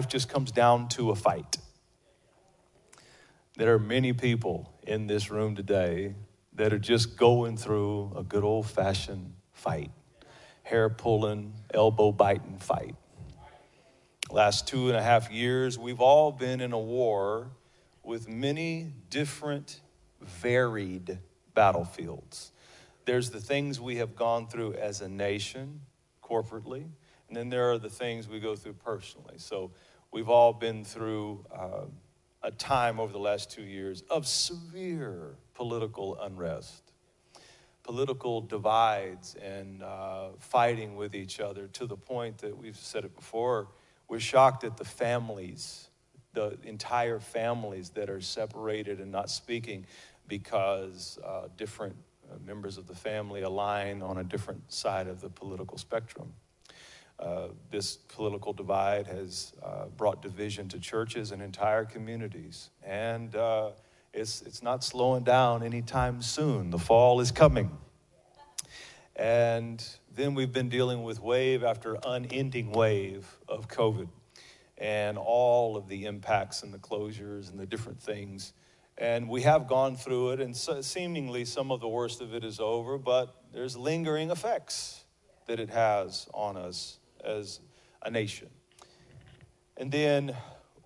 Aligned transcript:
life 0.00 0.08
just 0.08 0.30
comes 0.30 0.50
down 0.50 0.88
to 0.88 1.10
a 1.10 1.14
fight. 1.14 1.58
There 3.58 3.74
are 3.74 3.78
many 3.78 4.14
people 4.14 4.72
in 4.86 5.06
this 5.06 5.30
room 5.30 5.54
today 5.54 6.14
that 6.54 6.72
are 6.72 6.78
just 6.78 7.18
going 7.18 7.58
through 7.58 8.14
a 8.16 8.22
good 8.22 8.42
old 8.42 8.66
fashioned 8.66 9.34
fight, 9.52 9.90
hair 10.62 10.88
pulling, 10.88 11.52
elbow 11.74 12.12
biting 12.12 12.56
fight. 12.60 12.96
Last 14.30 14.66
two 14.66 14.88
and 14.88 14.96
a 14.96 15.02
half 15.02 15.30
years, 15.30 15.78
we've 15.78 16.00
all 16.00 16.32
been 16.32 16.62
in 16.62 16.72
a 16.72 16.78
war 16.78 17.50
with 18.02 18.26
many 18.26 18.94
different, 19.10 19.82
varied 20.22 21.18
battlefields. 21.52 22.52
There's 23.04 23.28
the 23.28 23.40
things 23.40 23.78
we 23.78 23.96
have 23.96 24.16
gone 24.16 24.46
through 24.46 24.76
as 24.76 25.02
a 25.02 25.10
nation, 25.10 25.82
corporately, 26.24 26.86
and 27.28 27.36
then 27.36 27.50
there 27.50 27.70
are 27.70 27.78
the 27.78 27.90
things 27.90 28.28
we 28.28 28.40
go 28.40 28.56
through 28.56 28.72
personally. 28.72 29.36
So 29.36 29.72
we've 30.12 30.28
all 30.28 30.52
been 30.52 30.84
through 30.84 31.44
uh, 31.54 31.84
a 32.42 32.50
time 32.50 32.98
over 32.98 33.12
the 33.12 33.18
last 33.18 33.50
two 33.50 33.62
years 33.62 34.02
of 34.10 34.26
severe 34.26 35.36
political 35.54 36.18
unrest, 36.20 36.92
political 37.82 38.40
divides, 38.40 39.36
and 39.36 39.82
uh, 39.82 40.28
fighting 40.38 40.96
with 40.96 41.14
each 41.14 41.40
other 41.40 41.66
to 41.68 41.86
the 41.86 41.96
point 41.96 42.38
that 42.38 42.56
we've 42.56 42.76
said 42.76 43.04
it 43.04 43.14
before. 43.14 43.68
We're 44.08 44.20
shocked 44.20 44.64
at 44.64 44.76
the 44.76 44.84
families, 44.84 45.88
the 46.32 46.58
entire 46.64 47.20
families 47.20 47.90
that 47.90 48.10
are 48.10 48.20
separated 48.20 49.00
and 49.00 49.12
not 49.12 49.30
speaking 49.30 49.86
because 50.26 51.18
uh, 51.24 51.48
different 51.56 51.96
uh, 52.30 52.36
members 52.44 52.78
of 52.78 52.86
the 52.86 52.94
family 52.94 53.42
align 53.42 54.02
on 54.02 54.18
a 54.18 54.24
different 54.24 54.72
side 54.72 55.08
of 55.08 55.20
the 55.20 55.28
political 55.28 55.76
spectrum. 55.76 56.32
Uh, 57.20 57.48
this 57.70 57.96
political 57.96 58.52
divide 58.52 59.06
has 59.06 59.52
uh, 59.62 59.84
brought 59.96 60.22
division 60.22 60.68
to 60.68 60.78
churches 60.78 61.32
and 61.32 61.42
entire 61.42 61.84
communities. 61.84 62.70
And 62.82 63.36
uh, 63.36 63.70
it's, 64.14 64.42
it's 64.42 64.62
not 64.62 64.82
slowing 64.82 65.22
down 65.22 65.62
anytime 65.62 66.22
soon. 66.22 66.70
The 66.70 66.78
fall 66.78 67.20
is 67.20 67.30
coming. 67.30 67.70
And 69.16 69.86
then 70.14 70.34
we've 70.34 70.52
been 70.52 70.70
dealing 70.70 71.02
with 71.02 71.20
wave 71.20 71.62
after 71.62 71.98
unending 72.06 72.72
wave 72.72 73.26
of 73.48 73.68
COVID 73.68 74.08
and 74.78 75.18
all 75.18 75.76
of 75.76 75.88
the 75.88 76.06
impacts 76.06 76.62
and 76.62 76.72
the 76.72 76.78
closures 76.78 77.50
and 77.50 77.60
the 77.60 77.66
different 77.66 78.00
things 78.00 78.54
and 79.00 79.30
we 79.30 79.40
have 79.42 79.66
gone 79.66 79.96
through 79.96 80.32
it, 80.32 80.40
and 80.40 80.54
so 80.54 80.82
seemingly 80.82 81.46
some 81.46 81.72
of 81.72 81.80
the 81.80 81.88
worst 81.88 82.20
of 82.20 82.34
it 82.34 82.44
is 82.44 82.60
over, 82.60 82.98
but 82.98 83.34
there's 83.50 83.74
lingering 83.74 84.30
effects 84.30 85.04
that 85.46 85.58
it 85.58 85.70
has 85.70 86.28
on 86.34 86.58
us 86.58 86.98
as 87.24 87.60
a 88.02 88.10
nation. 88.10 88.48
And 89.76 89.90
then 89.90 90.36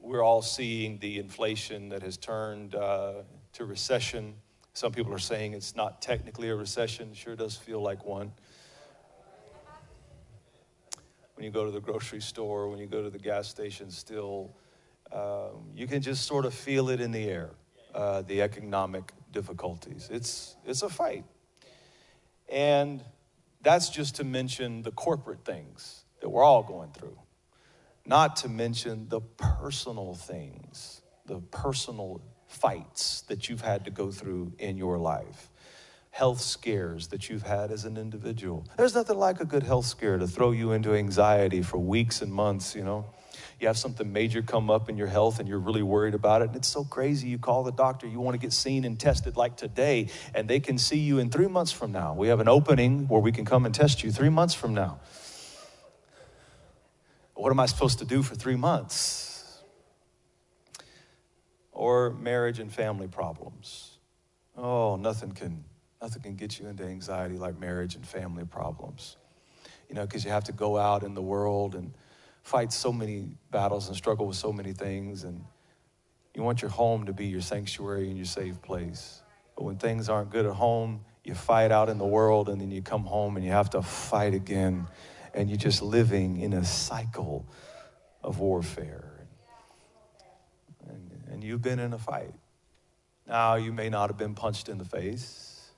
we're 0.00 0.22
all 0.22 0.42
seeing 0.42 0.98
the 0.98 1.18
inflation 1.18 1.88
that 1.88 2.02
has 2.02 2.16
turned 2.16 2.74
uh, 2.74 3.22
to 3.54 3.64
recession. 3.64 4.34
Some 4.72 4.92
people 4.92 5.12
are 5.12 5.18
saying 5.18 5.54
it's 5.54 5.74
not 5.74 6.02
technically 6.02 6.48
a 6.48 6.54
recession, 6.54 7.10
it 7.10 7.16
sure 7.16 7.36
does 7.36 7.56
feel 7.56 7.80
like 7.80 8.04
one. 8.04 8.32
When 11.34 11.44
you 11.44 11.50
go 11.50 11.64
to 11.64 11.70
the 11.70 11.80
grocery 11.80 12.20
store, 12.20 12.69
when 12.69 12.78
you 12.78 12.86
go 12.86 13.02
to 13.02 13.10
the 13.10 13.19
gas 13.19 13.48
station, 13.48 13.91
still, 13.91 14.54
um, 15.12 15.70
you 15.74 15.86
can 15.86 16.00
just 16.00 16.26
sort 16.26 16.44
of 16.44 16.54
feel 16.54 16.91
it 16.91 17.00
in 17.00 17.10
the 17.10 17.28
air 17.28 17.50
uh, 17.94 18.22
the 18.22 18.42
economic 18.42 19.12
difficulties. 19.32 20.08
It's, 20.10 20.56
it's 20.64 20.82
a 20.82 20.88
fight. 20.88 21.24
And 22.48 23.02
that's 23.62 23.88
just 23.88 24.16
to 24.16 24.25
mention 24.25 24.82
the 24.82 24.91
corporate 24.91 25.44
things 25.44 26.03
that 26.24 26.30
we're 26.30 26.42
all 26.42 26.62
going 26.62 26.90
through, 26.90 27.18
not 28.06 28.36
to 28.36 28.48
mention 28.48 29.06
the 29.10 29.20
personal 29.20 30.14
things, 30.14 31.02
the 31.26 31.38
personal 31.38 32.22
fights 32.48 33.20
that 33.28 33.50
you've 33.50 33.60
had 33.60 33.84
to 33.84 33.90
go 33.90 34.10
through 34.10 34.50
in 34.58 34.78
your 34.78 34.96
life, 34.96 35.50
health 36.12 36.40
scares 36.40 37.08
that 37.08 37.28
you've 37.28 37.42
had 37.42 37.70
as 37.70 37.84
an 37.84 37.98
individual. 37.98 38.66
There's 38.78 38.94
nothing 38.94 39.18
like 39.18 39.40
a 39.40 39.44
good 39.44 39.64
health 39.64 39.84
scare 39.84 40.16
to 40.16 40.26
throw 40.26 40.52
you 40.52 40.72
into 40.72 40.94
anxiety 40.94 41.60
for 41.60 41.76
weeks 41.76 42.22
and 42.22 42.32
months, 42.32 42.74
you 42.74 42.84
know 42.84 43.04
you 43.60 43.66
have 43.66 43.78
something 43.78 44.12
major 44.12 44.42
come 44.42 44.70
up 44.70 44.88
in 44.88 44.96
your 44.96 45.06
health 45.06 45.38
and 45.38 45.48
you're 45.48 45.58
really 45.58 45.82
worried 45.82 46.14
about 46.14 46.42
it. 46.42 46.48
And 46.48 46.56
it's 46.56 46.68
so 46.68 46.84
crazy. 46.84 47.28
You 47.28 47.38
call 47.38 47.62
the 47.62 47.72
doctor, 47.72 48.06
you 48.06 48.20
want 48.20 48.34
to 48.34 48.38
get 48.38 48.52
seen 48.52 48.84
and 48.84 48.98
tested 48.98 49.36
like 49.36 49.56
today, 49.56 50.08
and 50.34 50.48
they 50.48 50.60
can 50.60 50.78
see 50.78 50.98
you 50.98 51.18
in 51.18 51.30
three 51.30 51.46
months 51.46 51.72
from 51.72 51.92
now. 51.92 52.14
We 52.14 52.28
have 52.28 52.41
an 52.41 52.48
opening 52.48 53.08
where 53.08 53.20
we 53.20 53.32
can 53.32 53.44
come 53.44 53.64
and 53.64 53.74
test 53.74 54.02
you 54.02 54.10
three 54.10 54.28
months 54.28 54.54
from 54.54 54.74
now. 54.74 55.00
What 57.34 57.50
am 57.50 57.61
I 57.61 57.67
supposed 57.67 57.99
to 57.99 58.05
do 58.05 58.22
for 58.22 58.34
three 58.34 58.56
months? 58.56 59.62
Or 61.72 62.11
marriage 62.11 62.61
and 62.61 62.72
family 62.72 63.09
problems. 63.09 63.99
Oh, 64.56 64.97
nothing 64.97 65.33
can 65.33 65.65
nothing 66.00 66.22
can 66.22 66.37
get 66.37 66.59
you 66.59 66.69
into 66.69 66.84
anxiety 66.84 67.37
like 67.37 67.59
marriage 67.59 67.97
and 67.97 68.06
family 68.06 68.45
problems. 68.45 69.17
You 69.89 69.95
know, 69.95 70.03
because 70.03 70.25
you 70.25 70.31
have 70.31 70.45
to 70.45 70.53
go 70.53 70.77
out 70.77 71.03
in 71.03 71.15
the 71.15 71.22
world 71.22 71.75
and 71.75 71.93
fight 72.43 72.72
so 72.72 72.93
many 72.93 73.37
battles 73.51 73.89
and 73.89 73.97
struggle 73.97 74.27
with 74.27 74.37
so 74.37 74.53
many 74.53 74.72
things. 74.72 75.25
And 75.25 75.45
you 76.34 76.43
want 76.43 76.62
your 76.62 76.71
home 76.71 77.06
to 77.06 77.12
be 77.12 77.27
your 77.27 77.41
sanctuary 77.41 78.09
and 78.09 78.16
your 78.16 78.27
safe 78.27 78.61
place. 78.62 79.22
But 79.56 79.65
when 79.65 79.77
things 79.77 80.09
aren't 80.09 80.31
good 80.31 80.47
at 80.47 80.53
home, 80.53 81.05
you 81.25 81.34
fight 81.34 81.72
out 81.72 81.89
in 81.89 81.99
the 81.99 82.06
world 82.06 82.49
and 82.49 82.61
then 82.61 82.71
you 82.71 82.83
come 82.83 83.05
home 83.05 83.37
and 83.37 83.45
you 83.45 83.53
have 83.53 83.71
to 83.71 83.83
fight 83.83 84.34
again. 84.34 84.87
And 85.34 85.50
you're 85.50 85.59
just 85.59 85.83
living 85.83 86.41
in 86.41 86.53
a 86.53 86.65
cycle 86.65 87.45
of 88.22 88.39
warfare. 88.39 89.27
And, 90.89 91.11
and 91.31 91.45
you've 91.45 91.62
been 91.62 91.78
in 91.78 91.93
a 91.93 91.99
fight. 91.99 92.33
Now, 93.27 93.56
you 93.56 93.72
may 93.72 93.89
not 93.89 94.11
have 94.11 94.19
been 94.19 94.34
punched 94.34 94.69
in 94.69 94.78
the 94.78 94.84
face, 94.84 95.71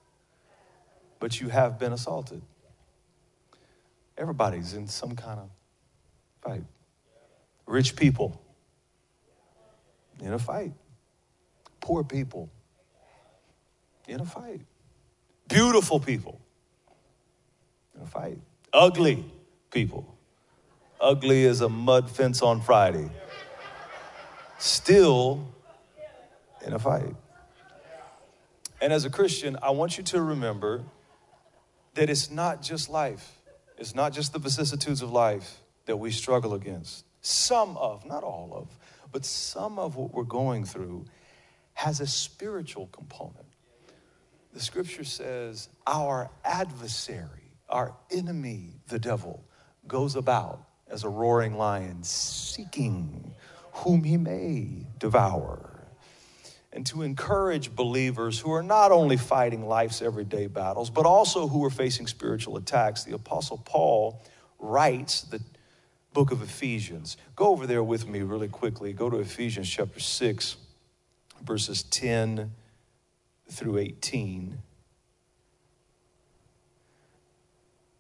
but 1.19 1.41
you 1.41 1.49
have 1.49 1.79
been 1.79 1.93
assaulted. 1.93 2.43
Everybody's 4.19 4.75
in 4.75 4.87
some 4.89 5.15
kind 5.15 5.41
of 5.41 5.51
fight. 6.43 6.65
Rich 7.67 7.97
people 7.97 8.41
in 10.21 10.33
a 10.33 10.39
fight. 10.39 10.73
Poor 11.81 12.03
people 12.05 12.51
in 14.09 14.21
a 14.21 14.25
fight. 14.25 14.61
Beautiful 15.49 16.01
people 16.01 16.41
in 17.95 18.03
a 18.03 18.07
fight. 18.07 18.39
Ugly 18.73 19.25
people. 19.77 20.17
Ugly 21.03 21.45
as 21.45 21.61
a 21.61 21.69
mud 21.69 22.11
fence 22.11 22.41
on 22.41 22.63
Friday. 22.63 23.11
Still 24.57 25.47
in 26.65 26.73
a 26.73 26.79
fight. 26.79 27.15
And 28.81 28.91
as 28.91 29.05
a 29.05 29.11
Christian, 29.11 29.59
I 29.63 29.73
want 29.73 29.99
you 29.99 30.05
to 30.05 30.23
remember 30.23 30.83
that 31.93 32.09
it's 32.09 32.31
not 32.31 32.63
just 32.63 32.89
life, 32.89 33.39
it's 33.77 33.95
not 33.95 34.15
just 34.15 34.33
the 34.33 34.39
vicissitudes 34.39 35.03
of 35.03 35.13
life 35.13 35.61
that 35.85 35.99
we 35.99 36.11
struggle 36.11 36.55
against. 36.55 37.05
Some 37.21 37.77
of, 37.77 38.07
not 38.07 38.23
all 38.23 38.55
of, 38.55 38.69
but 39.13 39.27
some 39.27 39.79
of 39.79 39.97
what 39.97 40.11
we're 40.15 40.23
going 40.23 40.65
through 40.65 41.05
has 41.75 42.01
a 42.01 42.07
spiritual 42.07 42.87
component. 42.93 43.47
The 44.55 44.61
scripture 44.61 45.05
says, 45.05 45.69
Our 45.87 46.31
adversary, 46.47 47.53
our 47.69 47.95
enemy, 48.11 48.81
the 48.89 48.99
devil, 48.99 49.45
goes 49.89 50.17
about 50.17 50.61
as 50.89 51.05
a 51.05 51.09
roaring 51.09 51.57
lion, 51.57 52.03
seeking 52.03 53.35
whom 53.73 54.05
he 54.05 54.17
may 54.17 54.87
devour. 54.99 55.73
And 56.73 56.85
to 56.87 57.03
encourage 57.03 57.75
believers 57.75 58.39
who 58.39 58.53
are 58.53 58.63
not 58.63 58.93
only 58.93 59.17
fighting 59.17 59.67
life's 59.67 60.03
everyday 60.03 60.47
battles, 60.47 60.91
but 60.91 61.07
also 61.07 61.49
who 61.49 61.65
are 61.65 61.71
facing 61.71 62.07
spiritual 62.07 62.57
attacks, 62.57 63.05
the 63.05 63.15
Apostle 63.15 63.63
Paul 63.65 64.23
writes 64.59 65.23
that 65.23 65.41
book 66.13 66.33
of 66.33 66.43
Ephesians. 66.43 67.17
Go 67.35 67.49
over 67.49 67.67
there 67.67 67.83
with 67.83 68.07
me 68.09 68.21
really 68.21 68.49
quickly. 68.49 68.93
Go 68.93 69.11
to 69.11 69.19
Ephesians 69.19 69.69
chapter 69.69 70.01
6, 70.01 70.57
verses 71.43 71.83
10 71.85 72.53
through 73.51 73.79
18. 73.79 74.59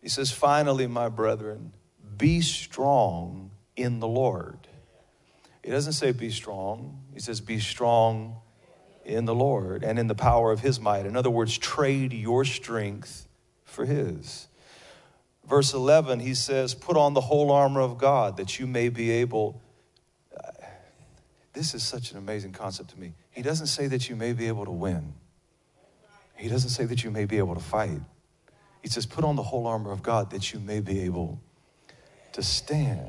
He 0.06 0.10
says, 0.10 0.30
Finally, 0.30 0.86
my 0.86 1.08
brethren, 1.08 1.72
be 2.16 2.40
strong 2.40 3.50
in 3.74 3.98
the 3.98 4.06
Lord. 4.06 4.68
He 5.64 5.72
doesn't 5.72 5.94
say 5.94 6.12
be 6.12 6.30
strong, 6.30 7.02
he 7.12 7.18
says 7.18 7.40
be 7.40 7.58
strong 7.58 8.36
in 9.04 9.24
the 9.24 9.34
Lord 9.34 9.82
and 9.82 9.98
in 9.98 10.06
the 10.06 10.14
power 10.14 10.52
of 10.52 10.60
his 10.60 10.78
might. 10.78 11.06
In 11.06 11.16
other 11.16 11.28
words, 11.28 11.58
trade 11.58 12.12
your 12.12 12.44
strength 12.44 13.26
for 13.64 13.84
his 13.84 14.46
verse 15.44 15.74
11, 15.74 16.20
he 16.20 16.34
says, 16.34 16.72
Put 16.72 16.96
on 16.96 17.12
the 17.14 17.20
whole 17.22 17.50
armor 17.50 17.80
of 17.80 17.98
God 17.98 18.36
that 18.36 18.60
you 18.60 18.68
may 18.68 18.90
be 18.90 19.10
able. 19.10 19.60
This 21.52 21.74
is 21.74 21.82
such 21.82 22.12
an 22.12 22.18
amazing 22.18 22.52
concept 22.52 22.90
to 22.90 23.00
me. 23.00 23.14
He 23.32 23.42
doesn't 23.42 23.66
say 23.66 23.88
that 23.88 24.08
you 24.08 24.14
may 24.14 24.34
be 24.34 24.46
able 24.46 24.66
to 24.66 24.70
win, 24.70 25.14
he 26.36 26.48
doesn't 26.48 26.70
say 26.70 26.84
that 26.84 27.02
you 27.02 27.10
may 27.10 27.24
be 27.24 27.38
able 27.38 27.56
to 27.56 27.60
fight. 27.60 28.02
He 28.86 28.90
says, 28.90 29.04
Put 29.04 29.24
on 29.24 29.34
the 29.34 29.42
whole 29.42 29.66
armor 29.66 29.90
of 29.90 30.00
God 30.00 30.30
that 30.30 30.52
you 30.52 30.60
may 30.60 30.78
be 30.78 31.00
able 31.00 31.40
to 32.34 32.40
stand. 32.40 33.02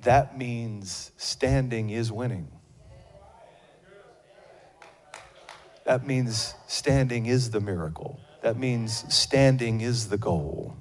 that 0.00 0.36
means 0.36 1.12
standing 1.16 1.90
is 1.90 2.10
winning. 2.10 2.48
That 5.84 6.04
means 6.04 6.56
standing 6.66 7.26
is 7.26 7.52
the 7.52 7.60
miracle. 7.60 8.18
That 8.42 8.58
means 8.58 9.04
standing 9.14 9.80
is 9.80 10.08
the 10.08 10.18
goal. 10.18 10.76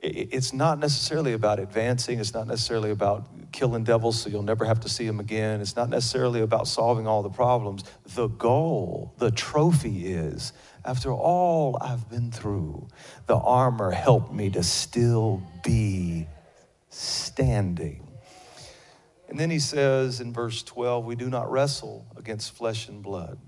It's 0.00 0.52
not 0.52 0.78
necessarily 0.78 1.32
about 1.32 1.58
advancing. 1.58 2.20
It's 2.20 2.32
not 2.32 2.46
necessarily 2.46 2.90
about 2.90 3.26
killing 3.50 3.82
devils 3.82 4.20
so 4.20 4.30
you'll 4.30 4.42
never 4.42 4.64
have 4.64 4.80
to 4.80 4.88
see 4.88 5.06
them 5.06 5.18
again. 5.18 5.60
It's 5.60 5.74
not 5.74 5.88
necessarily 5.88 6.40
about 6.40 6.68
solving 6.68 7.06
all 7.08 7.22
the 7.22 7.30
problems. 7.30 7.82
The 8.14 8.28
goal, 8.28 9.12
the 9.18 9.32
trophy 9.32 10.06
is 10.06 10.52
after 10.84 11.12
all 11.12 11.76
I've 11.80 12.08
been 12.08 12.30
through, 12.30 12.86
the 13.26 13.36
armor 13.36 13.90
helped 13.90 14.32
me 14.32 14.50
to 14.50 14.62
still 14.62 15.42
be 15.64 16.28
standing. 16.90 18.06
And 19.28 19.38
then 19.38 19.50
he 19.50 19.58
says 19.58 20.20
in 20.20 20.32
verse 20.32 20.62
12, 20.62 21.04
we 21.04 21.16
do 21.16 21.28
not 21.28 21.50
wrestle 21.50 22.06
against 22.16 22.54
flesh 22.54 22.88
and 22.88 23.02
blood 23.02 23.38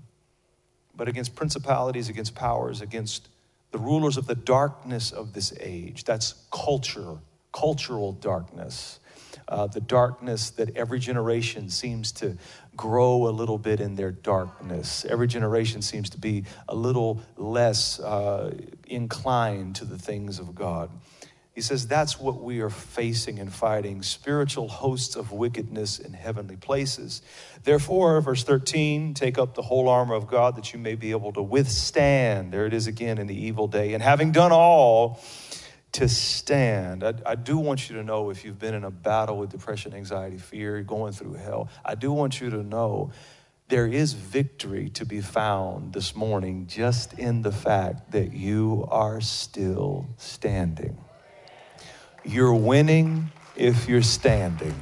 but 0.95 1.07
against 1.07 1.35
principalities, 1.35 2.09
against 2.09 2.35
powers, 2.35 2.81
against 2.81 3.27
the 3.71 3.79
rulers 3.79 4.17
of 4.17 4.27
the 4.27 4.35
darkness 4.35 5.11
of 5.11 5.33
this 5.33 5.53
age. 5.59 6.03
That's 6.03 6.35
culture, 6.51 7.17
cultural 7.53 8.11
darkness. 8.13 8.99
Uh, 9.47 9.67
the 9.67 9.81
darkness 9.81 10.49
that 10.51 10.75
every 10.77 10.99
generation 10.99 11.69
seems 11.69 12.11
to 12.11 12.37
grow 12.75 13.27
a 13.27 13.31
little 13.31 13.57
bit 13.57 13.79
in 13.79 13.95
their 13.95 14.11
darkness. 14.11 15.05
Every 15.05 15.27
generation 15.27 15.81
seems 15.81 16.09
to 16.11 16.17
be 16.17 16.45
a 16.67 16.75
little 16.75 17.21
less 17.37 17.99
uh, 17.99 18.55
inclined 18.87 19.75
to 19.77 19.85
the 19.85 19.97
things 19.97 20.39
of 20.39 20.55
God. 20.55 20.89
He 21.53 21.59
says 21.59 21.85
that's 21.85 22.17
what 22.17 22.41
we 22.41 22.61
are 22.61 22.69
facing 22.69 23.37
and 23.37 23.51
fighting 23.51 24.03
spiritual 24.03 24.69
hosts 24.69 25.17
of 25.17 25.33
wickedness 25.33 25.99
in 25.99 26.13
heavenly 26.13 26.55
places. 26.55 27.21
Therefore, 27.63 28.21
verse 28.21 28.43
13, 28.43 29.13
take 29.13 29.37
up 29.37 29.55
the 29.55 29.61
whole 29.61 29.89
armor 29.89 30.15
of 30.15 30.27
God 30.27 30.55
that 30.55 30.71
you 30.71 30.79
may 30.79 30.95
be 30.95 31.11
able 31.11 31.33
to 31.33 31.41
withstand. 31.41 32.53
There 32.53 32.65
it 32.65 32.73
is 32.73 32.87
again 32.87 33.17
in 33.17 33.27
the 33.27 33.35
evil 33.35 33.67
day. 33.67 33.93
And 33.93 34.01
having 34.01 34.31
done 34.31 34.51
all, 34.53 35.21
to 35.93 36.07
stand. 36.07 37.03
I, 37.03 37.13
I, 37.25 37.35
do 37.35 37.57
want 37.57 37.89
you 37.89 37.97
to 37.97 38.03
know 38.03 38.29
if 38.29 38.45
you've 38.45 38.59
been 38.59 38.73
in 38.73 38.85
a 38.85 38.91
battle 38.91 39.37
with 39.37 39.49
depression, 39.49 39.93
anxiety, 39.93 40.37
fear, 40.37 40.81
going 40.83 41.11
through 41.11 41.33
hell, 41.33 41.69
I 41.83 41.95
do 41.95 42.13
want 42.13 42.39
you 42.39 42.49
to 42.49 42.63
know 42.63 43.11
there 43.67 43.87
is 43.87 44.13
victory 44.13 44.89
to 44.91 45.05
be 45.05 45.21
found 45.21 45.93
this 45.93 46.15
morning 46.15 46.67
just 46.67 47.17
in 47.19 47.41
the 47.41 47.51
fact 47.51 48.11
that 48.11 48.33
you 48.33 48.87
are 48.89 49.19
still 49.21 50.07
standing. 50.17 50.97
You're 52.23 52.53
winning 52.53 53.31
if 53.55 53.87
you're 53.87 54.01
standing. 54.01 54.75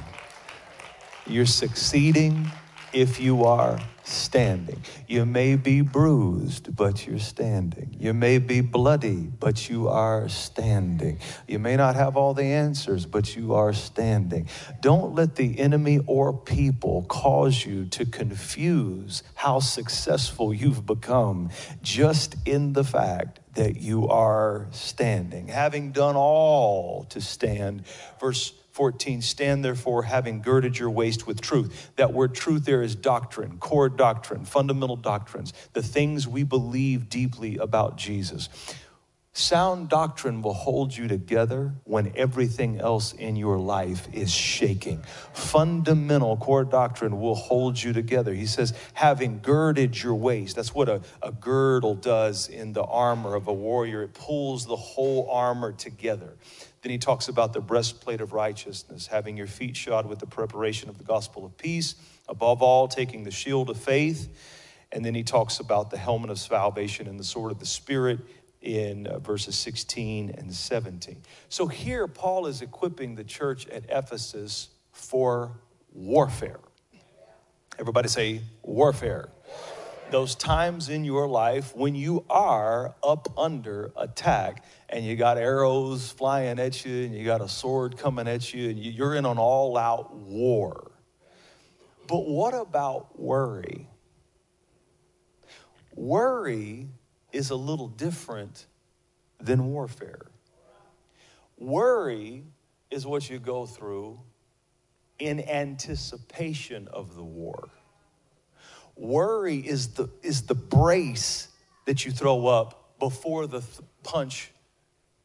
You're 1.26 1.46
succeeding 1.46 2.50
if 2.92 3.20
you 3.20 3.44
are 3.44 3.80
standing. 4.04 4.82
You 5.06 5.26
may 5.26 5.56
be 5.56 5.80
bruised, 5.80 6.74
but 6.74 7.06
you're 7.06 7.18
standing. 7.18 7.96
You 7.98 8.14
may 8.14 8.38
be 8.38 8.60
bloody, 8.60 9.30
but 9.38 9.68
you 9.68 9.88
are 9.88 10.28
standing. 10.28 11.18
You 11.46 11.58
may 11.58 11.76
not 11.76 11.94
have 11.94 12.16
all 12.16 12.34
the 12.34 12.44
answers, 12.44 13.06
but 13.06 13.36
you 13.36 13.54
are 13.54 13.72
standing. 13.72 14.48
Don't 14.80 15.14
let 15.14 15.36
the 15.36 15.58
enemy 15.58 16.00
or 16.06 16.32
people 16.32 17.04
cause 17.08 17.64
you 17.64 17.86
to 17.86 18.04
confuse 18.06 19.22
how 19.34 19.60
successful 19.60 20.52
you've 20.52 20.86
become 20.86 21.50
just 21.82 22.36
in 22.46 22.72
the 22.72 22.84
fact 22.84 23.40
that 23.54 23.80
you 23.80 24.08
are 24.08 24.68
standing. 24.70 25.48
Having 25.48 25.92
done 25.92 26.16
all 26.16 27.04
to 27.10 27.20
stand. 27.20 27.84
Verse 28.20 28.52
14, 28.72 29.22
stand 29.22 29.64
therefore, 29.64 30.04
having 30.04 30.42
girded 30.42 30.78
your 30.78 30.90
waist 30.90 31.26
with 31.26 31.40
truth. 31.40 31.90
That 31.96 32.12
word 32.12 32.34
truth 32.34 32.64
there 32.64 32.82
is 32.82 32.94
doctrine, 32.94 33.58
core 33.58 33.88
doctrine, 33.88 34.44
fundamental 34.44 34.96
doctrines, 34.96 35.52
the 35.72 35.82
things 35.82 36.26
we 36.28 36.42
believe 36.42 37.08
deeply 37.08 37.56
about 37.56 37.96
Jesus. 37.96 38.48
Sound 39.32 39.88
doctrine 39.88 40.42
will 40.42 40.54
hold 40.54 40.96
you 40.96 41.06
together 41.06 41.72
when 41.84 42.12
everything 42.16 42.80
else 42.80 43.12
in 43.12 43.36
your 43.36 43.58
life 43.58 44.08
is 44.12 44.30
shaking. 44.32 45.04
Fundamental 45.32 46.36
core 46.36 46.64
doctrine 46.64 47.20
will 47.20 47.36
hold 47.36 47.80
you 47.80 47.92
together. 47.92 48.34
He 48.34 48.46
says, 48.46 48.74
having 48.92 49.38
girded 49.38 50.02
your 50.02 50.16
waist. 50.16 50.56
That's 50.56 50.74
what 50.74 50.88
a, 50.88 51.00
a 51.22 51.30
girdle 51.30 51.94
does 51.94 52.48
in 52.48 52.72
the 52.72 52.82
armor 52.82 53.36
of 53.36 53.46
a 53.46 53.52
warrior, 53.52 54.02
it 54.02 54.14
pulls 54.14 54.66
the 54.66 54.76
whole 54.76 55.30
armor 55.30 55.70
together. 55.72 56.34
Then 56.82 56.90
he 56.90 56.98
talks 56.98 57.28
about 57.28 57.52
the 57.52 57.60
breastplate 57.60 58.20
of 58.20 58.32
righteousness, 58.32 59.06
having 59.06 59.36
your 59.36 59.46
feet 59.46 59.76
shod 59.76 60.06
with 60.06 60.18
the 60.18 60.26
preparation 60.26 60.88
of 60.88 60.98
the 60.98 61.04
gospel 61.04 61.44
of 61.44 61.56
peace, 61.58 61.94
above 62.28 62.62
all, 62.62 62.88
taking 62.88 63.24
the 63.24 63.30
shield 63.30 63.68
of 63.68 63.76
faith. 63.76 64.28
And 64.92 65.04
then 65.04 65.14
he 65.14 65.22
talks 65.22 65.60
about 65.60 65.90
the 65.90 65.98
helmet 65.98 66.30
of 66.30 66.38
salvation 66.38 67.06
and 67.06 67.18
the 67.20 67.24
sword 67.24 67.52
of 67.52 67.58
the 67.58 67.66
Spirit 67.66 68.20
in 68.62 69.06
uh, 69.06 69.18
verses 69.18 69.56
16 69.56 70.34
and 70.36 70.52
17. 70.52 71.22
So 71.48 71.66
here, 71.66 72.06
Paul 72.06 72.46
is 72.46 72.62
equipping 72.62 73.14
the 73.14 73.24
church 73.24 73.66
at 73.68 73.84
Ephesus 73.88 74.68
for 74.92 75.52
warfare. 75.92 76.60
Everybody 77.78 78.08
say 78.08 78.42
warfare. 78.62 79.28
Those 80.10 80.34
times 80.34 80.88
in 80.88 81.04
your 81.04 81.28
life 81.28 81.74
when 81.76 81.94
you 81.94 82.24
are 82.28 82.96
up 83.02 83.32
under 83.38 83.92
attack 83.96 84.64
and 84.88 85.04
you 85.04 85.14
got 85.14 85.38
arrows 85.38 86.10
flying 86.10 86.58
at 86.58 86.84
you 86.84 87.04
and 87.04 87.14
you 87.14 87.24
got 87.24 87.40
a 87.40 87.48
sword 87.48 87.96
coming 87.96 88.26
at 88.26 88.52
you 88.52 88.70
and 88.70 88.78
you're 88.78 89.14
in 89.14 89.24
an 89.24 89.38
all 89.38 89.78
out 89.78 90.12
war. 90.14 90.90
But 92.08 92.26
what 92.26 92.54
about 92.54 93.20
worry? 93.20 93.86
Worry 95.94 96.88
is 97.32 97.50
a 97.50 97.56
little 97.56 97.86
different 97.86 98.66
than 99.38 99.66
warfare. 99.66 100.26
Worry 101.56 102.44
is 102.90 103.06
what 103.06 103.30
you 103.30 103.38
go 103.38 103.64
through 103.64 104.18
in 105.20 105.40
anticipation 105.48 106.88
of 106.88 107.14
the 107.14 107.22
war. 107.22 107.68
Worry 109.00 109.56
is 109.56 109.94
the, 109.94 110.10
is 110.22 110.42
the 110.42 110.54
brace 110.54 111.48
that 111.86 112.04
you 112.04 112.12
throw 112.12 112.46
up 112.46 112.98
before 112.98 113.46
the 113.46 113.60
th- 113.60 113.80
punch 114.02 114.52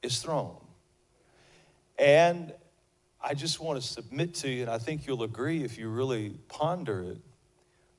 is 0.01 0.19
thrown. 0.19 0.55
And 1.99 2.53
I 3.21 3.33
just 3.33 3.59
want 3.59 3.81
to 3.81 3.85
submit 3.85 4.33
to 4.35 4.49
you, 4.49 4.61
and 4.61 4.71
I 4.71 4.77
think 4.77 5.05
you'll 5.05 5.23
agree 5.23 5.65
if 5.65 5.77
you 5.77 5.89
really 5.89 6.29
ponder 6.47 7.01
it. 7.03 7.17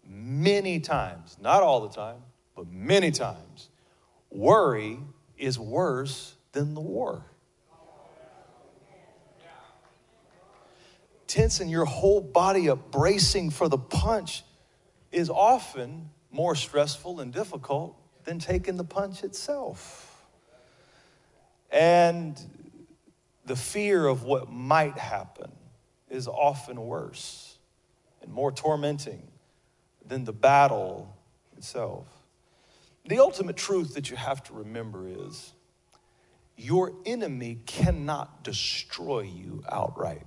Many 0.08 0.80
times, 0.80 1.36
not 1.42 1.62
all 1.62 1.86
the 1.86 1.94
time, 1.94 2.22
but 2.54 2.68
many 2.72 3.10
times, 3.10 3.68
Worry 4.30 4.98
is 5.36 5.58
worse 5.58 6.34
than 6.52 6.72
the 6.72 6.80
war. 6.80 7.22
Tensing 11.26 11.68
your 11.68 11.84
whole 11.84 12.22
body 12.22 12.70
up, 12.70 12.90
bracing 12.90 13.50
for 13.50 13.68
the 13.68 13.78
punch, 13.78 14.42
is 15.12 15.30
often 15.30 16.10
more 16.30 16.54
stressful 16.54 17.20
and 17.20 17.32
difficult 17.32 17.96
than 18.24 18.38
taking 18.38 18.76
the 18.76 18.84
punch 18.84 19.24
itself. 19.24 20.26
And 21.70 22.38
the 23.44 23.56
fear 23.56 24.06
of 24.06 24.24
what 24.24 24.50
might 24.50 24.98
happen 24.98 25.50
is 26.10 26.28
often 26.28 26.80
worse 26.80 27.58
and 28.22 28.32
more 28.32 28.52
tormenting 28.52 29.22
than 30.04 30.24
the 30.24 30.32
battle 30.32 31.16
itself. 31.56 32.06
The 33.06 33.18
ultimate 33.18 33.56
truth 33.56 33.94
that 33.94 34.10
you 34.10 34.16
have 34.16 34.42
to 34.44 34.52
remember 34.52 35.08
is 35.08 35.52
your 36.56 36.92
enemy 37.04 37.58
cannot 37.66 38.42
destroy 38.42 39.20
you 39.20 39.62
outright. 39.70 40.26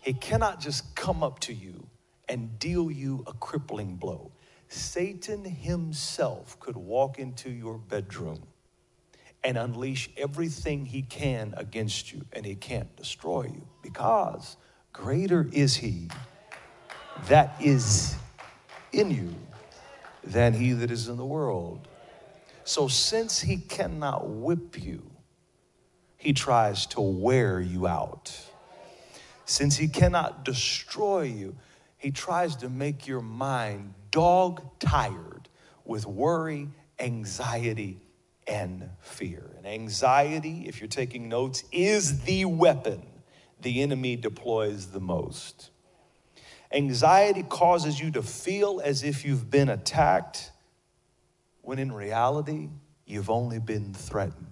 He 0.00 0.12
cannot 0.12 0.60
just 0.60 0.96
come 0.96 1.22
up 1.22 1.38
to 1.40 1.52
you 1.52 1.86
and 2.28 2.58
deal 2.58 2.90
you 2.90 3.24
a 3.26 3.32
crippling 3.34 3.96
blow. 3.96 4.30
Satan 4.68 5.44
himself 5.44 6.58
could 6.60 6.76
walk 6.76 7.18
into 7.18 7.50
your 7.50 7.78
bedroom 7.78 8.42
and 9.42 9.56
unleash 9.56 10.10
everything 10.16 10.84
he 10.84 11.02
can 11.02 11.54
against 11.56 12.12
you, 12.12 12.24
and 12.32 12.44
he 12.44 12.54
can't 12.54 12.94
destroy 12.96 13.44
you 13.44 13.66
because 13.82 14.56
greater 14.92 15.48
is 15.52 15.76
he 15.76 16.08
that 17.28 17.54
is 17.60 18.14
in 18.92 19.10
you 19.10 19.34
than 20.24 20.52
he 20.52 20.72
that 20.72 20.90
is 20.90 21.08
in 21.08 21.16
the 21.16 21.24
world. 21.24 21.88
So, 22.64 22.88
since 22.88 23.40
he 23.40 23.56
cannot 23.56 24.28
whip 24.28 24.82
you, 24.82 25.02
he 26.16 26.32
tries 26.32 26.86
to 26.86 27.00
wear 27.00 27.60
you 27.60 27.86
out. 27.86 28.38
Since 29.46 29.76
he 29.76 29.88
cannot 29.88 30.44
destroy 30.44 31.22
you, 31.22 31.56
he 31.98 32.12
tries 32.12 32.56
to 32.56 32.68
make 32.68 33.06
your 33.06 33.20
mind 33.20 33.92
dog 34.10 34.62
tired 34.78 35.48
with 35.84 36.06
worry, 36.06 36.68
anxiety, 36.98 38.00
and 38.46 38.88
fear. 39.00 39.50
And 39.58 39.66
anxiety, 39.66 40.64
if 40.66 40.80
you're 40.80 40.88
taking 40.88 41.28
notes, 41.28 41.64
is 41.72 42.22
the 42.22 42.44
weapon 42.44 43.02
the 43.60 43.82
enemy 43.82 44.14
deploys 44.14 44.86
the 44.88 45.00
most. 45.00 45.70
Anxiety 46.72 47.42
causes 47.42 47.98
you 47.98 48.12
to 48.12 48.22
feel 48.22 48.80
as 48.84 49.02
if 49.02 49.24
you've 49.24 49.50
been 49.50 49.68
attacked, 49.68 50.52
when 51.62 51.78
in 51.78 51.90
reality, 51.90 52.68
you've 53.04 53.30
only 53.30 53.58
been 53.58 53.92
threatened. 53.92 54.46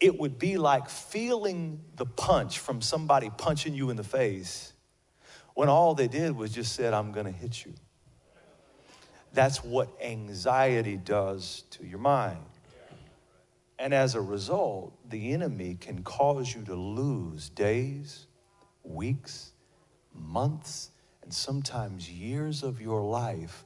It 0.00 0.18
would 0.18 0.38
be 0.38 0.56
like 0.56 0.88
feeling 0.88 1.80
the 1.96 2.06
punch 2.06 2.58
from 2.58 2.80
somebody 2.80 3.30
punching 3.36 3.74
you 3.74 3.90
in 3.90 3.96
the 3.96 4.04
face 4.04 4.73
when 5.54 5.68
all 5.68 5.94
they 5.94 6.08
did 6.08 6.36
was 6.36 6.52
just 6.52 6.74
said, 6.74 6.92
I'm 6.92 7.12
gonna 7.12 7.30
hit 7.30 7.64
you. 7.64 7.72
That's 9.32 9.64
what 9.64 9.88
anxiety 10.00 10.96
does 10.96 11.64
to 11.70 11.86
your 11.86 11.98
mind. 11.98 12.44
And 13.78 13.92
as 13.92 14.14
a 14.14 14.20
result, 14.20 14.92
the 15.10 15.32
enemy 15.32 15.76
can 15.80 16.04
cause 16.04 16.54
you 16.54 16.62
to 16.64 16.74
lose 16.74 17.48
days, 17.48 18.26
weeks, 18.84 19.52
months, 20.12 20.90
and 21.22 21.32
sometimes 21.32 22.08
years 22.08 22.62
of 22.62 22.80
your 22.80 23.02
life 23.02 23.64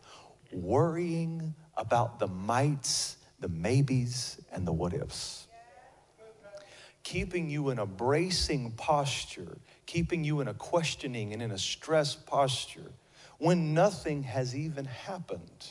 worrying 0.52 1.54
about 1.76 2.18
the 2.18 2.26
mights, 2.26 3.18
the 3.40 3.48
maybes, 3.48 4.40
and 4.52 4.66
the 4.66 4.72
what 4.72 4.94
ifs. 4.94 5.46
Keeping 7.02 7.50
you 7.50 7.70
in 7.70 7.78
a 7.78 7.86
bracing 7.86 8.72
posture, 8.72 9.58
keeping 9.88 10.22
you 10.22 10.40
in 10.40 10.48
a 10.48 10.54
questioning 10.54 11.32
and 11.32 11.40
in 11.40 11.50
a 11.50 11.56
stress 11.56 12.14
posture 12.14 12.92
when 13.38 13.72
nothing 13.72 14.22
has 14.22 14.54
even 14.54 14.84
happened. 14.84 15.66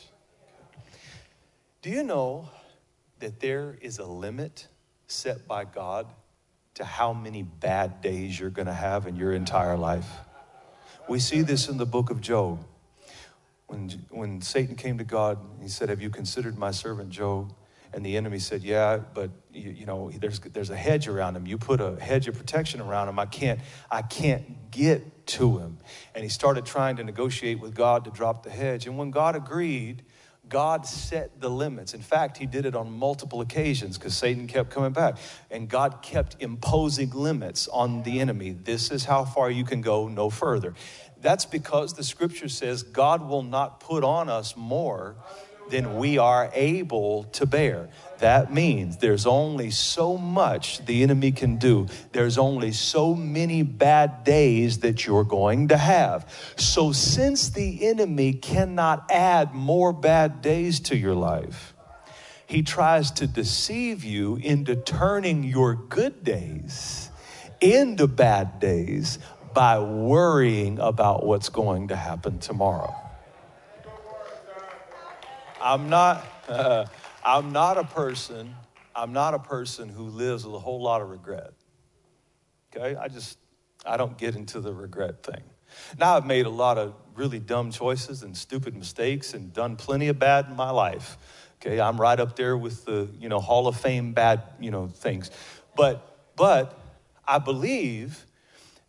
Do 1.82 1.90
you 1.90 2.02
know 2.02 2.48
that 3.20 3.38
there 3.38 3.78
is 3.80 4.00
a 4.00 4.04
limit 4.04 4.66
set 5.06 5.46
by 5.46 5.64
God 5.64 6.08
to 6.74 6.84
how 6.84 7.12
many 7.12 7.44
bad 7.44 8.00
days 8.02 8.40
you're 8.40 8.50
going 8.50 8.66
to 8.66 8.72
have 8.72 9.06
in 9.06 9.14
your 9.14 9.32
entire 9.32 9.76
life? 9.76 10.10
We 11.08 11.20
see 11.20 11.42
this 11.42 11.68
in 11.68 11.78
the 11.78 11.86
book 11.86 12.10
of 12.10 12.20
Job. 12.20 12.64
When, 13.68 13.88
when 14.10 14.40
Satan 14.40 14.74
came 14.74 14.98
to 14.98 15.04
God, 15.04 15.38
he 15.62 15.68
said, 15.68 15.90
Have 15.90 16.02
you 16.02 16.10
considered 16.10 16.58
my 16.58 16.72
servant 16.72 17.10
Job? 17.10 17.54
And 17.92 18.04
the 18.04 18.16
enemy 18.16 18.38
said, 18.38 18.62
Yeah, 18.62 18.98
but 19.14 19.30
you, 19.52 19.70
you, 19.70 19.86
know, 19.86 20.10
there's, 20.10 20.40
there's 20.40 20.70
a 20.70 20.76
hedge 20.76 21.08
around 21.08 21.36
him. 21.36 21.46
You 21.46 21.58
put 21.58 21.80
a 21.80 21.98
hedge 22.00 22.28
of 22.28 22.36
protection 22.36 22.80
around 22.80 23.08
him. 23.08 23.18
I 23.18 23.26
can't, 23.26 23.60
I 23.90 24.02
can't 24.02 24.70
get 24.70 25.26
to 25.28 25.58
him. 25.58 25.78
And 26.14 26.22
he 26.22 26.30
started 26.30 26.66
trying 26.66 26.96
to 26.96 27.04
negotiate 27.04 27.60
with 27.60 27.74
God 27.74 28.04
to 28.04 28.10
drop 28.10 28.42
the 28.42 28.50
hedge. 28.50 28.86
And 28.86 28.98
when 28.98 29.10
God 29.10 29.36
agreed, 29.36 30.02
God 30.48 30.86
set 30.86 31.40
the 31.40 31.50
limits. 31.50 31.94
In 31.94 32.00
fact, 32.00 32.38
he 32.38 32.46
did 32.46 32.64
it 32.64 32.74
on 32.74 32.90
multiple 32.90 33.40
occasions 33.40 33.98
because 33.98 34.16
Satan 34.16 34.46
kept 34.46 34.70
coming 34.70 34.92
back. 34.92 35.18
And 35.50 35.68
God 35.68 36.00
kept 36.02 36.36
imposing 36.40 37.10
limits 37.10 37.68
on 37.68 38.02
the 38.02 38.20
enemy. 38.20 38.52
This 38.52 38.90
is 38.90 39.04
how 39.04 39.24
far 39.24 39.50
you 39.50 39.64
can 39.64 39.80
go, 39.80 40.08
no 40.08 40.30
further. 40.30 40.74
That's 41.20 41.44
because 41.44 41.94
the 41.94 42.04
scripture 42.04 42.48
says 42.48 42.82
God 42.82 43.28
will 43.28 43.42
not 43.42 43.80
put 43.80 44.04
on 44.04 44.28
us 44.28 44.56
more 44.56 45.16
than 45.70 45.96
we 45.96 46.18
are 46.18 46.50
able 46.54 47.24
to 47.24 47.46
bear. 47.46 47.88
That 48.18 48.52
means 48.52 48.96
there's 48.96 49.26
only 49.26 49.70
so 49.70 50.16
much 50.16 50.84
the 50.86 51.02
enemy 51.02 51.32
can 51.32 51.56
do. 51.56 51.86
There's 52.12 52.38
only 52.38 52.72
so 52.72 53.14
many 53.14 53.62
bad 53.62 54.24
days 54.24 54.78
that 54.80 55.06
you're 55.06 55.24
going 55.24 55.68
to 55.68 55.76
have. 55.76 56.28
So, 56.56 56.92
since 56.92 57.50
the 57.50 57.86
enemy 57.86 58.32
cannot 58.32 59.10
add 59.10 59.54
more 59.54 59.92
bad 59.92 60.42
days 60.42 60.80
to 60.80 60.96
your 60.96 61.14
life, 61.14 61.74
he 62.46 62.62
tries 62.62 63.10
to 63.12 63.26
deceive 63.26 64.04
you 64.04 64.36
into 64.36 64.74
turning 64.74 65.44
your 65.44 65.74
good 65.74 66.24
days 66.24 67.10
into 67.60 68.06
bad 68.06 68.60
days 68.60 69.18
by 69.54 69.78
worrying 69.78 70.78
about 70.78 71.24
what's 71.26 71.48
going 71.48 71.88
to 71.88 71.96
happen 71.96 72.38
tomorrow. 72.38 72.94
I'm 75.60 75.88
not, 75.88 76.26
uh, 76.48 76.86
I'm 77.24 77.52
not 77.52 77.78
a 77.78 77.84
person, 77.84 78.54
I'm 78.94 79.12
not 79.12 79.34
a 79.34 79.38
person 79.38 79.88
who 79.88 80.04
lives 80.04 80.44
with 80.44 80.54
a 80.54 80.58
whole 80.58 80.82
lot 80.82 81.02
of 81.02 81.10
regret. 81.10 81.52
Okay? 82.74 82.96
I 82.96 83.08
just, 83.08 83.38
I 83.84 83.96
don't 83.96 84.16
get 84.18 84.36
into 84.36 84.60
the 84.60 84.72
regret 84.72 85.22
thing. 85.22 85.42
Now, 85.98 86.16
I've 86.16 86.26
made 86.26 86.46
a 86.46 86.50
lot 86.50 86.78
of 86.78 86.94
really 87.14 87.38
dumb 87.38 87.70
choices 87.70 88.22
and 88.22 88.36
stupid 88.36 88.74
mistakes 88.76 89.34
and 89.34 89.52
done 89.52 89.76
plenty 89.76 90.08
of 90.08 90.18
bad 90.18 90.46
in 90.48 90.56
my 90.56 90.70
life. 90.70 91.18
Okay, 91.60 91.80
I'm 91.80 92.00
right 92.00 92.18
up 92.18 92.36
there 92.36 92.56
with 92.56 92.84
the, 92.84 93.08
you 93.18 93.28
know, 93.28 93.40
Hall 93.40 93.66
of 93.66 93.76
Fame 93.76 94.12
bad, 94.12 94.42
you 94.60 94.70
know, 94.70 94.86
things. 94.86 95.30
But, 95.74 96.36
but 96.36 96.78
I 97.26 97.38
believe 97.38 98.24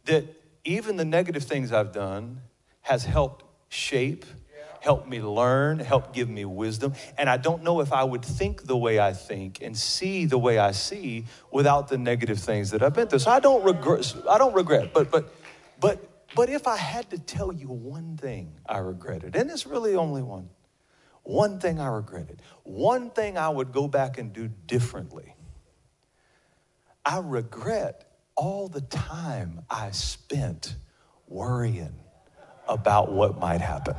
that 0.06 0.26
even 0.64 0.96
the 0.96 1.06
negative 1.06 1.44
things 1.44 1.72
I've 1.72 1.92
done 1.92 2.42
has 2.82 3.06
helped 3.06 3.44
shape, 3.70 4.26
helped 4.79 5.07
me 5.07 5.21
learn, 5.21 5.79
help 5.79 6.13
give 6.13 6.29
me 6.29 6.45
wisdom. 6.45 6.93
And 7.17 7.29
I 7.29 7.38
don't 7.38 7.63
know 7.63 7.81
if 7.81 7.91
I 7.91 8.03
would 8.03 8.24
think 8.24 8.63
the 8.63 8.77
way 8.77 9.00
I 9.00 9.13
think 9.13 9.62
and 9.62 9.77
see 9.77 10.25
the 10.25 10.38
way 10.38 10.57
I 10.57 10.71
see 10.71 11.25
without 11.51 11.88
the 11.88 11.98
negative 11.98 12.39
things 12.39 12.71
that 12.71 12.81
I've 12.81 12.93
been 12.93 13.07
through. 13.07 13.19
So 13.19 13.31
I 13.31 13.39
don't 13.39 13.63
regret. 13.63 14.15
I 14.29 14.38
don't 14.38 14.53
regret. 14.53 14.93
But 14.93 15.12
but 15.12 15.33
but 15.79 16.00
but 16.36 16.50
if 16.50 16.67
I 16.67 16.77
had 16.77 17.09
to 17.12 17.17
tell 17.17 17.51
you 17.51 17.67
one 17.67 18.17
thing 18.17 18.53
I 18.65 18.77
regretted, 18.79 19.36
and 19.36 19.50
it's 19.50 19.65
really 19.65 19.95
only 19.95 20.21
one, 20.21 20.50
one 21.24 21.59
thing 21.59 21.79
I 21.79 21.88
regretted, 21.88 22.41
one 22.63 23.09
thing 23.09 23.38
I 23.38 23.50
would 23.50 23.71
go 23.71 23.88
back 23.88 24.17
and 24.17 24.31
do 24.31 24.48
differently. 24.48 25.36
I 27.05 27.19
regret 27.19 28.05
all 28.36 28.67
the 28.67 28.81
time 28.81 29.62
I 29.69 29.91
spent 29.91 30.75
worrying 31.27 31.95
about 32.67 33.12
what 33.12 33.39
might 33.39 33.62
happen. 33.62 33.95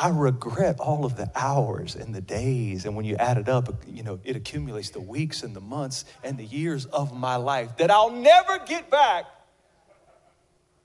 I 0.00 0.10
regret 0.10 0.78
all 0.78 1.04
of 1.04 1.16
the 1.16 1.28
hours 1.34 1.96
and 1.96 2.14
the 2.14 2.20
days, 2.20 2.84
and 2.84 2.94
when 2.94 3.04
you 3.04 3.16
add 3.16 3.36
it 3.36 3.48
up, 3.48 3.82
you 3.84 4.04
know, 4.04 4.20
it 4.22 4.36
accumulates 4.36 4.90
the 4.90 5.00
weeks 5.00 5.42
and 5.42 5.56
the 5.56 5.60
months 5.60 6.04
and 6.22 6.38
the 6.38 6.44
years 6.44 6.86
of 6.86 7.12
my 7.12 7.34
life 7.34 7.76
that 7.78 7.90
I'll 7.90 8.12
never 8.12 8.60
get 8.64 8.88
back 8.90 9.24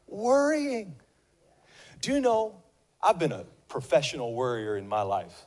worrying. 0.07 0.95
Do 2.01 2.11
you 2.11 2.21
know, 2.21 2.63
I've 3.03 3.19
been 3.19 3.31
a 3.31 3.45
professional 3.67 4.33
worrier 4.33 4.77
in 4.77 4.87
my 4.87 5.03
life. 5.03 5.45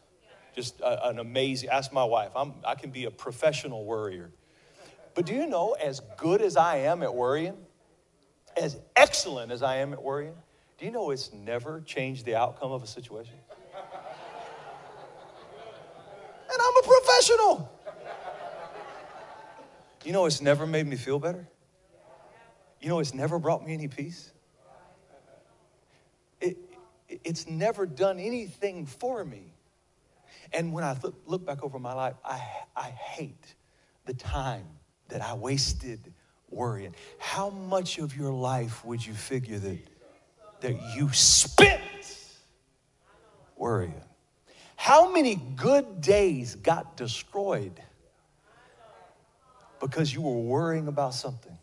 Just 0.55 0.81
an 0.85 1.19
amazing, 1.19 1.69
ask 1.69 1.93
my 1.93 2.05
wife, 2.05 2.31
I'm, 2.37 2.55
I 2.65 2.77
can 2.77 2.91
be 2.91 3.07
a 3.07 3.11
professional 3.11 3.85
worrier. 3.85 4.31
But 5.15 5.27
do 5.27 5.35
you 5.35 5.49
know, 5.49 5.73
as 5.73 6.01
good 6.17 6.41
as 6.41 6.57
I 6.57 6.79
am 6.79 7.03
at 7.03 7.13
worrying, 7.13 7.57
as 8.57 8.79
excellent 8.95 9.51
as 9.51 9.65
I 9.65 9.79
am 9.79 9.93
at 9.93 10.01
worrying, 10.01 10.35
do 10.79 10.85
you 10.85 10.93
know 10.93 11.11
it's 11.11 11.33
never 11.33 11.81
changed 11.81 12.25
the 12.25 12.37
outcome 12.37 12.71
of 12.71 12.83
a 12.83 12.87
situation? 12.87 13.35
And 16.57 16.63
I'm 16.65 16.77
a 16.83 16.87
professional. 16.87 17.73
You 20.05 20.13
know, 20.13 20.25
it's 20.25 20.41
never 20.41 20.67
made 20.67 20.87
me 20.87 20.97
feel 20.97 21.19
better. 21.19 21.47
You 22.81 22.89
know, 22.89 22.99
it's 22.99 23.13
never 23.13 23.39
brought 23.39 23.67
me 23.67 23.75
any 23.75 23.89
peace. 23.89 24.33
It, 26.41 26.57
it's 27.11 27.47
never 27.47 27.85
done 27.85 28.19
anything 28.19 28.87
for 28.87 29.23
me. 29.23 29.53
And 30.51 30.73
when 30.73 30.83
I 30.83 30.97
look 31.27 31.45
back 31.45 31.63
over 31.63 31.79
my 31.79 31.93
life, 31.93 32.15
I, 32.25 32.41
I 32.75 32.89
hate 32.89 33.55
the 34.07 34.15
time 34.15 34.65
that 35.09 35.21
I 35.21 35.35
wasted 35.35 36.11
worrying. 36.49 36.95
How 37.19 37.51
much 37.51 37.99
of 37.99 38.17
your 38.17 38.33
life 38.33 38.83
would 38.83 39.05
you 39.05 39.13
figure 39.13 39.59
that, 39.59 39.79
that 40.61 40.97
you 40.97 41.13
spent 41.13 41.83
worrying? 43.59 44.01
How 44.77 45.11
many 45.11 45.37
good 45.57 46.01
days 46.01 46.55
got 46.55 46.97
destroyed 46.97 47.81
because 49.81 50.13
you 50.15 50.21
were 50.21 50.39
worrying 50.39 50.87
about 50.87 51.15
something? 51.15 51.57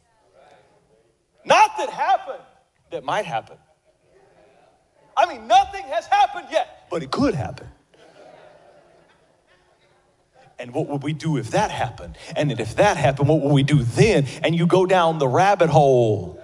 Not 1.45 1.77
that 1.77 1.89
happened, 1.89 2.43
that 2.91 3.03
might 3.03 3.25
happen. 3.25 3.57
I 5.15 5.27
mean, 5.27 5.47
nothing 5.47 5.83
has 5.83 6.07
happened 6.07 6.47
yet, 6.51 6.87
but 6.89 7.03
it 7.03 7.11
could 7.11 7.35
happen. 7.35 7.67
And 10.57 10.73
what 10.73 10.87
would 10.87 11.03
we 11.03 11.13
do 11.13 11.37
if 11.37 11.51
that 11.51 11.71
happened? 11.71 12.17
And 12.35 12.51
if 12.51 12.75
that 12.77 12.97
happened, 12.97 13.27
what 13.27 13.41
would 13.41 13.51
we 13.51 13.63
do 13.63 13.83
then? 13.83 14.25
And 14.43 14.55
you 14.55 14.65
go 14.65 14.85
down 14.85 15.19
the 15.19 15.27
rabbit 15.27 15.69
hole. 15.69 16.41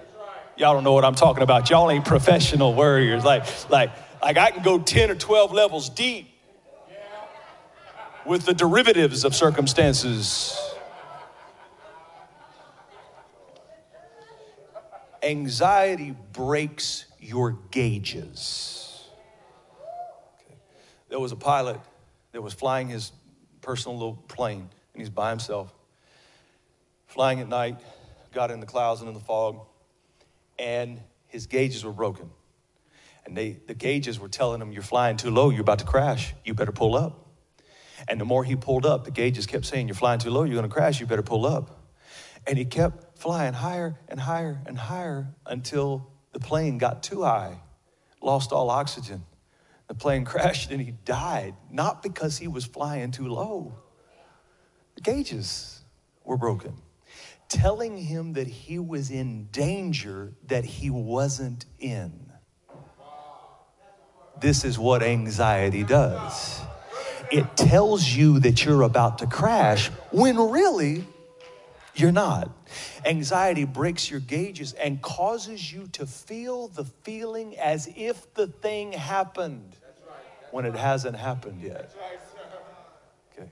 Y'all 0.56 0.74
don't 0.74 0.84
know 0.84 0.92
what 0.92 1.04
I'm 1.04 1.14
talking 1.14 1.42
about. 1.42 1.70
Y'all 1.70 1.90
ain't 1.90 2.04
professional 2.04 2.74
warriors. 2.74 3.24
Like, 3.24 3.44
like, 3.70 3.90
like 4.20 4.36
I 4.36 4.50
can 4.50 4.62
go 4.62 4.78
10 4.78 5.10
or 5.10 5.14
12 5.14 5.52
levels 5.52 5.88
deep 5.88 6.29
with 8.26 8.44
the 8.44 8.54
derivatives 8.54 9.24
of 9.24 9.34
circumstances. 9.34 10.58
Anxiety 15.22 16.14
breaks 16.32 17.06
your 17.18 17.58
gauges. 17.70 19.04
Okay. 20.44 20.56
There 21.08 21.20
was 21.20 21.32
a 21.32 21.36
pilot 21.36 21.80
that 22.32 22.42
was 22.42 22.54
flying 22.54 22.88
his 22.88 23.12
personal 23.60 23.98
little 23.98 24.16
plane, 24.28 24.68
and 24.94 25.00
he's 25.00 25.10
by 25.10 25.30
himself, 25.30 25.72
flying 27.06 27.40
at 27.40 27.48
night, 27.48 27.76
got 28.32 28.50
in 28.50 28.60
the 28.60 28.66
clouds 28.66 29.00
and 29.00 29.08
in 29.08 29.14
the 29.14 29.20
fog, 29.20 29.60
and 30.58 31.00
his 31.26 31.46
gauges 31.46 31.84
were 31.84 31.92
broken. 31.92 32.30
And 33.26 33.36
they, 33.36 33.58
the 33.66 33.74
gauges 33.74 34.18
were 34.18 34.28
telling 34.28 34.62
him, 34.62 34.72
You're 34.72 34.82
flying 34.82 35.16
too 35.16 35.30
low, 35.30 35.50
you're 35.50 35.60
about 35.60 35.80
to 35.80 35.84
crash, 35.84 36.34
you 36.44 36.54
better 36.54 36.72
pull 36.72 36.96
up. 36.96 37.29
And 38.08 38.20
the 38.20 38.24
more 38.24 38.44
he 38.44 38.56
pulled 38.56 38.86
up, 38.86 39.04
the 39.04 39.10
gauges 39.10 39.46
kept 39.46 39.66
saying, 39.66 39.88
You're 39.88 39.94
flying 39.94 40.18
too 40.18 40.30
low, 40.30 40.44
you're 40.44 40.56
gonna 40.56 40.68
crash, 40.68 41.00
you 41.00 41.06
better 41.06 41.22
pull 41.22 41.46
up. 41.46 41.88
And 42.46 42.56
he 42.56 42.64
kept 42.64 43.18
flying 43.18 43.52
higher 43.52 43.98
and 44.08 44.18
higher 44.18 44.62
and 44.66 44.78
higher 44.78 45.34
until 45.46 46.10
the 46.32 46.40
plane 46.40 46.78
got 46.78 47.02
too 47.02 47.22
high, 47.22 47.60
lost 48.22 48.52
all 48.52 48.70
oxygen. 48.70 49.24
The 49.88 49.94
plane 49.94 50.24
crashed 50.32 50.70
and 50.70 50.80
he 50.80 50.92
died, 51.04 51.54
not 51.70 52.02
because 52.02 52.38
he 52.38 52.48
was 52.48 52.64
flying 52.64 53.10
too 53.10 53.28
low. 53.28 53.74
The 54.94 55.02
gauges 55.02 55.80
were 56.24 56.36
broken, 56.36 56.74
telling 57.48 57.98
him 57.98 58.34
that 58.34 58.46
he 58.46 58.78
was 58.78 59.10
in 59.10 59.48
danger 59.50 60.32
that 60.46 60.64
he 60.64 60.90
wasn't 60.90 61.66
in. 61.78 62.30
This 64.40 64.64
is 64.64 64.78
what 64.78 65.02
anxiety 65.02 65.84
does. 65.84 66.60
It 67.30 67.56
tells 67.56 68.06
you 68.08 68.40
that 68.40 68.64
you're 68.64 68.82
about 68.82 69.18
to 69.18 69.26
crash 69.26 69.88
when 70.10 70.36
really 70.50 71.04
you're 71.94 72.12
not. 72.12 72.50
Anxiety 73.04 73.64
breaks 73.64 74.10
your 74.10 74.20
gauges 74.20 74.72
and 74.72 75.00
causes 75.00 75.72
you 75.72 75.88
to 75.92 76.06
feel 76.06 76.68
the 76.68 76.84
feeling 76.84 77.56
as 77.58 77.88
if 77.96 78.32
the 78.34 78.46
thing 78.46 78.92
happened 78.92 79.76
when 80.50 80.64
it 80.64 80.74
hasn't 80.74 81.16
happened 81.16 81.60
yet. 81.62 81.94
Okay. 83.32 83.48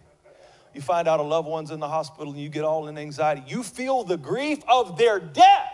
You 0.75 0.81
find 0.81 1.07
out 1.07 1.21
a 1.21 1.23
loved 1.23 1.49
one's 1.49 1.71
in 1.71 1.81
the 1.81 1.89
hospital 1.89 2.33
and 2.33 2.43
you 2.43 2.49
get 2.49 2.65
all 2.65 2.89
in 2.89 2.99
anxiety. 2.99 3.43
You 3.47 3.63
feel 3.63 4.05
the 4.05 4.17
grief 4.17 4.59
of 4.69 4.99
their 4.99 5.21
death 5.21 5.73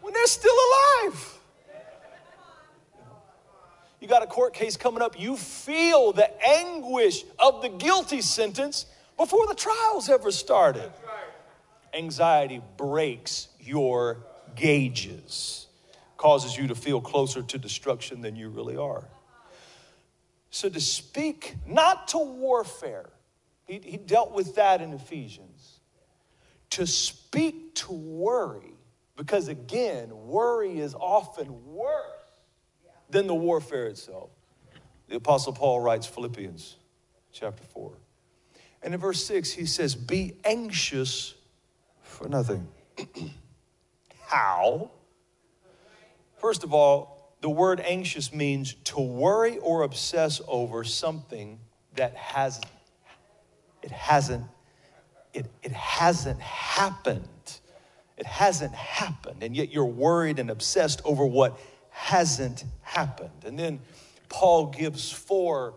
when 0.00 0.14
they're 0.14 0.26
still 0.26 0.56
alive. 1.04 1.39
You 4.00 4.08
got 4.08 4.22
a 4.22 4.26
court 4.26 4.54
case 4.54 4.76
coming 4.76 5.02
up, 5.02 5.20
you 5.20 5.36
feel 5.36 6.12
the 6.12 6.30
anguish 6.46 7.24
of 7.38 7.60
the 7.60 7.68
guilty 7.68 8.22
sentence 8.22 8.86
before 9.16 9.46
the 9.46 9.54
trial's 9.54 10.08
ever 10.08 10.30
started. 10.30 10.90
Anxiety 11.92 12.62
breaks 12.78 13.48
your 13.60 14.24
gauges, 14.56 15.66
causes 16.16 16.56
you 16.56 16.68
to 16.68 16.74
feel 16.74 17.00
closer 17.00 17.42
to 17.42 17.58
destruction 17.58 18.22
than 18.22 18.36
you 18.36 18.48
really 18.48 18.76
are. 18.76 19.04
So 20.50 20.70
to 20.70 20.80
speak 20.80 21.56
not 21.66 22.08
to 22.08 22.18
warfare, 22.18 23.10
he, 23.66 23.80
he 23.84 23.96
dealt 23.98 24.32
with 24.32 24.54
that 24.56 24.80
in 24.80 24.92
Ephesians. 24.94 25.80
To 26.70 26.86
speak 26.86 27.74
to 27.76 27.92
worry, 27.92 28.74
because 29.16 29.48
again, 29.48 30.08
worry 30.10 30.78
is 30.78 30.94
often 30.94 31.66
worse 31.66 32.20
than 33.10 33.26
the 33.26 33.34
warfare 33.34 33.86
itself. 33.86 34.30
The 35.08 35.16
Apostle 35.16 35.52
Paul 35.52 35.80
writes 35.80 36.06
Philippians 36.06 36.76
chapter 37.32 37.64
4. 37.64 37.92
And 38.82 38.94
in 38.94 39.00
verse 39.00 39.24
6, 39.24 39.52
he 39.52 39.66
says, 39.66 39.94
Be 39.94 40.36
anxious 40.44 41.34
for 42.02 42.28
nothing. 42.28 42.66
How? 44.26 44.90
First 46.38 46.64
of 46.64 46.72
all, 46.72 47.34
the 47.40 47.50
word 47.50 47.80
anxious 47.80 48.32
means 48.32 48.74
to 48.84 49.00
worry 49.00 49.58
or 49.58 49.82
obsess 49.82 50.40
over 50.46 50.84
something 50.84 51.58
that 51.96 52.14
has 52.14 52.60
it 53.82 53.90
hasn't 53.90 54.44
it, 55.32 55.46
it 55.62 55.72
hasn't 55.72 56.40
happened. 56.40 57.26
It 58.16 58.26
hasn't 58.26 58.74
happened. 58.74 59.42
And 59.42 59.56
yet 59.56 59.72
you're 59.72 59.84
worried 59.84 60.38
and 60.38 60.50
obsessed 60.50 61.00
over 61.04 61.24
what 61.24 61.58
hasn't 62.00 62.64
happened. 62.80 63.44
And 63.44 63.58
then 63.58 63.78
Paul 64.30 64.68
gives 64.68 65.12
four 65.12 65.74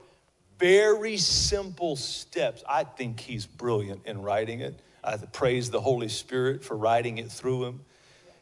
very 0.57 1.17
simple 1.17 1.97
steps. 1.97 2.63
I 2.67 2.85
think 2.85 3.19
he's 3.19 3.45
brilliant 3.45 4.05
in 4.05 4.21
writing 4.21 4.61
it. 4.61 4.79
I 5.03 5.17
praise 5.17 5.69
the 5.69 5.81
Holy 5.81 6.07
Spirit 6.07 6.63
for 6.63 6.77
writing 6.77 7.17
it 7.17 7.29
through 7.29 7.65
him 7.65 7.81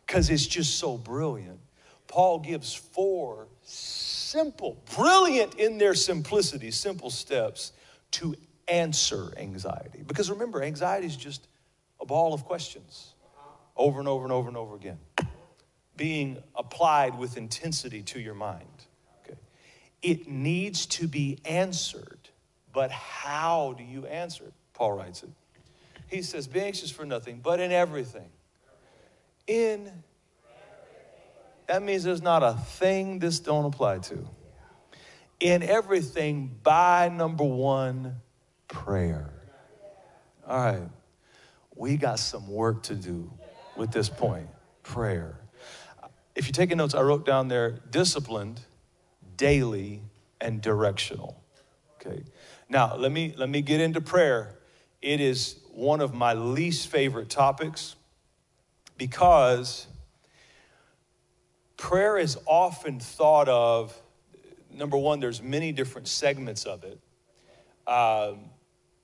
because 0.06 0.30
it's 0.30 0.46
just 0.46 0.78
so 0.78 0.96
brilliant. 0.96 1.60
Paul 2.08 2.40
gives 2.40 2.72
four 2.72 3.48
simple, 3.64 4.78
brilliant 4.96 5.56
in 5.56 5.80
their 5.80 5.96
simplicity, 5.96 6.70
simple 6.70 7.10
steps 7.10 7.72
to 8.12 8.36
answer 8.68 9.34
anxiety. 9.38 10.04
Because 10.06 10.30
remember, 10.30 10.62
anxiety 10.62 11.08
is 11.08 11.18
just 11.18 11.48
a 12.00 12.06
ball 12.06 12.36
of 12.36 12.46
questions 12.46 13.16
over 13.76 14.00
and 14.00 14.08
over 14.08 14.24
and 14.24 14.32
over 14.32 14.48
and 14.50 14.58
over 14.58 14.76
again 14.76 15.00
being 16.02 16.42
applied 16.56 17.16
with 17.20 17.38
intensity 17.38 18.02
to 18.02 18.20
your 18.20 18.34
mind. 18.34 18.66
Okay. 19.24 19.38
It 20.02 20.28
needs 20.28 20.88
to 20.88 21.08
be 21.08 21.38
answered, 21.46 22.18
but 22.74 22.90
how 22.90 23.76
do 23.78 23.84
you 23.84 24.08
answer 24.08 24.46
it? 24.46 24.54
Paul 24.74 24.94
writes 24.94 25.22
it. 25.22 25.30
He 26.08 26.24
says, 26.24 26.48
Be 26.48 26.60
anxious 26.60 26.90
for 26.90 27.06
nothing, 27.06 27.40
but 27.44 27.60
in 27.60 27.72
everything. 27.72 28.32
In 29.46 29.92
that 31.68 31.84
means 31.84 32.04
there's 32.04 32.24
not 32.24 32.42
a 32.42 32.54
thing 32.54 33.20
this 33.20 33.40
don't 33.40 33.66
apply 33.66 34.00
to. 34.00 34.28
In 35.40 35.62
everything, 35.62 36.50
by 36.64 37.10
number 37.10 37.44
one, 37.44 38.16
prayer. 38.68 39.30
All 40.48 40.58
right, 40.58 40.90
we 41.76 41.96
got 41.96 42.18
some 42.18 42.48
work 42.48 42.82
to 42.84 42.96
do 42.96 43.32
with 43.78 43.92
this 43.92 44.10
point 44.10 44.48
prayer 44.82 45.41
if 46.42 46.48
you're 46.48 46.54
taking 46.54 46.78
notes, 46.78 46.96
I 46.96 47.02
wrote 47.04 47.24
down 47.24 47.50
there 47.50 47.78
disciplined, 47.92 48.62
daily, 49.38 50.02
and 50.42 50.60
directional. 50.60 51.40
Okay. 51.96 52.24
Now, 52.68 52.96
let 52.96 53.12
me 53.12 53.36
let 53.38 53.48
me 53.48 53.62
get 53.62 53.80
into 53.80 54.02
prayer. 54.02 54.58
It 55.04 55.22
is 55.22 55.60
one 55.70 56.02
of 56.02 56.16
my 56.16 56.34
least 56.34 56.88
favorite 56.88 57.30
topics 57.30 57.96
because 58.98 59.86
prayer 61.78 62.18
is 62.18 62.40
often 62.48 63.00
thought 63.00 63.48
of 63.48 63.96
number 64.74 64.98
one 64.98 65.20
there's 65.20 65.44
many 65.44 65.72
different 65.72 66.08
segments 66.08 66.66
of 66.66 66.84
it 66.84 67.00
um, 67.88 68.50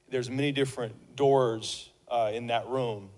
there's 0.09 0.29
many 0.29 0.51
different 0.51 1.15
doors 1.15 1.91
uh, 2.09 2.31
in 2.33 2.47
that 2.47 2.67
room 2.67 3.09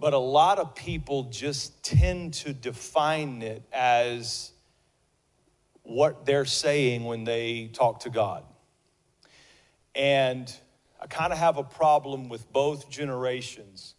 but 0.00 0.12
a 0.12 0.18
lot 0.18 0.58
of 0.58 0.74
people 0.74 1.24
just 1.24 1.82
tend 1.82 2.34
to 2.34 2.52
define 2.52 3.42
it 3.42 3.62
as 3.72 4.52
what 5.82 6.24
they're 6.26 6.44
saying 6.44 7.04
when 7.04 7.24
they 7.24 7.70
talk 7.72 8.00
to 8.00 8.10
God. 8.10 8.44
And 9.94 10.52
I 11.00 11.06
kind 11.06 11.32
of 11.32 11.38
have 11.38 11.56
a 11.56 11.64
problem 11.64 12.28
with 12.28 12.52
both 12.52 12.88
generations. 12.90 13.94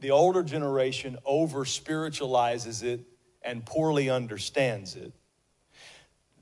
The 0.00 0.10
older 0.10 0.42
generation 0.42 1.16
over 1.24 1.64
spiritualizes 1.64 2.82
it 2.82 3.00
and 3.42 3.64
poorly 3.64 4.10
understands 4.10 4.96
it. 4.96 5.12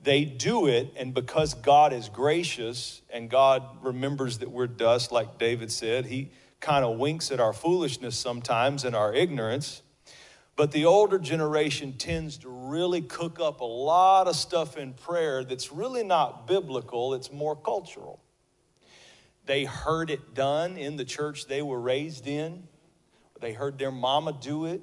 They 0.01 0.25
do 0.25 0.67
it, 0.67 0.93
and 0.97 1.13
because 1.13 1.53
God 1.53 1.93
is 1.93 2.09
gracious 2.09 3.01
and 3.09 3.29
God 3.29 3.63
remembers 3.81 4.39
that 4.39 4.51
we're 4.51 4.67
dust, 4.67 5.13
like 5.13 5.37
David 5.37 5.71
said, 5.71 6.05
he, 6.05 6.31
kind 6.63 6.85
of 6.85 6.97
winks 6.97 7.29
at 7.29 7.41
our 7.41 7.51
foolishness 7.51 8.17
sometimes 8.17 8.85
and 8.85 8.95
our 8.95 9.13
ignorance. 9.13 9.81
But 10.55 10.71
the 10.71 10.85
older 10.85 11.19
generation 11.19 11.93
tends 11.97 12.37
to 12.37 12.49
really 12.49 13.01
cook 13.01 13.39
up 13.39 13.59
a 13.59 13.65
lot 13.65 14.27
of 14.27 14.35
stuff 14.35 14.77
in 14.77 14.93
prayer 14.93 15.43
that's 15.43 15.73
really 15.73 16.03
not 16.03 16.47
biblical, 16.47 17.15
it's 17.15 17.31
more 17.31 17.55
cultural. 17.55 18.21
They 19.45 19.65
heard 19.65 20.09
it 20.09 20.33
done 20.33 20.77
in 20.77 20.95
the 20.95 21.03
church 21.03 21.47
they 21.47 21.61
were 21.61 21.81
raised 21.81 22.27
in, 22.27 22.63
they 23.41 23.51
heard 23.51 23.77
their 23.77 23.91
mama 23.91 24.31
do 24.39 24.65
it, 24.65 24.81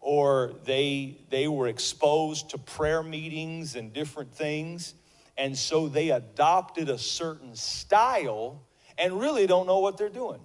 or 0.00 0.54
they, 0.64 1.18
they 1.28 1.46
were 1.46 1.68
exposed 1.68 2.50
to 2.50 2.58
prayer 2.58 3.02
meetings 3.02 3.76
and 3.76 3.92
different 3.92 4.32
things. 4.32 4.94
And 5.36 5.58
so 5.58 5.88
they 5.88 6.10
adopted 6.10 6.88
a 6.88 6.96
certain 6.96 7.54
style 7.54 8.62
and 8.96 9.20
really 9.20 9.46
don't 9.46 9.66
know 9.66 9.80
what 9.80 9.98
they're 9.98 10.08
doing 10.08 10.40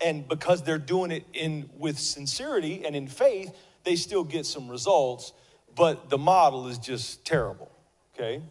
and 0.00 0.26
because 0.28 0.62
they're 0.62 0.78
doing 0.78 1.10
it 1.10 1.24
in 1.32 1.68
with 1.76 1.98
sincerity 1.98 2.84
and 2.84 2.94
in 2.96 3.08
faith 3.08 3.54
they 3.84 3.96
still 3.96 4.24
get 4.24 4.46
some 4.46 4.68
results 4.68 5.32
but 5.74 6.08
the 6.10 6.18
model 6.18 6.68
is 6.68 6.78
just 6.78 7.24
terrible 7.24 7.70
okay? 8.14 8.42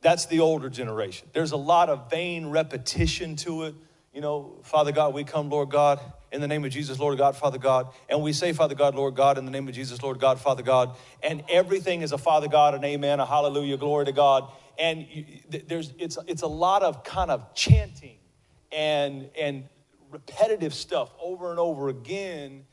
That's 0.00 0.26
the 0.26 0.40
older 0.40 0.68
generation. 0.68 1.28
There's 1.32 1.52
a 1.52 1.56
lot 1.56 1.88
of 1.88 2.10
vain 2.10 2.46
repetition 2.46 3.36
to 3.36 3.64
it. 3.64 3.74
You 4.12 4.20
know 4.20 4.56
father 4.64 4.90
god 4.90 5.14
we 5.14 5.22
come 5.22 5.48
lord 5.48 5.70
god 5.70 6.00
in 6.32 6.40
the 6.40 6.48
name 6.48 6.64
of 6.64 6.72
jesus 6.72 6.98
lord 6.98 7.16
god 7.18 7.36
father 7.36 7.58
god 7.58 7.88
and 8.08 8.20
we 8.20 8.32
say 8.32 8.52
father 8.52 8.74
god 8.74 8.96
lord 8.96 9.14
god 9.14 9.38
in 9.38 9.44
the 9.44 9.50
name 9.50 9.68
of 9.68 9.74
jesus 9.74 10.02
lord 10.02 10.18
god 10.18 10.40
father 10.40 10.62
god 10.62 10.96
and 11.22 11.44
everything 11.48 12.02
is 12.02 12.10
a 12.10 12.18
father 12.18 12.48
god 12.48 12.74
and 12.74 12.84
amen 12.84 13.20
a 13.20 13.26
hallelujah 13.26 13.76
glory 13.76 14.06
to 14.06 14.10
god 14.10 14.50
and 14.76 15.06
there's 15.68 15.92
it's 15.98 16.18
it's 16.26 16.42
a 16.42 16.48
lot 16.48 16.82
of 16.82 17.04
kind 17.04 17.30
of 17.30 17.54
chanting 17.54 18.16
and 18.72 19.30
and 19.40 19.68
repetitive 20.10 20.74
stuff 20.74 21.10
over 21.20 21.50
and 21.50 21.58
over 21.58 21.88
again 21.88 22.64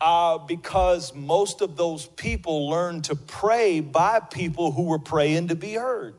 Uh, 0.00 0.38
because 0.38 1.12
most 1.12 1.60
of 1.60 1.76
those 1.76 2.06
people 2.06 2.70
learned 2.70 3.02
to 3.02 3.16
pray 3.16 3.80
by 3.80 4.20
people 4.20 4.70
who 4.70 4.84
were 4.84 5.00
praying 5.00 5.48
to 5.48 5.56
be 5.56 5.74
heard. 5.74 6.14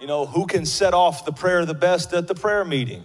You 0.00 0.06
know, 0.06 0.24
who 0.24 0.46
can 0.46 0.64
set 0.64 0.94
off 0.94 1.26
the 1.26 1.32
prayer 1.32 1.66
the 1.66 1.74
best 1.74 2.14
at 2.14 2.28
the 2.28 2.34
prayer 2.34 2.64
meeting? 2.64 3.04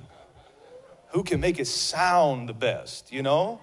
Who 1.09 1.23
can 1.23 1.41
make 1.41 1.59
it 1.59 1.67
sound 1.67 2.47
the 2.47 2.53
best, 2.53 3.11
you 3.11 3.23
know? 3.23 3.59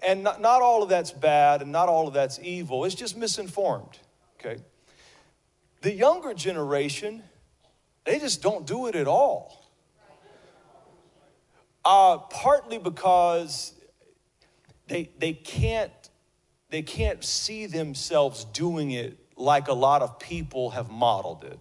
And 0.00 0.22
not, 0.22 0.40
not 0.40 0.62
all 0.62 0.82
of 0.82 0.88
that's 0.88 1.12
bad 1.12 1.60
and 1.60 1.70
not 1.70 1.90
all 1.90 2.08
of 2.08 2.14
that's 2.14 2.38
evil. 2.38 2.86
It's 2.86 2.94
just 2.94 3.14
misinformed, 3.14 3.98
okay? 4.40 4.62
The 5.82 5.92
younger 5.92 6.32
generation, 6.32 7.24
they 8.04 8.18
just 8.18 8.42
don't 8.42 8.66
do 8.66 8.86
it 8.86 8.94
at 8.94 9.06
all. 9.06 9.58
Uh, 11.84 12.18
partly 12.18 12.78
because 12.78 13.74
they, 14.86 15.10
they, 15.18 15.32
can't, 15.32 15.92
they 16.70 16.82
can't 16.82 17.24
see 17.24 17.66
themselves 17.66 18.44
doing 18.44 18.92
it 18.92 19.18
like 19.36 19.68
a 19.68 19.72
lot 19.72 20.02
of 20.02 20.18
people 20.18 20.70
have 20.70 20.90
modeled 20.90 21.44
it. 21.44 21.58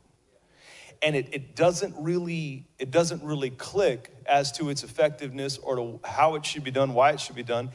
And 1.03 1.15
it, 1.15 1.29
it 1.31 1.55
doesn't 1.55 1.95
really 1.97 2.67
it 2.77 2.91
doesn't 2.91 3.23
really 3.23 3.49
click 3.49 4.15
as 4.27 4.51
to 4.53 4.69
its 4.69 4.83
effectiveness 4.83 5.57
or 5.57 5.75
to 5.75 5.99
how 6.03 6.35
it 6.35 6.45
should 6.45 6.63
be 6.63 6.69
done 6.69 6.93
why 6.93 7.09
it 7.09 7.19
should 7.19 7.35
be 7.35 7.41
done. 7.41 7.71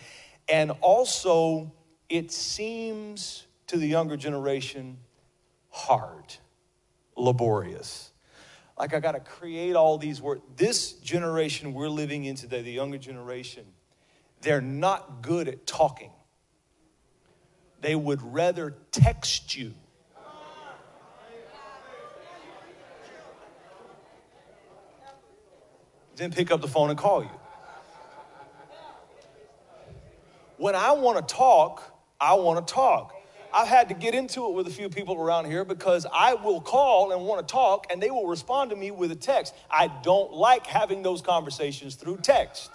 And 0.48 0.70
also 0.80 1.72
it 2.08 2.30
seems 2.30 3.46
to 3.66 3.78
the 3.78 3.86
younger 3.88 4.16
generation 4.16 4.98
hard 5.70 6.36
laborious 7.16 8.12
like 8.78 8.94
i 8.94 9.00
got 9.00 9.12
to 9.12 9.20
create 9.20 9.74
all 9.74 9.98
these 9.98 10.20
words 10.20 10.40
this 10.56 10.92
generation 10.92 11.72
we're 11.72 11.88
living 11.88 12.24
in 12.24 12.34
today 12.34 12.62
the 12.62 12.72
younger 12.72 12.98
generation 12.98 13.64
they're 14.42 14.60
not 14.60 15.22
good 15.22 15.48
at 15.48 15.66
talking 15.66 16.10
they 17.80 17.94
would 17.94 18.22
rather 18.22 18.74
text 18.90 19.56
you 19.56 19.74
then 26.16 26.32
pick 26.32 26.50
up 26.50 26.60
the 26.60 26.68
phone 26.68 26.90
and 26.90 26.98
call 26.98 27.22
you. 27.22 27.30
When 30.56 30.74
I 30.74 30.92
want 30.92 31.28
to 31.28 31.34
talk, 31.34 31.82
I 32.18 32.34
want 32.34 32.66
to 32.66 32.72
talk. 32.72 33.14
I've 33.52 33.68
had 33.68 33.88
to 33.88 33.94
get 33.94 34.14
into 34.14 34.46
it 34.46 34.52
with 34.52 34.66
a 34.66 34.70
few 34.70 34.88
people 34.88 35.16
around 35.20 35.46
here 35.46 35.64
because 35.64 36.06
I 36.12 36.34
will 36.34 36.60
call 36.60 37.12
and 37.12 37.24
want 37.24 37.46
to 37.46 37.52
talk 37.52 37.86
and 37.90 38.02
they 38.02 38.10
will 38.10 38.26
respond 38.26 38.70
to 38.70 38.76
me 38.76 38.90
with 38.90 39.10
a 39.10 39.16
text. 39.16 39.54
I 39.70 39.88
don't 40.02 40.32
like 40.32 40.66
having 40.66 41.02
those 41.02 41.22
conversations 41.22 41.94
through 41.94 42.18
text. 42.18 42.70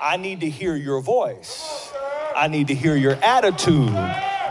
I 0.00 0.16
need 0.16 0.40
to 0.40 0.50
hear 0.50 0.74
your 0.74 1.00
voice. 1.00 1.92
I 2.34 2.48
need 2.48 2.68
to 2.68 2.74
hear 2.74 2.96
your 2.96 3.14
attitude. 3.14 3.92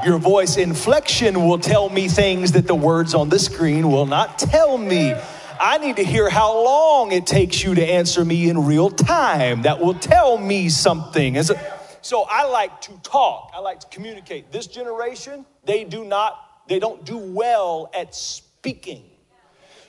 Your 0.05 0.17
voice 0.17 0.57
inflection 0.57 1.45
will 1.45 1.59
tell 1.59 1.89
me 1.89 2.07
things 2.07 2.53
that 2.53 2.65
the 2.65 2.75
words 2.75 3.13
on 3.13 3.29
the 3.29 3.37
screen 3.37 3.91
will 3.91 4.05
not 4.05 4.39
tell 4.39 4.77
me. 4.77 5.13
I 5.59 5.77
need 5.77 5.97
to 5.97 6.03
hear 6.03 6.27
how 6.27 6.63
long 6.63 7.11
it 7.11 7.27
takes 7.27 7.63
you 7.63 7.75
to 7.75 7.85
answer 7.85 8.25
me 8.25 8.49
in 8.49 8.65
real 8.65 8.89
time. 8.89 9.61
That 9.61 9.79
will 9.79 9.93
tell 9.93 10.37
me 10.39 10.69
something. 10.69 11.41
So, 11.43 11.55
so 12.01 12.25
I 12.29 12.45
like 12.45 12.81
to 12.81 12.99
talk. 13.03 13.51
I 13.55 13.59
like 13.59 13.79
to 13.81 13.87
communicate. 13.87 14.51
This 14.51 14.67
generation, 14.67 15.45
they 15.63 15.83
do 15.83 16.03
not, 16.03 16.39
they 16.67 16.79
don't 16.79 17.05
do 17.05 17.17
well 17.17 17.89
at 17.93 18.15
speaking. 18.15 19.03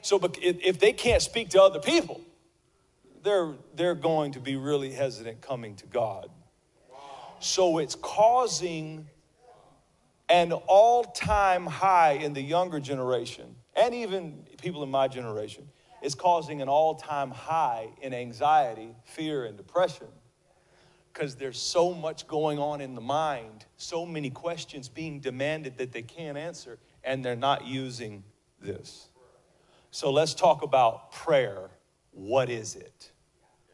So 0.03 0.21
if 0.41 0.81
they 0.81 0.93
can't 0.93 1.23
speak 1.23 1.51
to 1.51 1.63
other 1.63 1.81
people, 1.81 2.21
they're, 3.23 3.53
they're 3.75 3.95
going 3.95 4.33
to 4.33 4.41
be 4.41 4.57
really 4.57 4.93
hesitant 4.93 5.41
coming 5.41 5.77
to 5.77 5.87
God. 5.87 6.29
So 7.39 7.79
it's 7.79 7.95
causing 7.95 9.09
an 10.29 10.53
all 10.53 11.05
time 11.05 11.67
high 11.67 12.13
in 12.13 12.33
the 12.33 12.43
younger 12.43 12.81
generation 12.81 13.55
and 13.75 13.95
even 13.95 14.45
people 14.61 14.83
in 14.83 14.91
my 14.91 15.09
generation, 15.09 15.69
is 16.03 16.15
causing 16.15 16.63
an 16.63 16.69
all 16.69 16.95
time 16.95 17.31
high 17.31 17.89
in 18.01 18.13
anxiety, 18.13 18.95
fear, 19.05 19.45
and 19.45 19.57
depression 19.57 20.09
because 21.13 21.35
there's 21.37 21.59
so 21.59 21.93
much 21.93 22.27
going 22.27 22.59
on 22.59 22.81
in 22.81 22.95
the 22.95 23.01
mind, 23.01 23.67
so 23.77 24.07
many 24.07 24.31
questions 24.31 24.89
being 24.89 25.21
demanded 25.21 25.77
that 25.79 25.93
they 25.93 26.03
can't 26.03 26.39
answer, 26.39 26.79
and 27.05 27.25
they're 27.25 27.37
not 27.37 27.67
using 27.67 28.25
this. 28.61 29.09
So 29.91 30.11
let's 30.11 30.35
talk 30.35 30.63
about 30.63 31.13
prayer. 31.13 31.71
What 32.13 32.49
is 32.49 32.77
it? 32.77 33.13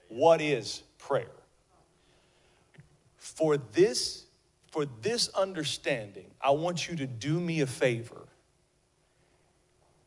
What 0.09 0.41
is 0.41 0.83
prayer? 0.99 1.27
For 3.17 3.57
this, 3.57 4.27
for 4.71 4.87
this 5.03 5.29
understanding, 5.29 6.31
I 6.41 6.51
want 6.51 6.89
you 6.89 6.97
to 6.97 7.07
do 7.07 7.39
me 7.39 7.61
a 7.61 7.67
favor 7.67 8.27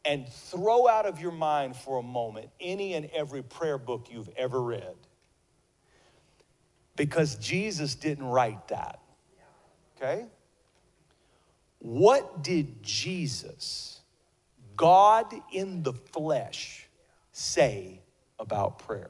and 0.03 0.27
throw 0.27 0.87
out 0.87 1.05
of 1.05 1.21
your 1.21 1.31
mind 1.31 1.75
for 1.75 1.99
a 1.99 2.03
moment 2.03 2.49
any 2.59 2.95
and 2.95 3.09
every 3.13 3.43
prayer 3.43 3.77
book 3.77 4.07
you've 4.11 4.29
ever 4.35 4.61
read. 4.61 4.95
Because 7.01 7.33
Jesus 7.37 7.95
didn't 7.95 8.27
write 8.27 8.67
that. 8.67 8.99
Okay? 9.97 10.27
What 11.79 12.43
did 12.43 12.83
Jesus, 12.83 14.01
God 14.75 15.33
in 15.51 15.81
the 15.81 15.93
flesh, 15.93 16.87
say 17.31 18.01
about 18.39 18.77
prayer? 18.77 19.09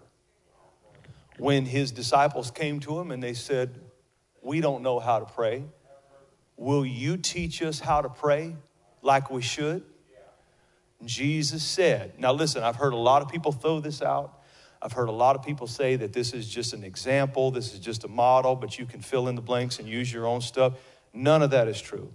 When 1.38 1.66
his 1.66 1.92
disciples 1.92 2.50
came 2.50 2.80
to 2.80 2.98
him 2.98 3.12
and 3.12 3.22
they 3.22 3.34
said, 3.34 3.78
We 4.42 4.62
don't 4.62 4.84
know 4.84 5.02
how 5.02 5.20
to 5.20 5.26
pray. 5.26 5.66
Will 6.56 6.86
you 6.86 7.18
teach 7.18 7.62
us 7.62 7.82
how 7.82 8.02
to 8.02 8.08
pray 8.08 8.56
like 9.02 9.30
we 9.30 9.42
should? 9.42 9.84
Jesus 11.04 11.62
said, 11.62 12.18
now 12.18 12.32
listen, 12.32 12.64
I've 12.64 12.78
heard 12.78 12.94
a 12.94 12.98
lot 12.98 13.22
of 13.22 13.28
people 13.28 13.52
throw 13.52 13.82
this 13.82 14.02
out. 14.02 14.41
I've 14.82 14.94
heard 14.94 15.10
a 15.10 15.14
lot 15.14 15.36
of 15.36 15.44
people 15.44 15.68
say 15.68 15.96
that 15.98 16.12
this 16.12 16.34
is 16.34 16.50
just 16.50 16.74
an 16.74 16.84
example, 16.84 17.52
this 17.52 17.74
is 17.74 17.80
just 17.80 18.04
a 18.04 18.08
model, 18.08 18.56
but 18.56 18.80
you 18.80 18.86
can 18.86 19.02
fill 19.02 19.28
in 19.28 19.36
the 19.36 19.42
blanks 19.42 19.80
and 19.80 19.88
use 19.88 20.12
your 20.12 20.26
own 20.26 20.42
stuff. 20.42 20.74
None 21.14 21.42
of 21.44 21.52
that 21.52 21.68
is 21.68 21.80
true. 21.80 22.14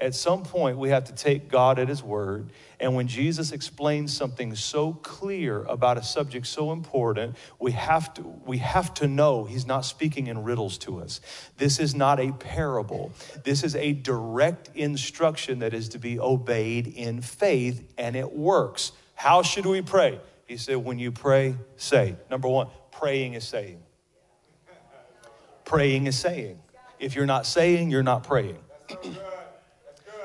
At 0.00 0.14
some 0.14 0.44
point, 0.44 0.78
we 0.78 0.90
have 0.90 1.04
to 1.04 1.12
take 1.12 1.48
God 1.48 1.80
at 1.80 1.88
His 1.88 2.04
word. 2.04 2.50
And 2.78 2.94
when 2.94 3.08
Jesus 3.08 3.50
explains 3.50 4.16
something 4.16 4.54
so 4.54 4.92
clear 4.92 5.64
about 5.64 5.98
a 5.98 6.04
subject 6.04 6.46
so 6.46 6.70
important, 6.70 7.34
we 7.58 7.72
have 7.72 8.14
to, 8.14 8.22
we 8.22 8.58
have 8.58 8.94
to 8.94 9.08
know 9.08 9.44
He's 9.44 9.66
not 9.66 9.84
speaking 9.84 10.28
in 10.28 10.44
riddles 10.44 10.78
to 10.78 11.00
us. 11.00 11.20
This 11.56 11.80
is 11.80 11.96
not 11.96 12.20
a 12.20 12.30
parable, 12.32 13.12
this 13.44 13.64
is 13.64 13.74
a 13.74 13.92
direct 13.92 14.70
instruction 14.76 15.58
that 15.60 15.74
is 15.74 15.88
to 15.90 15.98
be 15.98 16.20
obeyed 16.20 16.86
in 16.86 17.20
faith, 17.20 17.82
and 17.98 18.14
it 18.14 18.32
works. 18.32 18.92
How 19.14 19.42
should 19.42 19.66
we 19.66 19.82
pray? 19.82 20.20
He 20.48 20.56
said, 20.56 20.78
When 20.78 20.98
you 20.98 21.12
pray, 21.12 21.54
say. 21.76 22.16
Number 22.30 22.48
one, 22.48 22.68
praying 22.90 23.34
is 23.34 23.46
saying. 23.46 23.80
Praying 25.64 26.06
is 26.06 26.18
saying. 26.18 26.58
If 26.98 27.14
you're 27.14 27.26
not 27.26 27.46
saying, 27.46 27.90
you're 27.90 28.02
not 28.02 28.24
praying. 28.24 28.58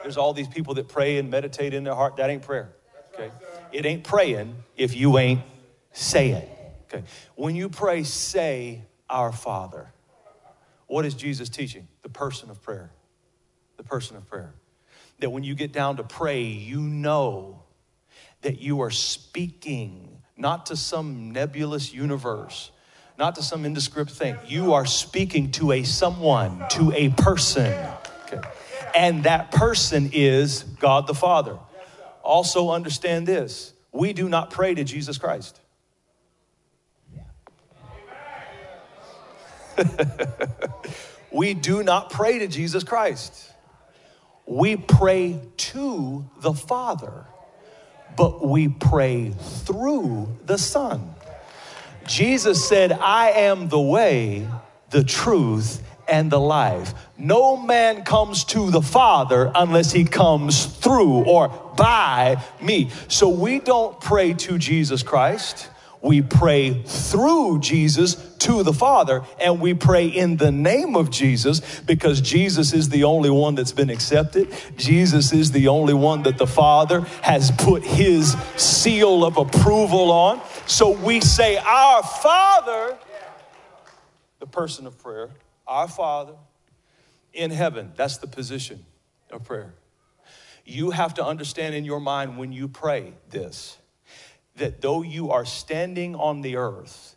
There's 0.01 0.17
all 0.17 0.33
these 0.33 0.47
people 0.47 0.73
that 0.75 0.87
pray 0.87 1.17
and 1.17 1.29
meditate 1.29 1.73
in 1.73 1.83
their 1.83 1.93
heart. 1.93 2.15
That 2.15 2.29
ain't 2.29 2.41
prayer. 2.41 2.73
Okay? 3.13 3.31
It 3.73 3.85
ain't 3.85 4.05
praying 4.05 4.55
if 4.77 4.95
you 4.95 5.17
ain't 5.17 5.41
saying. 5.91 6.47
Okay. 6.85 7.03
When 7.35 7.55
you 7.55 7.67
pray, 7.69 8.03
say, 8.03 8.81
Our 9.09 9.33
Father. 9.33 9.91
What 10.87 11.05
is 11.05 11.15
Jesus 11.15 11.49
teaching? 11.49 11.87
The 12.01 12.09
person 12.09 12.49
of 12.49 12.61
prayer. 12.61 12.91
The 13.75 13.83
person 13.83 14.15
of 14.15 14.25
prayer. 14.25 14.53
That 15.19 15.31
when 15.31 15.43
you 15.43 15.53
get 15.53 15.73
down 15.73 15.97
to 15.97 16.03
pray, 16.03 16.43
you 16.43 16.79
know 16.79 17.62
that 18.43 18.61
you 18.61 18.81
are 18.81 18.91
speaking 18.91 20.21
not 20.37 20.67
to 20.67 20.75
some 20.75 21.31
nebulous 21.31 21.93
universe, 21.93 22.71
not 23.17 23.35
to 23.35 23.43
some 23.43 23.65
indescript 23.65 24.11
thing. 24.11 24.37
You 24.47 24.73
are 24.73 24.85
speaking 24.85 25.51
to 25.53 25.73
a 25.73 25.83
someone, 25.83 26.63
to 26.69 26.93
a 26.93 27.09
person. 27.09 27.73
Okay 28.25 28.41
and 28.93 29.23
that 29.23 29.51
person 29.51 30.11
is 30.13 30.63
God 30.63 31.07
the 31.07 31.13
Father. 31.13 31.57
Also, 32.23 32.69
understand 32.69 33.27
this 33.27 33.73
we 33.91 34.13
do 34.13 34.29
not 34.29 34.49
pray 34.51 34.73
to 34.73 34.83
Jesus 34.83 35.17
Christ. 35.17 35.59
we 41.31 41.53
do 41.53 41.83
not 41.83 42.09
pray 42.11 42.39
to 42.39 42.47
Jesus 42.47 42.83
Christ. 42.83 43.51
We 44.45 44.75
pray 44.75 45.39
to 45.57 46.29
the 46.41 46.53
Father, 46.53 47.25
but 48.15 48.45
we 48.45 48.67
pray 48.67 49.31
through 49.31 50.37
the 50.45 50.57
Son. 50.57 51.13
Jesus 52.05 52.67
said, 52.67 52.91
I 52.91 53.29
am 53.29 53.69
the 53.69 53.79
way, 53.79 54.47
the 54.89 55.03
truth, 55.03 55.81
and 56.07 56.31
the 56.31 56.39
life. 56.39 56.93
No 57.17 57.55
man 57.57 58.03
comes 58.03 58.43
to 58.45 58.71
the 58.71 58.81
Father 58.81 59.51
unless 59.55 59.91
he 59.91 60.03
comes 60.03 60.65
through 60.65 61.23
or 61.23 61.47
by 61.77 62.43
me. 62.61 62.91
So 63.07 63.29
we 63.29 63.59
don't 63.59 63.99
pray 64.01 64.33
to 64.33 64.57
Jesus 64.57 65.03
Christ, 65.03 65.69
we 66.03 66.21
pray 66.21 66.83
through 66.83 67.61
Jesus 67.61 68.15
to 68.39 68.61
the 68.61 68.73
Father, 68.73 69.23
and 69.39 69.61
we 69.61 69.73
pray 69.73 70.07
in 70.07 70.35
the 70.35 70.51
name 70.51 70.97
of 70.97 71.09
Jesus 71.09 71.79
because 71.81 72.19
Jesus 72.19 72.73
is 72.73 72.89
the 72.89 73.05
only 73.05 73.29
one 73.29 73.55
that's 73.55 73.71
been 73.71 73.89
accepted. 73.89 74.53
Jesus 74.75 75.31
is 75.31 75.51
the 75.51 75.69
only 75.69 75.93
one 75.93 76.23
that 76.23 76.37
the 76.37 76.45
Father 76.45 77.01
has 77.21 77.51
put 77.51 77.83
his 77.83 78.33
seal 78.57 79.23
of 79.23 79.37
approval 79.37 80.11
on. 80.11 80.41
So 80.67 80.91
we 80.91 81.21
say, 81.21 81.55
Our 81.55 82.03
Father, 82.03 82.97
the 84.39 84.47
person 84.47 84.85
of 84.85 85.01
prayer, 85.01 85.29
our 85.65 85.87
Father 85.87 86.33
in 87.31 87.49
heaven. 87.49 87.93
That's 87.95 88.17
the 88.17 88.27
position 88.27 88.85
of 89.31 89.45
prayer. 89.45 89.73
You 90.65 90.91
have 90.91 91.13
to 91.15 91.25
understand 91.25 91.75
in 91.75 91.85
your 91.85 91.99
mind 91.99 92.37
when 92.37 92.51
you 92.51 92.67
pray 92.67 93.13
this 93.29 93.77
that 94.57 94.81
though 94.81 95.01
you 95.01 95.31
are 95.31 95.45
standing 95.45 96.15
on 96.15 96.41
the 96.41 96.57
earth, 96.57 97.15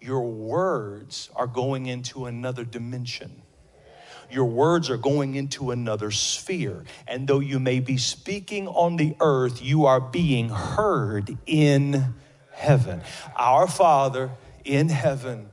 your 0.00 0.22
words 0.22 1.30
are 1.34 1.46
going 1.46 1.86
into 1.86 2.26
another 2.26 2.64
dimension. 2.64 3.42
Your 4.30 4.46
words 4.46 4.90
are 4.90 4.96
going 4.96 5.34
into 5.34 5.70
another 5.70 6.10
sphere. 6.10 6.84
And 7.06 7.26
though 7.26 7.40
you 7.40 7.60
may 7.60 7.80
be 7.80 7.96
speaking 7.96 8.66
on 8.68 8.96
the 8.96 9.16
earth, 9.20 9.62
you 9.62 9.86
are 9.86 10.00
being 10.00 10.48
heard 10.48 11.36
in 11.46 12.14
heaven. 12.52 13.02
Our 13.36 13.68
Father 13.68 14.32
in 14.64 14.88
heaven, 14.88 15.50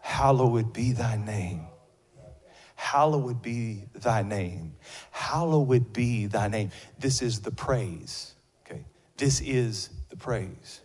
hallowed 0.00 0.72
be 0.72 0.92
thy 0.92 1.16
name. 1.16 1.66
Hallowed 2.74 3.42
be 3.42 3.84
thy 3.94 4.22
name. 4.22 4.74
Hallowed 5.10 5.92
be 5.92 6.26
thy 6.26 6.48
name. 6.48 6.70
This 6.98 7.22
is 7.22 7.40
the 7.40 7.52
praise. 7.52 8.34
Okay. 8.66 8.84
This 9.16 9.40
is 9.40 9.90
praise. 10.22 10.80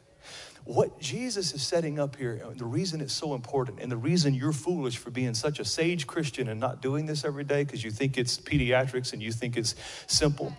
What 0.66 1.00
Jesus 1.00 1.54
is 1.54 1.66
setting 1.66 1.98
up 1.98 2.18
here, 2.18 2.42
the 2.58 2.66
reason 2.66 3.00
it's 3.00 3.14
so 3.14 3.36
important, 3.36 3.80
and 3.80 3.90
the 3.90 3.96
reason 3.96 4.34
you're 4.34 4.52
foolish 4.52 4.98
for 4.98 5.12
being 5.12 5.34
such 5.34 5.60
a 5.60 5.66
sage 5.66 6.06
Christian 6.08 6.50
and 6.50 6.60
not 6.60 6.82
doing 6.82 7.06
this 7.06 7.24
every 7.24 7.46
day 7.46 7.64
because 7.64 7.84
you 7.84 7.92
think 7.92 8.18
it's 8.18 8.38
pediatrics 8.38 9.14
and 9.14 9.22
you 9.22 9.32
think 9.32 9.56
it's 9.56 9.76
simple. 10.08 10.54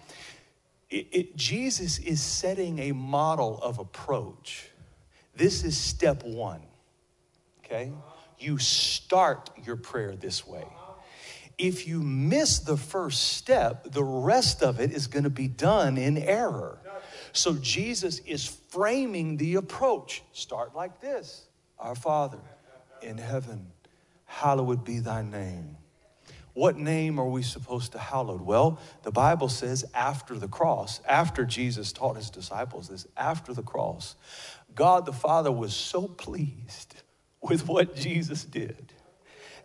It, 0.89 1.09
it, 1.13 1.37
Jesus 1.37 1.99
is 1.99 2.23
setting 2.23 2.79
a 2.79 2.93
model 2.93 3.59
of 3.61 3.79
approach. 3.79 4.71
This 5.37 5.63
is 5.63 5.77
step 5.77 6.25
one, 6.25 6.63
okay? 7.63 7.93
You 8.39 8.57
start 8.57 9.51
your 9.67 9.77
prayer 9.77 10.17
this 10.17 10.47
way 10.47 10.65
if 11.59 11.89
you 11.89 12.01
miss 12.01 12.61
the 12.61 12.77
first 12.77 13.33
step, 13.37 13.91
the 13.91 14.05
rest 14.05 14.63
of 14.63 14.81
it 14.81 14.93
is 14.93 15.09
going 15.09 15.25
to 15.25 15.31
be 15.31 15.49
done 15.49 15.99
in 15.99 16.17
error. 16.17 16.79
So 17.39 17.55
Jesus 17.55 18.19
is 18.27 18.47
framing 18.47 19.37
the 19.37 19.55
approach. 19.55 20.25
Start 20.33 20.75
like 20.75 21.01
this 21.01 21.47
Our 21.79 21.95
Father 21.95 22.41
in 23.01 23.17
heaven, 23.17 23.71
hallowed 24.25 24.85
be 24.85 24.99
thy 24.99 25.23
name. 25.23 25.77
What 26.55 26.77
name 26.77 27.21
are 27.21 27.29
we 27.29 27.45
supposed 27.45 27.93
to 27.93 27.99
hallowed? 27.99 28.41
Well, 28.41 28.81
the 29.05 29.13
Bible 29.13 29.49
says 29.49 29.85
after 29.95 30.37
the 30.37 30.49
cross, 30.49 31.01
after 31.07 31.45
Jesus 31.45 31.93
taught 31.93 32.17
his 32.17 32.31
disciples 32.31 32.89
this, 32.89 33.07
after 33.17 33.55
the 33.55 33.63
cross, 33.63 34.17
God 34.75 35.07
the 35.07 35.13
Father 35.13 35.53
was 35.53 35.73
so 35.73 36.09
pleased 36.09 36.97
with 37.41 37.69
what 37.69 37.95
Jesus 37.95 38.45
did 38.45 38.93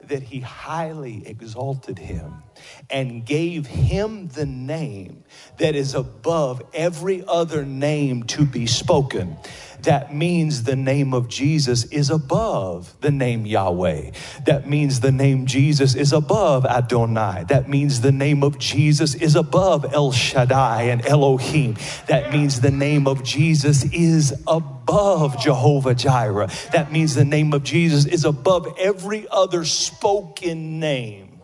that 0.10 0.24
he 0.24 0.40
highly 0.40 1.28
exalted 1.28 2.00
him 2.00 2.44
and 2.90 3.26
gave 3.26 3.66
him 3.68 4.28
the 4.30 4.46
name 4.46 5.24
that 5.58 5.76
is 5.76 5.96
above 5.96 6.62
every 6.74 7.24
other 7.28 7.66
name 7.66 8.24
to 8.24 8.46
be 8.46 8.66
spoken 8.66 9.38
that 9.84 10.14
means 10.14 10.64
the 10.64 10.76
name 10.76 11.14
of 11.14 11.28
Jesus 11.28 11.86
is 11.86 12.10
above 12.10 12.96
the 13.02 13.12
name 13.12 13.46
Yahweh. 13.46 14.12
That 14.46 14.68
means 14.68 15.02
the 15.02 15.12
name 15.12 15.46
Jesus 15.46 15.96
is 15.96 16.14
above 16.14 16.66
Adonai. 16.66 17.46
That 17.50 17.68
means 17.68 18.02
the 18.02 18.12
name 18.12 18.44
of 18.44 18.58
Jesus 18.58 19.14
is 19.16 19.36
above 19.36 19.94
El 19.94 20.12
Shaddai 20.12 20.84
and 20.84 21.06
Elohim. 21.06 21.76
That 22.08 22.32
means 22.32 22.62
the 22.62 22.72
name 22.72 23.08
of 23.08 23.24
Jesus 23.24 23.84
is 23.92 24.34
above 24.48 25.40
Jehovah 25.40 25.96
Jireh. 25.96 26.50
That 26.72 26.92
means 26.92 27.16
the 27.16 27.26
name 27.26 27.54
of 27.54 27.64
Jesus 27.64 28.06
is 28.06 28.26
above 28.26 28.76
every 28.80 29.28
other 29.30 29.66
spoken 29.66 30.80
name. 30.80 31.42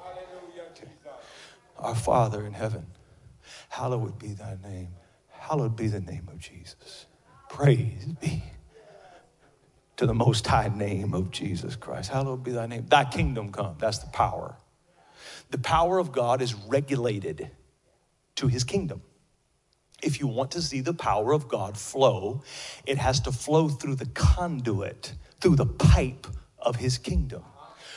Our 1.78 1.96
Father 1.96 2.46
in 2.46 2.54
heaven, 2.54 2.88
hallowed 3.70 4.20
be 4.20 4.34
thy 4.34 4.58
name. 4.64 4.90
Hallowed 5.30 5.76
be 5.76 5.88
the 5.88 6.02
name 6.02 6.28
of 6.32 6.38
Jesus. 6.40 7.06
Praise 7.50 8.06
be 8.22 8.44
to 9.98 10.06
the 10.06 10.14
most 10.14 10.48
high 10.48 10.70
name 10.70 11.14
of 11.14 11.32
Jesus 11.32 11.76
Christ. 11.76 12.10
Hallowed 12.10 12.44
be 12.44 12.52
thy 12.52 12.68
name. 12.68 12.86
Thy 12.88 13.04
kingdom 13.04 13.52
come. 13.52 13.76
That's 13.80 13.98
the 13.98 14.10
power. 14.12 14.56
The 15.50 15.58
power 15.58 15.98
of 15.98 16.14
God 16.14 16.42
is 16.42 16.54
regulated 16.54 17.52
to 18.36 18.48
his 18.48 18.64
kingdom. 18.64 19.02
If 20.02 20.22
you 20.22 20.28
want 20.28 20.52
to 20.52 20.62
see 20.62 20.80
the 20.80 20.94
power 20.94 21.34
of 21.34 21.50
God 21.50 21.78
flow, 21.78 22.44
it 22.86 22.98
has 22.98 23.20
to 23.22 23.32
flow 23.32 23.68
through 23.68 23.96
the 23.96 24.06
conduit, 24.06 25.14
through 25.42 25.58
the 25.58 25.66
pipe 25.66 26.28
of 26.58 26.78
his 26.78 26.98
kingdom. 26.98 27.44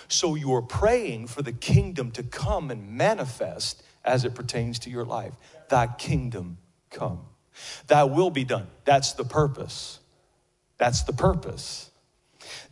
So 0.09 0.35
you're 0.35 0.63
praying 0.63 1.29
for 1.29 1.43
the 1.43 1.53
kingdom 1.53 2.11
to 2.13 2.23
come 2.23 2.71
and 2.71 2.97
manifest 2.97 3.83
as 4.05 4.25
it 4.25 4.35
pertains 4.35 4.81
to 4.81 4.91
your 4.91 5.05
life. 5.05 5.35
Thy 5.69 5.87
kingdom 5.87 6.59
come. 6.91 7.27
Thy 7.87 8.05
will 8.05 8.31
be 8.31 8.45
done. 8.45 8.67
That's 8.85 9.13
the 9.13 9.25
purpose. 9.25 10.01
That's 10.79 11.03
the 11.03 11.13
purpose. 11.13 11.91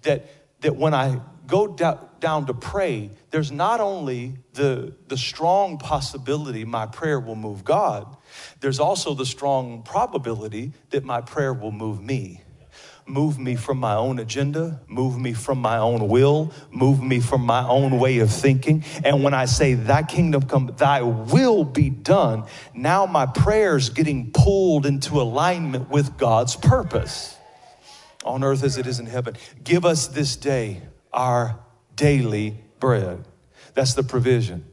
That, 0.02 0.26
that 0.62 0.76
when 0.76 0.94
I 0.94 1.20
go 1.46 1.66
da- 1.66 1.98
down 2.20 2.46
to 2.46 2.54
pray, 2.54 3.10
there's 3.30 3.52
not 3.52 3.80
only 3.80 4.34
the, 4.54 4.94
the 5.08 5.16
strong 5.16 5.78
possibility 5.78 6.64
my 6.64 6.86
prayer 6.86 7.20
will 7.20 7.36
move 7.36 7.64
God, 7.64 8.16
there's 8.60 8.80
also 8.80 9.14
the 9.14 9.26
strong 9.26 9.82
probability 9.82 10.72
that 10.90 11.04
my 11.04 11.20
prayer 11.20 11.52
will 11.52 11.72
move 11.72 12.02
me 12.02 12.42
move 13.10 13.38
me 13.38 13.56
from 13.56 13.78
my 13.78 13.94
own 13.94 14.18
agenda, 14.18 14.80
move 14.88 15.18
me 15.18 15.32
from 15.32 15.58
my 15.58 15.78
own 15.78 16.08
will, 16.08 16.52
move 16.70 17.02
me 17.02 17.20
from 17.20 17.42
my 17.42 17.66
own 17.66 17.98
way 17.98 18.18
of 18.20 18.30
thinking. 18.30 18.84
And 19.04 19.22
when 19.22 19.34
I 19.34 19.44
say, 19.44 19.74
Thy 19.74 20.02
kingdom 20.02 20.42
come, 20.42 20.72
Thy 20.76 21.02
will 21.02 21.64
be 21.64 21.90
done, 21.90 22.44
now 22.74 23.06
my 23.06 23.26
prayer's 23.26 23.90
getting 23.90 24.30
pulled 24.32 24.86
into 24.86 25.20
alignment 25.20 25.90
with 25.90 26.16
God's 26.16 26.56
purpose 26.56 27.36
on 28.24 28.44
earth 28.44 28.62
as 28.62 28.76
it 28.76 28.86
is 28.86 29.00
in 29.00 29.06
heaven. 29.06 29.36
Give 29.62 29.84
us 29.84 30.08
this 30.08 30.36
day 30.36 30.82
our 31.12 31.58
daily 31.96 32.56
bread. 32.78 33.24
That's 33.74 33.94
the 33.94 34.02
provision. 34.02 34.64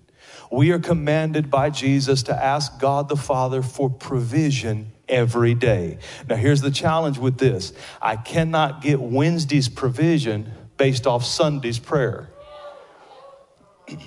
We 0.51 0.71
are 0.71 0.79
commanded 0.79 1.51
by 1.51 1.71
Jesus 1.71 2.23
to 2.23 2.35
ask 2.35 2.79
God 2.79 3.09
the 3.09 3.17
Father 3.17 3.61
for 3.61 3.89
provision 3.89 4.93
every 5.09 5.53
day. 5.53 5.99
Now, 6.27 6.35
here's 6.35 6.61
the 6.61 6.71
challenge 6.71 7.17
with 7.17 7.37
this 7.37 7.73
I 8.01 8.15
cannot 8.15 8.81
get 8.81 8.99
Wednesday's 8.99 9.69
provision 9.69 10.51
based 10.77 11.07
off 11.07 11.25
Sunday's 11.25 11.79
prayer. 11.79 12.29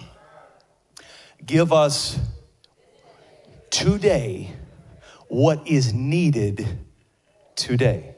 Give 1.44 1.72
us 1.72 2.18
today 3.70 4.52
what 5.28 5.66
is 5.66 5.94
needed 5.94 6.66
today. 7.56 8.14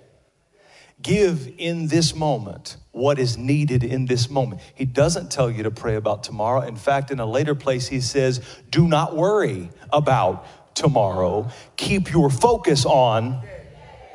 Give 1.01 1.53
in 1.59 1.89
this 1.89 2.15
moment 2.15 2.77
what 2.93 3.19
is 3.19 3.37
needed 3.37 3.83
in 3.83 4.07
this 4.07 4.31
moment. 4.31 4.61
He 4.75 4.85
doesn't 4.85 5.31
tell 5.33 5.51
you 5.51 5.65
to 5.65 5.71
pray 5.71 5.97
about 5.97 6.23
tomorrow. 6.23 6.61
In 6.61 6.77
fact, 6.77 7.11
in 7.11 7.19
a 7.19 7.27
later 7.27 7.55
place, 7.55 7.89
he 7.89 8.01
says, 8.01 8.41
Do 8.71 8.87
not 8.87 9.17
worry 9.17 9.71
about 9.93 10.47
tomorrow. 10.75 11.51
Keep 11.77 12.13
your 12.13 12.31
focus 12.31 12.85
on 12.85 13.43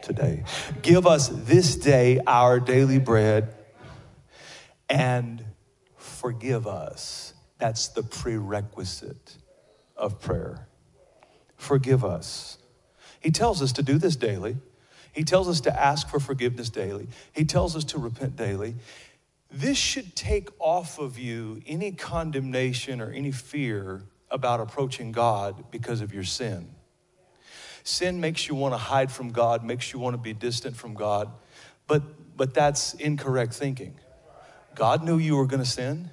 today. 0.02 0.44
Give 0.82 1.06
us 1.06 1.30
this 1.30 1.76
day 1.76 2.20
our 2.26 2.60
daily 2.60 3.00
bread 3.00 3.54
and 4.90 5.44
forgive 5.98 6.68
us. 6.68 7.34
That's 7.58 7.90
the 7.90 8.04
prerequisite 8.04 9.38
of 9.96 10.22
prayer. 10.22 10.68
Forgive 11.58 12.06
us. 12.06 12.58
He 13.20 13.32
tells 13.32 13.62
us 13.62 13.74
to 13.74 13.84
do 13.84 13.98
this 13.98 14.16
daily. 14.16 14.58
He 15.12 15.24
tells 15.24 15.50
us 15.50 15.62
to 15.62 15.82
ask 15.82 16.08
for 16.08 16.20
forgiveness 16.20 16.70
daily. 16.70 17.08
He 17.34 17.44
tells 17.44 17.76
us 17.76 17.84
to 17.86 17.98
repent 17.98 18.36
daily. 18.36 18.76
This 19.52 19.78
should 19.78 20.16
take 20.16 20.50
off 20.60 21.00
of 21.00 21.18
you 21.18 21.62
any 21.66 21.92
condemnation 21.92 23.02
or 23.02 23.12
any 23.12 23.32
fear 23.32 24.04
about 24.30 24.60
approaching 24.60 25.12
God 25.12 25.72
because 25.72 26.02
of 26.02 26.14
your 26.14 26.24
sin. 26.24 26.70
Sin 27.84 28.20
makes 28.20 28.48
you 28.48 28.56
want 28.56 28.74
to 28.74 28.78
hide 28.78 29.12
from 29.12 29.32
God, 29.32 29.64
makes 29.64 29.94
you 29.94 30.00
want 30.00 30.14
to 30.14 30.18
be 30.18 30.34
distant 30.34 30.76
from 30.76 30.94
God, 30.94 31.32
but, 31.88 32.04
but 32.36 32.54
that's 32.54 32.94
incorrect 32.96 33.54
thinking. 33.54 33.98
God 34.76 35.04
knew 35.04 35.18
you 35.18 35.38
were 35.38 35.48
going 35.48 35.64
to 35.64 35.70
sin. 35.70 36.12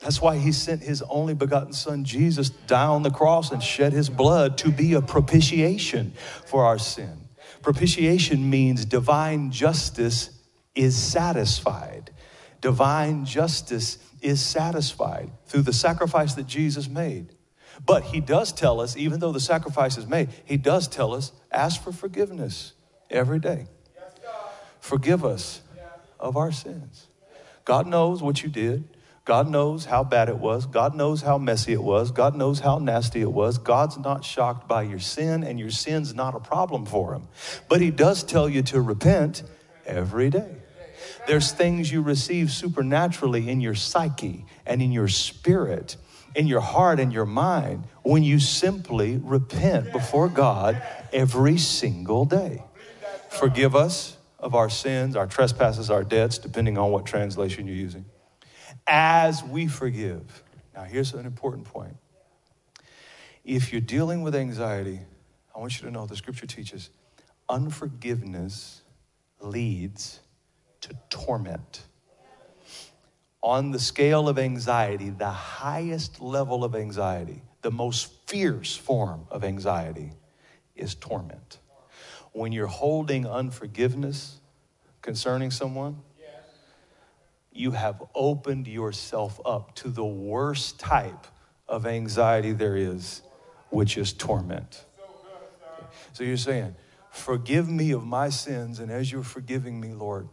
That's 0.00 0.20
why 0.20 0.38
he 0.38 0.52
sent 0.52 0.82
his 0.82 1.02
only 1.02 1.34
begotten 1.34 1.72
son, 1.72 2.04
Jesus, 2.04 2.50
die 2.50 2.86
on 2.86 3.02
the 3.02 3.10
cross 3.10 3.50
and 3.50 3.62
shed 3.62 3.92
his 3.92 4.08
blood 4.08 4.56
to 4.58 4.70
be 4.70 4.94
a 4.94 5.02
propitiation 5.02 6.12
for 6.46 6.64
our 6.64 6.78
sin. 6.78 7.28
Propitiation 7.62 8.48
means 8.48 8.84
divine 8.84 9.50
justice 9.50 10.30
is 10.74 10.96
satisfied 10.96 12.10
Divine 12.60 13.24
justice 13.24 13.98
is 14.20 14.44
satisfied 14.44 15.30
through 15.46 15.62
the 15.62 15.72
sacrifice 15.72 16.34
that 16.34 16.46
Jesus 16.46 16.88
made. 16.88 17.34
But 17.84 18.04
he 18.04 18.20
does 18.20 18.52
tell 18.52 18.80
us, 18.80 18.96
even 18.96 19.20
though 19.20 19.32
the 19.32 19.40
sacrifice 19.40 19.96
is 19.96 20.06
made, 20.06 20.28
he 20.44 20.56
does 20.56 20.88
tell 20.88 21.14
us 21.14 21.32
ask 21.50 21.82
for 21.82 21.92
forgiveness 21.92 22.74
every 23.08 23.38
day. 23.38 23.66
Forgive 24.80 25.24
us 25.24 25.62
of 26.18 26.36
our 26.36 26.52
sins. 26.52 27.06
God 27.64 27.86
knows 27.86 28.22
what 28.22 28.42
you 28.42 28.48
did. 28.48 28.88
God 29.24 29.48
knows 29.48 29.84
how 29.84 30.02
bad 30.02 30.28
it 30.28 30.38
was. 30.38 30.66
God 30.66 30.94
knows 30.94 31.22
how 31.22 31.38
messy 31.38 31.72
it 31.72 31.82
was. 31.82 32.10
God 32.10 32.34
knows 32.34 32.60
how 32.60 32.78
nasty 32.78 33.20
it 33.20 33.30
was. 33.30 33.58
God's 33.58 33.98
not 33.98 34.24
shocked 34.24 34.66
by 34.66 34.82
your 34.82 34.98
sin, 34.98 35.44
and 35.44 35.58
your 35.58 35.70
sin's 35.70 36.14
not 36.14 36.34
a 36.34 36.40
problem 36.40 36.84
for 36.84 37.14
him. 37.14 37.28
But 37.68 37.80
he 37.80 37.90
does 37.90 38.24
tell 38.24 38.48
you 38.48 38.62
to 38.64 38.80
repent 38.80 39.42
every 39.86 40.30
day. 40.30 40.59
There's 41.26 41.52
things 41.52 41.92
you 41.92 42.02
receive 42.02 42.50
supernaturally 42.50 43.48
in 43.48 43.60
your 43.60 43.74
psyche 43.74 44.44
and 44.66 44.82
in 44.82 44.90
your 44.92 45.08
spirit, 45.08 45.96
in 46.34 46.46
your 46.46 46.60
heart 46.60 46.98
and 46.98 47.12
your 47.12 47.26
mind 47.26 47.84
when 48.02 48.22
you 48.22 48.40
simply 48.40 49.20
repent 49.22 49.92
before 49.92 50.28
God 50.28 50.82
every 51.12 51.58
single 51.58 52.24
day. 52.24 52.64
Forgive 53.28 53.76
us 53.76 54.16
of 54.38 54.54
our 54.54 54.70
sins, 54.70 55.14
our 55.16 55.26
trespasses, 55.26 55.90
our 55.90 56.02
debts, 56.02 56.38
depending 56.38 56.78
on 56.78 56.90
what 56.90 57.06
translation 57.06 57.66
you're 57.66 57.76
using, 57.76 58.04
as 58.86 59.44
we 59.44 59.66
forgive. 59.66 60.42
Now, 60.74 60.84
here's 60.84 61.12
an 61.12 61.26
important 61.26 61.66
point. 61.66 61.96
If 63.44 63.72
you're 63.72 63.80
dealing 63.80 64.22
with 64.22 64.34
anxiety, 64.34 65.00
I 65.54 65.58
want 65.58 65.80
you 65.80 65.86
to 65.86 65.92
know 65.92 66.06
the 66.06 66.16
scripture 66.16 66.46
teaches 66.46 66.90
unforgiveness 67.48 68.82
leads 69.40 70.20
to 70.82 70.96
torment. 71.08 71.82
On 73.42 73.70
the 73.70 73.78
scale 73.78 74.28
of 74.28 74.38
anxiety, 74.38 75.10
the 75.10 75.30
highest 75.30 76.20
level 76.20 76.62
of 76.62 76.74
anxiety, 76.74 77.42
the 77.62 77.70
most 77.70 78.12
fierce 78.28 78.76
form 78.76 79.26
of 79.30 79.44
anxiety 79.44 80.12
is 80.76 80.94
torment 80.94 81.58
when 82.32 82.52
you're 82.52 82.66
holding 82.66 83.26
unforgiveness 83.26 84.38
concerning 85.02 85.50
someone, 85.50 86.02
you 87.52 87.72
have 87.72 88.02
opened 88.14 88.68
yourself 88.68 89.40
up 89.44 89.74
to 89.74 89.88
the 89.88 90.04
worst 90.04 90.78
type 90.78 91.26
of 91.68 91.86
anxiety 91.86 92.52
there 92.52 92.76
is, 92.76 93.22
which 93.70 93.98
is 93.98 94.12
torment. 94.12 94.84
So 96.12 96.24
you're 96.24 96.36
saying, 96.36 96.76
Forgive 97.10 97.68
me 97.68 97.90
of 97.90 98.04
my 98.04 98.28
sins, 98.28 98.78
and 98.78 98.88
as 98.88 99.10
you're 99.10 99.24
forgiving 99.24 99.80
me, 99.80 99.94
Lord, 99.94 100.28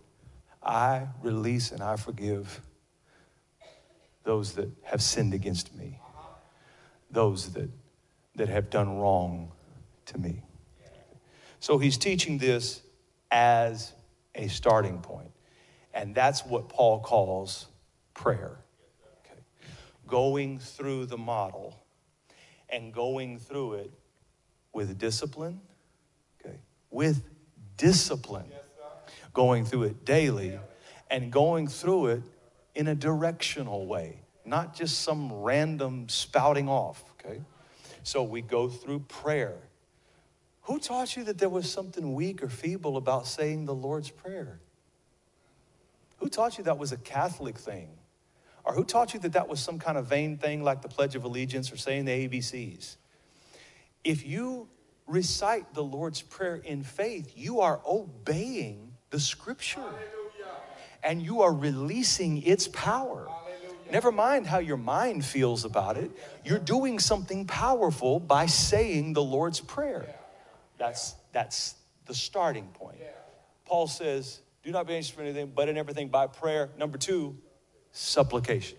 I 0.67 1.07
release 1.23 1.71
and 1.71 1.81
I 1.81 1.95
forgive 1.95 2.61
those 4.23 4.53
that 4.55 4.69
have 4.83 5.01
sinned 5.01 5.33
against 5.33 5.73
me, 5.73 6.01
those 7.09 7.53
that, 7.53 7.69
that 8.35 8.49
have 8.49 8.69
done 8.69 8.97
wrong 8.97 9.53
to 10.07 10.17
me. 10.17 10.43
So 11.61 11.77
he's 11.77 11.97
teaching 11.97 12.37
this 12.37 12.81
as 13.31 13.93
a 14.35 14.47
starting 14.49 14.99
point. 14.99 15.31
And 15.93 16.13
that's 16.13 16.45
what 16.45 16.69
Paul 16.69 16.99
calls 16.99 17.67
prayer. 18.13 18.57
Okay. 19.25 19.39
Going 20.05 20.59
through 20.59 21.05
the 21.07 21.17
model 21.17 21.75
and 22.69 22.93
going 22.93 23.39
through 23.39 23.75
it 23.75 23.91
with 24.73 24.97
discipline, 24.97 25.61
okay, 26.39 26.57
with 26.91 27.23
discipline, 27.77 28.51
going 29.33 29.65
through 29.65 29.83
it 29.83 30.05
daily 30.05 30.59
and 31.09 31.31
going 31.31 31.67
through 31.67 32.07
it 32.07 32.23
in 32.75 32.87
a 32.87 32.95
directional 32.95 33.87
way, 33.87 34.21
not 34.45 34.75
just 34.75 35.01
some 35.01 35.31
random 35.31 36.09
spouting 36.09 36.69
off, 36.69 37.03
okay? 37.19 37.41
So 38.03 38.23
we 38.23 38.41
go 38.41 38.69
through 38.69 38.99
prayer 38.99 39.57
who 40.67 40.79
taught 40.79 41.15
you 41.15 41.23
that 41.23 41.37
there 41.37 41.47
was 41.47 41.71
something 41.71 42.13
weak 42.13 42.43
or 42.43 42.49
feeble 42.49 42.97
about 42.97 43.25
saying 43.25 43.65
the 43.65 43.73
Lord's 43.73 44.09
Prayer? 44.09 44.59
Who 46.17 46.27
taught 46.27 46.57
you 46.57 46.65
that 46.65 46.77
was 46.77 46.91
a 46.91 46.97
Catholic 46.97 47.57
thing? 47.57 47.87
Or 48.65 48.73
who 48.73 48.83
taught 48.83 49.13
you 49.13 49.19
that 49.21 49.31
that 49.31 49.47
was 49.47 49.61
some 49.61 49.79
kind 49.79 49.97
of 49.97 50.07
vain 50.07 50.37
thing 50.37 50.65
like 50.65 50.81
the 50.81 50.89
Pledge 50.89 51.15
of 51.15 51.23
Allegiance 51.23 51.71
or 51.71 51.77
saying 51.77 52.03
the 52.03 52.27
ABCs? 52.27 52.97
If 54.03 54.27
you 54.27 54.67
recite 55.05 55.73
the 55.73 55.83
Lord's 55.85 56.21
Prayer 56.21 56.57
in 56.57 56.83
faith, 56.83 57.31
you 57.37 57.61
are 57.61 57.79
obeying 57.87 58.86
the 59.09 59.19
scripture 59.19 59.93
and 61.03 61.21
you 61.21 61.41
are 61.41 61.53
releasing 61.53 62.43
its 62.43 62.67
power. 62.67 63.27
Never 63.91 64.11
mind 64.11 64.47
how 64.47 64.59
your 64.59 64.77
mind 64.77 65.23
feels 65.23 65.63
about 65.63 65.97
it, 65.97 66.11
you're 66.43 66.59
doing 66.59 66.99
something 66.99 67.45
powerful 67.45 68.19
by 68.19 68.45
saying 68.45 69.13
the 69.13 69.23
Lord's 69.23 69.61
Prayer. 69.61 70.05
That's, 70.77 71.15
that's 71.31 71.75
the 72.05 72.13
starting 72.13 72.67
point. 72.73 72.97
Paul 73.65 73.87
says, 73.87 74.39
do 74.63 74.71
not 74.71 74.87
be 74.87 74.95
anxious 74.95 75.13
for 75.13 75.21
anything, 75.21 75.51
but 75.55 75.69
in 75.69 75.77
everything 75.77 76.09
by 76.09 76.27
prayer. 76.27 76.69
Number 76.77 76.97
two, 76.97 77.37
supplication. 77.93 78.77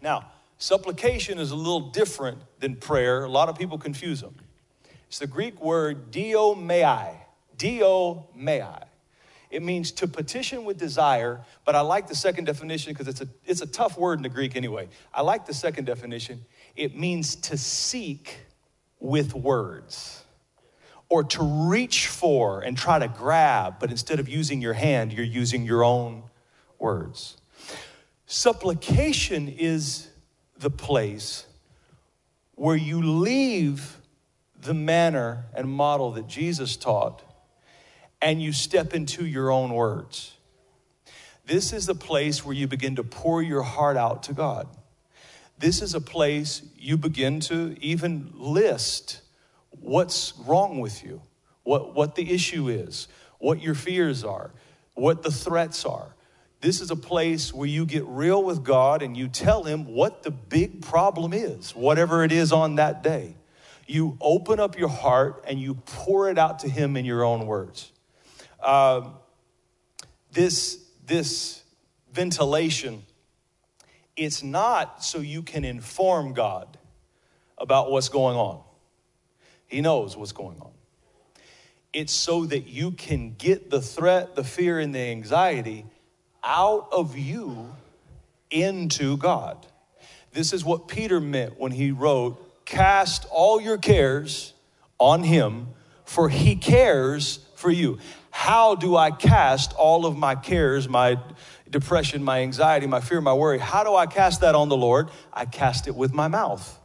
Now, 0.00 0.30
supplication 0.58 1.38
is 1.38 1.50
a 1.50 1.56
little 1.56 1.90
different 1.90 2.38
than 2.60 2.76
prayer. 2.76 3.24
A 3.24 3.28
lot 3.28 3.48
of 3.48 3.58
people 3.58 3.78
confuse 3.78 4.20
them. 4.20 4.36
It's 5.08 5.18
the 5.18 5.26
Greek 5.26 5.60
word 5.60 6.12
deomai. 6.12 7.16
It 9.52 9.62
means 9.62 9.92
to 9.92 10.08
petition 10.08 10.64
with 10.64 10.78
desire, 10.78 11.44
but 11.66 11.76
I 11.76 11.82
like 11.82 12.08
the 12.08 12.14
second 12.14 12.46
definition 12.46 12.94
because 12.94 13.06
it's 13.06 13.20
a, 13.20 13.28
it's 13.44 13.60
a 13.60 13.66
tough 13.66 13.98
word 13.98 14.18
in 14.18 14.22
the 14.22 14.30
Greek 14.30 14.56
anyway. 14.56 14.88
I 15.12 15.20
like 15.20 15.44
the 15.44 15.52
second 15.52 15.84
definition. 15.84 16.46
It 16.74 16.96
means 16.96 17.36
to 17.36 17.58
seek 17.58 18.38
with 18.98 19.34
words 19.34 20.24
or 21.10 21.22
to 21.22 21.42
reach 21.68 22.06
for 22.08 22.62
and 22.62 22.78
try 22.78 22.98
to 22.98 23.08
grab, 23.08 23.74
but 23.78 23.90
instead 23.90 24.18
of 24.18 24.26
using 24.26 24.62
your 24.62 24.72
hand, 24.72 25.12
you're 25.12 25.22
using 25.22 25.66
your 25.66 25.84
own 25.84 26.22
words. 26.78 27.36
Supplication 28.24 29.48
is 29.48 30.08
the 30.56 30.70
place 30.70 31.44
where 32.54 32.76
you 32.76 33.02
leave 33.02 33.98
the 34.58 34.72
manner 34.72 35.44
and 35.52 35.68
model 35.68 36.12
that 36.12 36.26
Jesus 36.26 36.74
taught 36.74 37.22
and 38.22 38.40
you 38.40 38.52
step 38.52 38.94
into 38.94 39.26
your 39.26 39.50
own 39.50 39.74
words. 39.74 40.36
This 41.44 41.72
is 41.72 41.86
the 41.86 41.94
place 41.94 42.44
where 42.44 42.54
you 42.54 42.68
begin 42.68 42.96
to 42.96 43.02
pour 43.02 43.42
your 43.42 43.62
heart 43.62 43.96
out 43.96 44.22
to 44.24 44.32
God. 44.32 44.68
This 45.58 45.82
is 45.82 45.94
a 45.94 46.00
place 46.00 46.62
you 46.78 46.96
begin 46.96 47.40
to 47.40 47.76
even 47.80 48.32
list 48.34 49.20
what's 49.70 50.34
wrong 50.46 50.78
with 50.78 51.04
you, 51.04 51.20
what, 51.64 51.94
what 51.94 52.14
the 52.14 52.32
issue 52.32 52.68
is, 52.68 53.08
what 53.38 53.60
your 53.60 53.74
fears 53.74 54.22
are, 54.22 54.52
what 54.94 55.22
the 55.22 55.30
threats 55.30 55.84
are. 55.84 56.14
This 56.60 56.80
is 56.80 56.92
a 56.92 56.96
place 56.96 57.52
where 57.52 57.68
you 57.68 57.84
get 57.84 58.04
real 58.06 58.42
with 58.44 58.62
God 58.62 59.02
and 59.02 59.16
you 59.16 59.26
tell 59.26 59.64
Him 59.64 59.84
what 59.84 60.22
the 60.22 60.30
big 60.30 60.82
problem 60.82 61.32
is, 61.32 61.74
whatever 61.74 62.22
it 62.22 62.30
is 62.30 62.52
on 62.52 62.76
that 62.76 63.02
day. 63.02 63.34
You 63.88 64.16
open 64.20 64.60
up 64.60 64.78
your 64.78 64.88
heart 64.88 65.44
and 65.48 65.60
you 65.60 65.74
pour 65.74 66.30
it 66.30 66.38
out 66.38 66.60
to 66.60 66.68
Him 66.68 66.96
in 66.96 67.04
your 67.04 67.24
own 67.24 67.46
words. 67.46 67.90
Um, 68.62 69.14
this, 70.32 70.84
this 71.06 71.62
ventilation, 72.12 73.02
it's 74.16 74.42
not 74.42 75.04
so 75.04 75.18
you 75.18 75.42
can 75.42 75.64
inform 75.64 76.32
God 76.32 76.78
about 77.58 77.90
what's 77.90 78.08
going 78.08 78.36
on. 78.36 78.60
He 79.66 79.80
knows 79.80 80.16
what's 80.16 80.32
going 80.32 80.60
on. 80.60 80.70
It's 81.92 82.12
so 82.12 82.46
that 82.46 82.66
you 82.66 82.92
can 82.92 83.34
get 83.34 83.70
the 83.70 83.80
threat, 83.80 84.34
the 84.34 84.44
fear, 84.44 84.78
and 84.78 84.94
the 84.94 85.00
anxiety 85.00 85.84
out 86.42 86.88
of 86.92 87.16
you 87.16 87.74
into 88.50 89.16
God. 89.16 89.66
This 90.32 90.52
is 90.52 90.64
what 90.64 90.88
Peter 90.88 91.20
meant 91.20 91.58
when 91.58 91.72
he 91.72 91.90
wrote, 91.90 92.64
Cast 92.64 93.26
all 93.30 93.60
your 93.60 93.76
cares 93.76 94.54
on 94.98 95.22
him, 95.24 95.68
for 96.04 96.28
he 96.28 96.56
cares 96.56 97.40
for 97.54 97.70
you. 97.70 97.98
How 98.32 98.74
do 98.74 98.96
I 98.96 99.12
cast 99.12 99.72
all 99.74 100.04
of 100.04 100.16
my 100.16 100.34
cares, 100.34 100.88
my 100.88 101.18
depression, 101.70 102.24
my 102.24 102.40
anxiety, 102.40 102.88
my 102.88 103.00
fear, 103.00 103.20
my 103.20 103.34
worry? 103.34 103.58
How 103.58 103.84
do 103.84 103.94
I 103.94 104.06
cast 104.06 104.40
that 104.40 104.56
on 104.56 104.68
the 104.68 104.76
Lord? 104.76 105.10
I 105.32 105.44
cast 105.44 105.86
it 105.86 105.94
with 105.94 106.12
my 106.12 106.26
mouth 106.26 106.78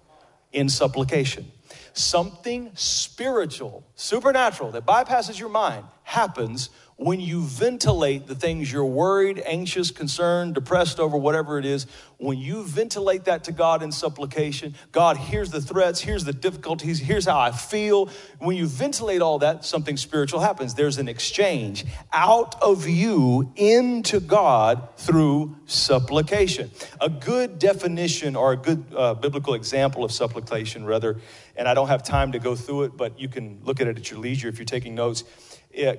in 0.52 0.70
supplication 0.70 1.52
something 1.98 2.70
spiritual, 2.76 3.86
supernatural 3.96 4.72
that 4.72 4.86
bypasses 4.86 5.40
your 5.40 5.50
mind 5.50 5.86
happens 6.04 6.70
when 6.96 7.20
you 7.20 7.44
ventilate 7.44 8.28
the 8.28 8.36
things 8.36 8.72
you're 8.72 8.86
worried, 8.86 9.42
anxious, 9.46 9.92
concerned, 9.92 10.56
depressed 10.56 11.00
over, 11.00 11.18
whatever 11.18 11.60
it 11.60 11.66
is, 11.66 11.86
when 12.20 12.40
you 12.40 12.64
ventilate 12.64 13.26
that 13.26 13.44
to 13.44 13.52
God 13.52 13.84
in 13.84 13.92
supplication, 13.92 14.74
God, 14.92 15.18
here's 15.18 15.52
the 15.52 15.62
threats, 15.62 16.02
here's 16.02 16.24
the 16.24 16.34
difficulties, 16.34 16.98
here's 17.00 17.26
how 17.26 17.40
I 17.40 17.52
feel. 17.52 18.10
When 18.40 18.58
you 18.58 18.66
ventilate 18.66 19.22
all 19.22 19.38
that, 19.40 19.64
something 19.64 19.98
spiritual 19.98 20.40
happens. 20.40 20.74
There's 20.74 20.98
an 20.98 21.08
exchange 21.08 21.86
out 22.12 22.60
of 22.62 22.88
you 22.88 23.52
into 23.56 24.20
God 24.20 24.90
through 24.98 25.58
supplication. 25.68 26.72
A 27.00 27.10
good 27.10 27.60
definition 27.60 28.36
or 28.36 28.54
a 28.54 28.58
good 28.58 28.86
uh, 28.96 29.14
biblical 29.14 29.54
example 29.54 30.04
of 30.04 30.12
supplication, 30.12 30.86
rather, 30.86 31.18
and 31.56 31.68
I 31.68 31.76
don't 31.76 31.88
have 31.88 32.02
time 32.02 32.32
to 32.32 32.40
go 32.40 32.56
through 32.56 32.84
it, 32.84 32.98
but 32.98 33.20
you 33.20 33.28
can 33.28 33.60
look 33.64 33.80
at 33.80 33.88
it 33.88 33.96
at 33.96 34.10
your 34.10 34.20
leisure 34.20 34.48
if 34.48 34.58
you're 34.58 34.66
taking 34.66 34.96
notes. 34.96 35.24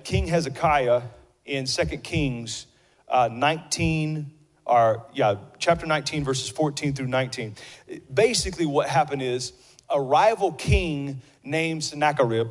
King 0.02 0.26
Hezekiah 0.26 1.02
in 1.44 1.66
2 1.66 1.84
Kings 1.98 2.66
uh, 3.08 3.28
19 3.32 4.32
are, 4.68 5.04
yeah, 5.12 5.36
chapter 5.58 5.86
19, 5.86 6.24
verses 6.24 6.48
14 6.48 6.92
through 6.94 7.06
19. 7.06 7.54
Basically, 8.12 8.66
what 8.66 8.88
happened 8.88 9.22
is 9.22 9.52
a 9.88 10.00
rival 10.00 10.52
king 10.52 11.22
named 11.42 11.82
Sennacherib. 11.82 12.48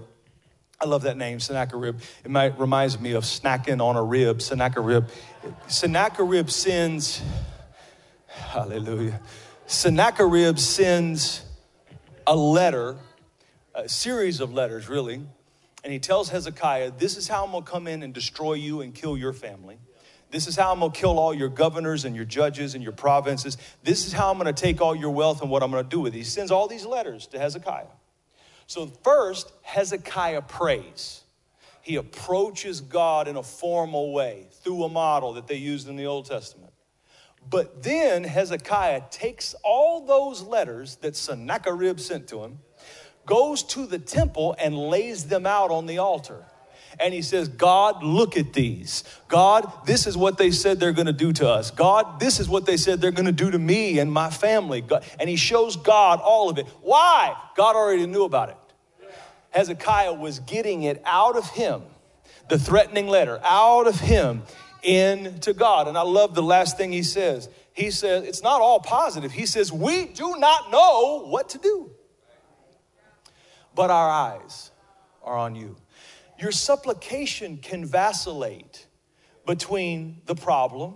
I 0.79 0.85
love 0.85 1.03
that 1.03 1.17
name, 1.17 1.39
Sennacherib. 1.39 1.99
It 2.23 2.31
might, 2.31 2.59
reminds 2.59 2.99
me 2.99 3.13
of 3.13 3.23
snacking 3.23 3.81
on 3.81 3.95
a 3.95 4.03
rib, 4.03 4.41
Sennacherib. 4.41 5.05
Sennacherib 5.67 6.49
sends, 6.49 7.21
hallelujah. 8.27 9.19
Sennacherib 9.65 10.59
sends 10.59 11.43
a 12.25 12.35
letter, 12.35 12.97
a 13.73 13.89
series 13.89 14.39
of 14.39 14.53
letters, 14.53 14.87
really, 14.87 15.21
and 15.83 15.93
he 15.93 15.99
tells 15.99 16.29
Hezekiah, 16.29 16.91
This 16.97 17.17
is 17.17 17.27
how 17.27 17.45
I'm 17.45 17.51
gonna 17.51 17.65
come 17.65 17.87
in 17.87 18.03
and 18.03 18.13
destroy 18.13 18.53
you 18.53 18.81
and 18.81 18.93
kill 18.93 19.17
your 19.17 19.33
family. 19.33 19.77
This 20.29 20.47
is 20.47 20.55
how 20.55 20.73
I'm 20.73 20.79
gonna 20.79 20.91
kill 20.91 21.19
all 21.19 21.33
your 21.33 21.49
governors 21.49 22.03
and 22.03 22.15
your 22.15 22.25
judges 22.25 22.75
and 22.75 22.83
your 22.83 22.91
provinces. 22.91 23.57
This 23.83 24.05
is 24.05 24.13
how 24.13 24.29
I'm 24.29 24.37
gonna 24.37 24.51
take 24.53 24.81
all 24.81 24.95
your 24.95 25.11
wealth 25.11 25.41
and 25.41 25.49
what 25.49 25.63
I'm 25.63 25.71
gonna 25.71 25.83
do 25.83 26.01
with 26.01 26.13
it. 26.13 26.17
He 26.17 26.23
sends 26.23 26.51
all 26.51 26.67
these 26.67 26.85
letters 26.85 27.27
to 27.27 27.39
Hezekiah. 27.39 27.85
So, 28.67 28.87
first, 29.03 29.51
Hezekiah 29.61 30.41
prays. 30.41 31.23
He 31.81 31.95
approaches 31.95 32.81
God 32.81 33.29
in 33.29 33.37
a 33.37 33.43
formal 33.43 34.11
way 34.11 34.47
through 34.51 34.83
a 34.83 34.89
model 34.89 35.33
that 35.33 35.47
they 35.47 35.55
used 35.55 35.87
in 35.87 35.95
the 35.95 36.05
Old 36.05 36.25
Testament. 36.25 36.73
But 37.49 37.83
then 37.83 38.25
Hezekiah 38.25 39.03
takes 39.09 39.55
all 39.63 40.05
those 40.05 40.41
letters 40.41 40.97
that 40.97 41.15
Sennacherib 41.15 42.01
sent 42.01 42.27
to 42.27 42.43
him, 42.43 42.59
goes 43.25 43.63
to 43.63 43.85
the 43.85 43.99
temple, 43.99 44.53
and 44.59 44.77
lays 44.77 45.27
them 45.27 45.45
out 45.45 45.71
on 45.71 45.85
the 45.85 45.99
altar 45.99 46.43
and 46.99 47.13
he 47.13 47.21
says, 47.21 47.47
God, 47.47 48.03
look 48.03 48.37
at 48.37 48.53
these. 48.53 49.03
God, 49.27 49.71
this 49.85 50.07
is 50.07 50.17
what 50.17 50.37
they 50.37 50.51
said 50.51 50.79
they're 50.79 50.91
going 50.91 51.07
to 51.07 51.13
do 51.13 51.31
to 51.33 51.47
us. 51.47 51.69
God, 51.71 52.19
this 52.19 52.39
is 52.39 52.49
what 52.49 52.65
they 52.65 52.77
said 52.77 53.01
they're 53.01 53.11
going 53.11 53.25
to 53.25 53.31
do 53.31 53.51
to 53.51 53.59
me 53.59 53.99
and 53.99 54.11
my 54.11 54.29
family. 54.29 54.81
God, 54.81 55.05
and 55.19 55.29
he 55.29 55.35
shows 55.35 55.75
God 55.75 56.19
all 56.19 56.49
of 56.49 56.57
it. 56.57 56.65
Why? 56.81 57.35
God 57.55 57.75
already 57.75 58.05
knew 58.07 58.23
about 58.23 58.49
it. 58.49 58.57
Hezekiah 59.51 60.13
was 60.13 60.39
getting 60.39 60.83
it 60.83 61.01
out 61.05 61.35
of 61.35 61.49
him, 61.49 61.81
the 62.49 62.59
threatening 62.59 63.07
letter, 63.07 63.39
out 63.43 63.87
of 63.87 63.99
him 63.99 64.43
into 64.83 65.53
God. 65.53 65.87
And 65.87 65.97
I 65.97 66.01
love 66.01 66.35
the 66.35 66.43
last 66.43 66.77
thing 66.77 66.91
he 66.91 67.03
says. 67.03 67.49
He 67.73 67.91
says, 67.91 68.23
it's 68.23 68.41
not 68.41 68.61
all 68.61 68.79
positive. 68.79 69.31
He 69.31 69.45
says, 69.45 69.71
We 69.71 70.05
do 70.05 70.35
not 70.37 70.71
know 70.71 71.25
what 71.27 71.49
to 71.49 71.59
do, 71.59 71.91
but 73.75 73.91
our 73.91 74.09
eyes 74.09 74.71
are 75.23 75.37
on 75.37 75.55
you 75.55 75.75
your 76.39 76.51
supplication 76.51 77.57
can 77.57 77.85
vacillate 77.85 78.87
between 79.45 80.21
the 80.25 80.35
problem 80.35 80.95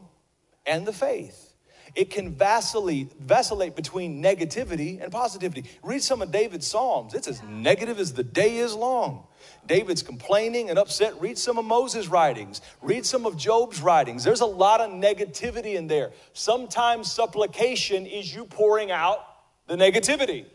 and 0.65 0.85
the 0.85 0.93
faith. 0.93 1.51
It 1.93 2.09
can 2.09 2.33
vacillate, 2.33 3.13
vacillate 3.19 3.75
between 3.75 4.23
negativity 4.23 5.01
and 5.01 5.11
positivity. 5.11 5.69
Read 5.83 6.01
some 6.01 6.21
of 6.21 6.31
David's 6.31 6.65
Psalms. 6.65 7.13
It's 7.13 7.27
as 7.27 7.43
negative 7.43 7.99
as 7.99 8.13
the 8.13 8.23
day 8.23 8.57
is 8.57 8.73
long. 8.73 9.27
David's 9.67 10.01
complaining 10.01 10.69
and 10.69 10.79
upset. 10.79 11.19
Read 11.19 11.37
some 11.37 11.57
of 11.57 11.65
Moses' 11.65 12.07
writings. 12.07 12.61
Read 12.81 13.05
some 13.05 13.25
of 13.25 13.35
Job's 13.35 13.81
writings. 13.81 14.23
There's 14.23 14.41
a 14.41 14.45
lot 14.45 14.79
of 14.79 14.91
negativity 14.91 15.75
in 15.75 15.87
there. 15.87 16.11
Sometimes 16.31 17.11
supplication 17.11 18.05
is 18.05 18.33
you 18.33 18.45
pouring 18.45 18.91
out 18.91 19.19
the 19.67 19.75
negativity. 19.75 20.45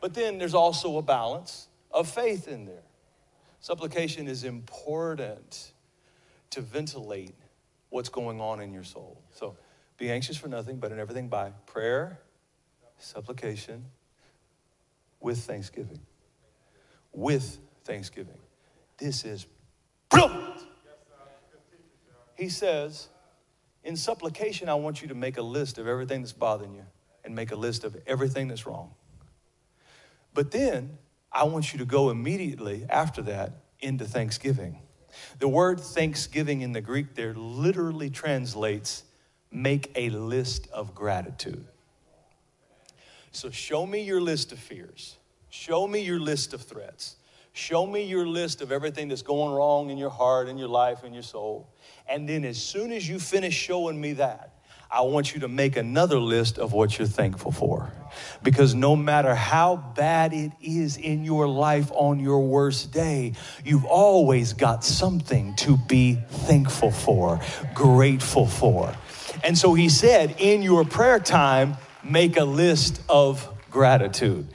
But 0.00 0.14
then 0.14 0.38
there's 0.38 0.54
also 0.54 0.98
a 0.98 1.02
balance 1.02 1.68
of 1.92 2.08
faith 2.08 2.48
in 2.48 2.64
there. 2.64 2.82
Supplication 3.62 4.26
is 4.26 4.42
important 4.42 5.72
to 6.50 6.60
ventilate 6.60 7.36
what's 7.90 8.08
going 8.08 8.40
on 8.40 8.60
in 8.60 8.72
your 8.72 8.82
soul. 8.82 9.22
So 9.30 9.56
be 9.96 10.10
anxious 10.10 10.36
for 10.36 10.48
nothing, 10.48 10.78
but 10.78 10.90
in 10.90 10.98
everything 10.98 11.28
by 11.28 11.52
prayer, 11.66 12.18
supplication, 12.98 13.84
with 15.20 15.38
thanksgiving. 15.38 16.00
With 17.12 17.60
thanksgiving. 17.84 18.38
This 18.98 19.24
is 19.24 19.46
brilliant. 20.10 20.66
He 22.36 22.48
says, 22.48 23.10
in 23.84 23.96
supplication, 23.96 24.68
I 24.68 24.74
want 24.74 25.02
you 25.02 25.08
to 25.08 25.14
make 25.14 25.36
a 25.36 25.42
list 25.42 25.78
of 25.78 25.86
everything 25.86 26.22
that's 26.22 26.32
bothering 26.32 26.74
you 26.74 26.86
and 27.24 27.32
make 27.32 27.52
a 27.52 27.56
list 27.56 27.84
of 27.84 27.96
everything 28.08 28.48
that's 28.48 28.66
wrong. 28.66 28.90
But 30.34 30.50
then 30.50 30.98
I 31.32 31.44
want 31.44 31.72
you 31.72 31.78
to 31.78 31.84
go 31.84 32.10
immediately 32.10 32.84
after 32.88 33.22
that 33.22 33.52
into 33.80 34.04
thanksgiving. 34.04 34.78
The 35.38 35.48
word 35.48 35.80
thanksgiving 35.80 36.60
in 36.60 36.72
the 36.72 36.80
Greek 36.80 37.14
there 37.14 37.34
literally 37.34 38.10
translates 38.10 39.04
make 39.50 39.92
a 39.94 40.10
list 40.10 40.68
of 40.72 40.94
gratitude. 40.94 41.66
So 43.32 43.50
show 43.50 43.86
me 43.86 44.02
your 44.02 44.20
list 44.20 44.52
of 44.52 44.58
fears. 44.58 45.16
Show 45.50 45.86
me 45.86 46.00
your 46.00 46.20
list 46.20 46.54
of 46.54 46.62
threats. 46.62 47.16
Show 47.54 47.86
me 47.86 48.04
your 48.04 48.26
list 48.26 48.62
of 48.62 48.72
everything 48.72 49.08
that's 49.08 49.22
going 49.22 49.52
wrong 49.54 49.90
in 49.90 49.98
your 49.98 50.10
heart, 50.10 50.48
in 50.48 50.56
your 50.56 50.68
life, 50.68 51.04
in 51.04 51.12
your 51.12 51.22
soul. 51.22 51.68
And 52.08 52.26
then 52.26 52.44
as 52.44 52.62
soon 52.62 52.92
as 52.92 53.06
you 53.06 53.18
finish 53.18 53.54
showing 53.54 54.00
me 54.00 54.14
that, 54.14 54.51
I 54.92 55.00
want 55.00 55.32
you 55.32 55.40
to 55.40 55.48
make 55.48 55.76
another 55.76 56.18
list 56.18 56.58
of 56.58 56.74
what 56.74 56.98
you're 56.98 57.08
thankful 57.08 57.50
for. 57.50 57.90
Because 58.42 58.74
no 58.74 58.94
matter 58.94 59.34
how 59.34 59.76
bad 59.76 60.34
it 60.34 60.52
is 60.60 60.98
in 60.98 61.24
your 61.24 61.48
life 61.48 61.90
on 61.94 62.20
your 62.20 62.40
worst 62.40 62.92
day, 62.92 63.32
you've 63.64 63.86
always 63.86 64.52
got 64.52 64.84
something 64.84 65.56
to 65.56 65.78
be 65.88 66.18
thankful 66.28 66.90
for, 66.90 67.40
grateful 67.72 68.46
for. 68.46 68.94
And 69.42 69.56
so 69.56 69.72
he 69.72 69.88
said, 69.88 70.36
in 70.38 70.60
your 70.60 70.84
prayer 70.84 71.18
time, 71.18 71.78
make 72.04 72.36
a 72.36 72.44
list 72.44 73.00
of 73.08 73.48
gratitude. 73.70 74.46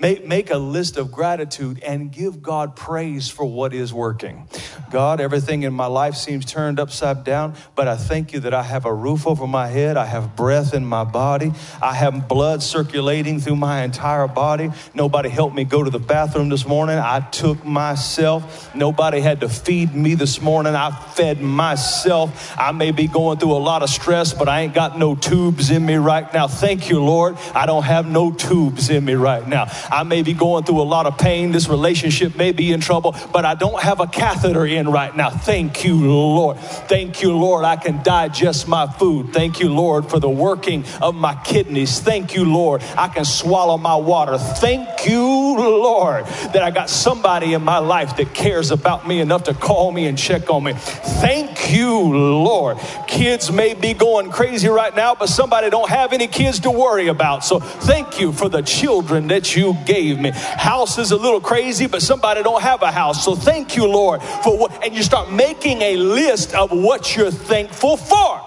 Make, 0.00 0.24
make 0.24 0.50
a 0.50 0.58
list 0.58 0.96
of 0.96 1.10
gratitude 1.10 1.82
and 1.82 2.12
give 2.12 2.40
God 2.40 2.76
praise 2.76 3.28
for 3.28 3.44
what 3.44 3.74
is 3.74 3.92
working. 3.92 4.48
God, 4.92 5.20
everything 5.20 5.64
in 5.64 5.74
my 5.74 5.86
life 5.86 6.14
seems 6.14 6.44
turned 6.44 6.78
upside 6.78 7.24
down, 7.24 7.54
but 7.74 7.88
I 7.88 7.96
thank 7.96 8.32
you 8.32 8.38
that 8.40 8.54
I 8.54 8.62
have 8.62 8.84
a 8.84 8.94
roof 8.94 9.26
over 9.26 9.48
my 9.48 9.66
head. 9.66 9.96
I 9.96 10.04
have 10.04 10.36
breath 10.36 10.72
in 10.72 10.86
my 10.86 11.02
body. 11.02 11.52
I 11.82 11.94
have 11.94 12.28
blood 12.28 12.62
circulating 12.62 13.40
through 13.40 13.56
my 13.56 13.82
entire 13.82 14.28
body. 14.28 14.70
Nobody 14.94 15.30
helped 15.30 15.56
me 15.56 15.64
go 15.64 15.82
to 15.82 15.90
the 15.90 15.98
bathroom 15.98 16.48
this 16.48 16.64
morning. 16.64 16.96
I 16.96 17.18
took 17.18 17.64
myself. 17.64 18.72
Nobody 18.76 19.20
had 19.20 19.40
to 19.40 19.48
feed 19.48 19.96
me 19.96 20.14
this 20.14 20.40
morning. 20.40 20.76
I 20.76 20.92
fed 20.92 21.42
myself. 21.42 22.56
I 22.56 22.70
may 22.70 22.92
be 22.92 23.08
going 23.08 23.38
through 23.38 23.52
a 23.52 23.58
lot 23.58 23.82
of 23.82 23.90
stress, 23.90 24.32
but 24.32 24.48
I 24.48 24.60
ain't 24.60 24.74
got 24.74 24.96
no 24.96 25.16
tubes 25.16 25.70
in 25.70 25.84
me 25.84 25.96
right 25.96 26.32
now. 26.32 26.46
Thank 26.46 26.88
you, 26.88 27.02
Lord. 27.02 27.36
I 27.52 27.66
don't 27.66 27.82
have 27.82 28.08
no 28.08 28.32
tubes 28.32 28.90
in 28.90 29.04
me 29.04 29.14
right 29.14 29.46
now. 29.46 29.66
I 29.90 30.02
may 30.02 30.22
be 30.22 30.32
going 30.32 30.64
through 30.64 30.80
a 30.80 30.82
lot 30.82 31.06
of 31.06 31.18
pain. 31.18 31.52
This 31.52 31.68
relationship 31.68 32.36
may 32.36 32.52
be 32.52 32.72
in 32.72 32.80
trouble, 32.80 33.14
but 33.32 33.44
I 33.44 33.54
don't 33.54 33.80
have 33.82 34.00
a 34.00 34.06
catheter 34.06 34.66
in 34.66 34.90
right 34.90 35.14
now. 35.16 35.30
Thank 35.30 35.84
you, 35.84 35.96
Lord. 35.96 36.58
Thank 36.58 37.22
you, 37.22 37.36
Lord. 37.36 37.64
I 37.64 37.76
can 37.76 38.02
digest 38.02 38.68
my 38.68 38.86
food. 38.86 39.32
Thank 39.32 39.60
you, 39.60 39.72
Lord, 39.72 40.08
for 40.10 40.18
the 40.18 40.30
working 40.30 40.84
of 41.00 41.14
my 41.14 41.34
kidneys. 41.44 42.00
Thank 42.00 42.34
you, 42.34 42.44
Lord. 42.44 42.82
I 42.96 43.08
can 43.08 43.24
swallow 43.24 43.76
my 43.76 43.96
water. 43.96 44.38
Thank 44.38 45.06
you, 45.06 45.22
Lord, 45.22 46.26
that 46.26 46.62
I 46.62 46.70
got 46.70 46.90
somebody 46.90 47.54
in 47.54 47.62
my 47.62 47.78
life 47.78 48.16
that 48.16 48.34
cares 48.34 48.70
about 48.70 49.06
me 49.06 49.20
enough 49.20 49.44
to 49.44 49.54
call 49.54 49.92
me 49.92 50.06
and 50.06 50.18
check 50.18 50.50
on 50.50 50.64
me. 50.64 50.72
Thank 50.74 51.72
you, 51.72 51.98
Lord. 51.98 52.78
Kids 53.06 53.50
may 53.50 53.74
be 53.74 53.94
going 53.94 54.30
crazy 54.30 54.68
right 54.68 54.94
now, 54.94 55.14
but 55.14 55.28
somebody 55.28 55.70
don't 55.70 55.88
have 55.88 56.12
any 56.12 56.26
kids 56.26 56.60
to 56.60 56.70
worry 56.70 57.08
about. 57.08 57.44
So 57.44 57.58
thank 57.58 58.20
you 58.20 58.32
for 58.32 58.48
the 58.48 58.62
children 58.62 59.28
that 59.28 59.56
you 59.56 59.76
gave 59.86 60.18
me. 60.18 60.30
House 60.30 60.98
is 60.98 61.10
a 61.10 61.16
little 61.16 61.40
crazy, 61.40 61.86
but 61.86 62.02
somebody 62.02 62.42
don't 62.42 62.62
have 62.62 62.82
a 62.82 62.90
house. 62.90 63.24
So 63.24 63.34
thank 63.34 63.76
you, 63.76 63.86
Lord, 63.86 64.22
for 64.22 64.56
what, 64.56 64.84
and 64.84 64.94
you 64.94 65.02
start 65.02 65.30
making 65.30 65.82
a 65.82 65.96
list 65.96 66.54
of 66.54 66.70
what 66.70 67.16
you're 67.16 67.30
thankful 67.30 67.96
for. 67.96 68.44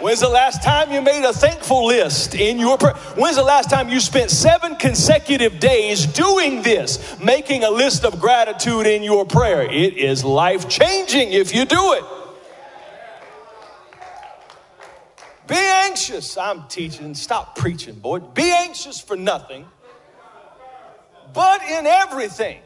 When's 0.00 0.20
the 0.20 0.30
last 0.30 0.62
time 0.62 0.90
you 0.92 1.02
made 1.02 1.24
a 1.24 1.32
thankful 1.32 1.84
list 1.84 2.34
in 2.34 2.58
your 2.58 2.78
prayer? 2.78 2.94
When's 3.16 3.36
the 3.36 3.42
last 3.42 3.68
time 3.68 3.90
you 3.90 4.00
spent 4.00 4.30
seven 4.30 4.76
consecutive 4.76 5.60
days 5.60 6.06
doing 6.06 6.62
this, 6.62 7.18
making 7.20 7.64
a 7.64 7.70
list 7.70 8.06
of 8.06 8.18
gratitude 8.18 8.86
in 8.86 9.02
your 9.02 9.26
prayer? 9.26 9.60
It 9.62 9.98
is 9.98 10.24
life 10.24 10.70
changing 10.70 11.32
if 11.32 11.54
you 11.54 11.66
do 11.66 11.92
it. 11.92 12.19
Be 15.50 15.56
anxious. 15.56 16.38
I'm 16.38 16.68
teaching. 16.68 17.12
Stop 17.16 17.56
preaching, 17.56 17.96
boy. 17.96 18.20
Be 18.20 18.52
anxious 18.52 19.00
for 19.00 19.16
nothing, 19.16 19.66
but 21.34 21.60
in 21.62 21.88
everything. 21.88 22.60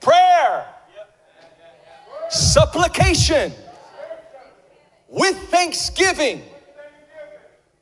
Prayer, 0.00 0.66
supplication, 2.30 3.52
with 5.08 5.36
thanksgiving, 5.48 6.42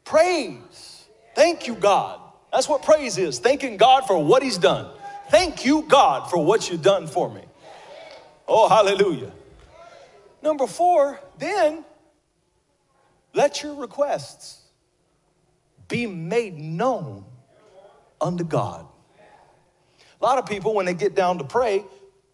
praise. 0.05 1.07
Thank 1.35 1.67
you, 1.67 1.75
God. 1.75 2.21
That's 2.53 2.69
what 2.69 2.83
praise 2.83 3.17
is 3.17 3.39
thanking 3.39 3.79
God 3.79 4.07
for 4.07 4.23
what 4.23 4.43
He's 4.43 4.59
done. 4.59 4.91
Thank 5.31 5.65
you, 5.65 5.87
God, 5.89 6.31
for 6.31 6.45
what 6.45 6.69
you've 6.69 6.83
done 6.83 7.07
for 7.07 7.33
me. 7.33 7.41
Oh, 8.47 8.69
hallelujah. 8.69 9.33
Number 10.43 10.67
four, 10.67 11.19
then 11.39 11.83
let 13.35 13.63
your 13.63 13.75
requests 13.75 14.63
be 15.89 16.07
made 16.07 16.59
known 16.59 17.25
unto 18.21 18.45
God. 18.45 18.87
A 20.21 20.25
lot 20.25 20.39
of 20.39 20.47
people, 20.47 20.75
when 20.75 20.87
they 20.87 20.95
get 20.95 21.15
down 21.15 21.39
to 21.39 21.45
pray, 21.45 21.85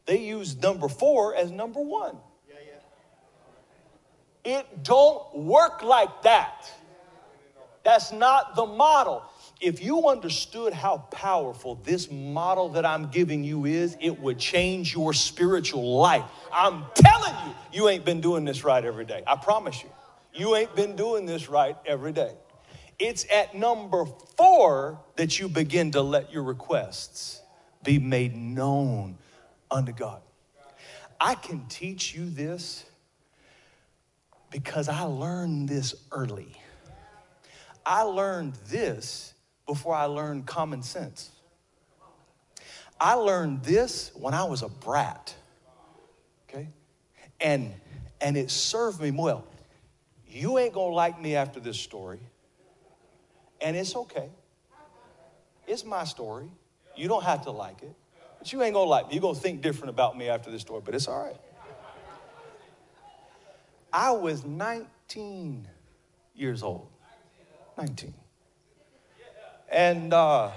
they 0.07 0.18
use 0.18 0.57
number 0.57 0.88
four 0.88 1.34
as 1.34 1.51
number 1.51 1.80
one. 1.80 2.16
It 4.44 4.82
don't 4.82 5.36
work 5.36 5.82
like 5.82 6.22
that. 6.22 6.70
That's 7.82 8.12
not 8.12 8.55
the 8.55 8.66
model. 8.66 9.22
If 9.61 9.82
you 9.82 10.09
understood 10.09 10.72
how 10.72 10.98
powerful 11.11 11.74
this 11.76 12.11
model 12.11 12.70
that 12.70 12.86
I'm 12.86 13.11
giving 13.11 13.44
you 13.44 13.66
is, 13.66 13.96
it 14.01 14.18
would 14.20 14.38
change 14.38 14.94
your 14.94 15.12
spiritual 15.12 15.98
life. 15.98 16.24
I'm 16.53 16.84
telling 16.94 17.34
you, 17.46 17.55
you 17.72 17.88
ain't 17.88 18.05
been 18.05 18.20
doing 18.20 18.44
this 18.44 18.64
right 18.64 18.84
every 18.84 19.05
day. 19.05 19.22
I 19.26 19.36
promise 19.36 19.82
you. 19.82 19.90
You 20.33 20.57
ain't 20.57 20.74
been 20.76 20.97
doing 20.97 21.26
this 21.26 21.49
right 21.49 21.76
every 21.85 22.12
day. 22.12 22.33
It's 22.99 23.26
at 23.33 23.55
number 23.55 24.05
four 24.37 25.01
that 25.16 25.39
you 25.39 25.49
begin 25.49 25.91
to 25.93 26.03
let 26.03 26.33
your 26.33 26.43
requests 26.43 27.41
be 27.83 27.99
made 27.99 28.37
known 28.37 29.16
unto 29.70 29.93
God. 29.93 30.20
I 31.20 31.35
can 31.35 31.66
teach 31.68 32.14
you 32.14 32.28
this 32.28 32.85
because 34.51 34.89
I 34.89 35.03
learned 35.03 35.68
this 35.68 35.95
early. 36.12 36.57
I 37.85 38.03
learned 38.03 38.55
this 38.68 39.35
before 39.66 39.95
I 39.95 40.05
learned 40.05 40.47
common 40.47 40.83
sense. 40.83 41.31
I 43.01 43.14
learned 43.14 43.62
this 43.62 44.11
when 44.14 44.35
I 44.35 44.45
was 44.45 44.62
a 44.62 44.68
brat. 44.68 45.35
Okay? 46.49 46.68
And 47.41 47.72
and 48.20 48.37
it 48.37 48.51
served 48.51 49.01
me 49.01 49.11
well. 49.11 49.45
You 50.31 50.59
ain't 50.59 50.72
gonna 50.72 50.95
like 50.95 51.20
me 51.20 51.35
after 51.37 51.61
this 51.61 51.78
story. 51.78 52.20
And 53.61 53.76
it's 53.76 53.95
okay. 53.95 54.31
It's 55.66 55.85
my 55.85 56.05
story. 56.05 56.51
You 56.97 57.09
don't 57.09 57.24
have 57.24 57.43
to 57.43 57.51
like 57.51 57.83
it. 57.83 57.95
But 58.39 58.53
you 58.53 58.62
ain't 58.62 58.74
gonna 58.74 58.89
like 58.89 59.09
me. 59.09 59.14
You're 59.14 59.22
gonna 59.22 59.35
think 59.35 59.61
different 59.61 59.91
about 59.91 60.16
me 60.16 60.28
after 60.28 60.51
this 60.51 60.62
story, 60.62 60.83
but 60.85 60.95
it's 60.95 61.09
all 61.09 61.22
right. 61.22 61.37
I 63.93 64.12
was 64.12 64.45
19 64.45 65.68
years 66.35 66.62
old. 66.62 66.89
19. 67.76 68.14
And 69.70 70.12
uh, 70.12 70.51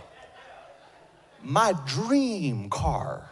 my 1.43 1.73
dream 1.85 2.69
car, 2.69 3.29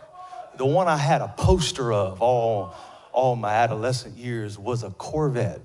the 0.58 0.66
one 0.66 0.88
I 0.88 0.98
had 0.98 1.22
a 1.22 1.34
poster 1.38 1.94
of 1.94 2.22
all, 2.22 2.74
all 3.12 3.36
my 3.36 3.54
adolescent 3.54 4.18
years, 4.18 4.60
was 4.60 4.84
a 4.84 4.90
Corvette. 4.92 5.62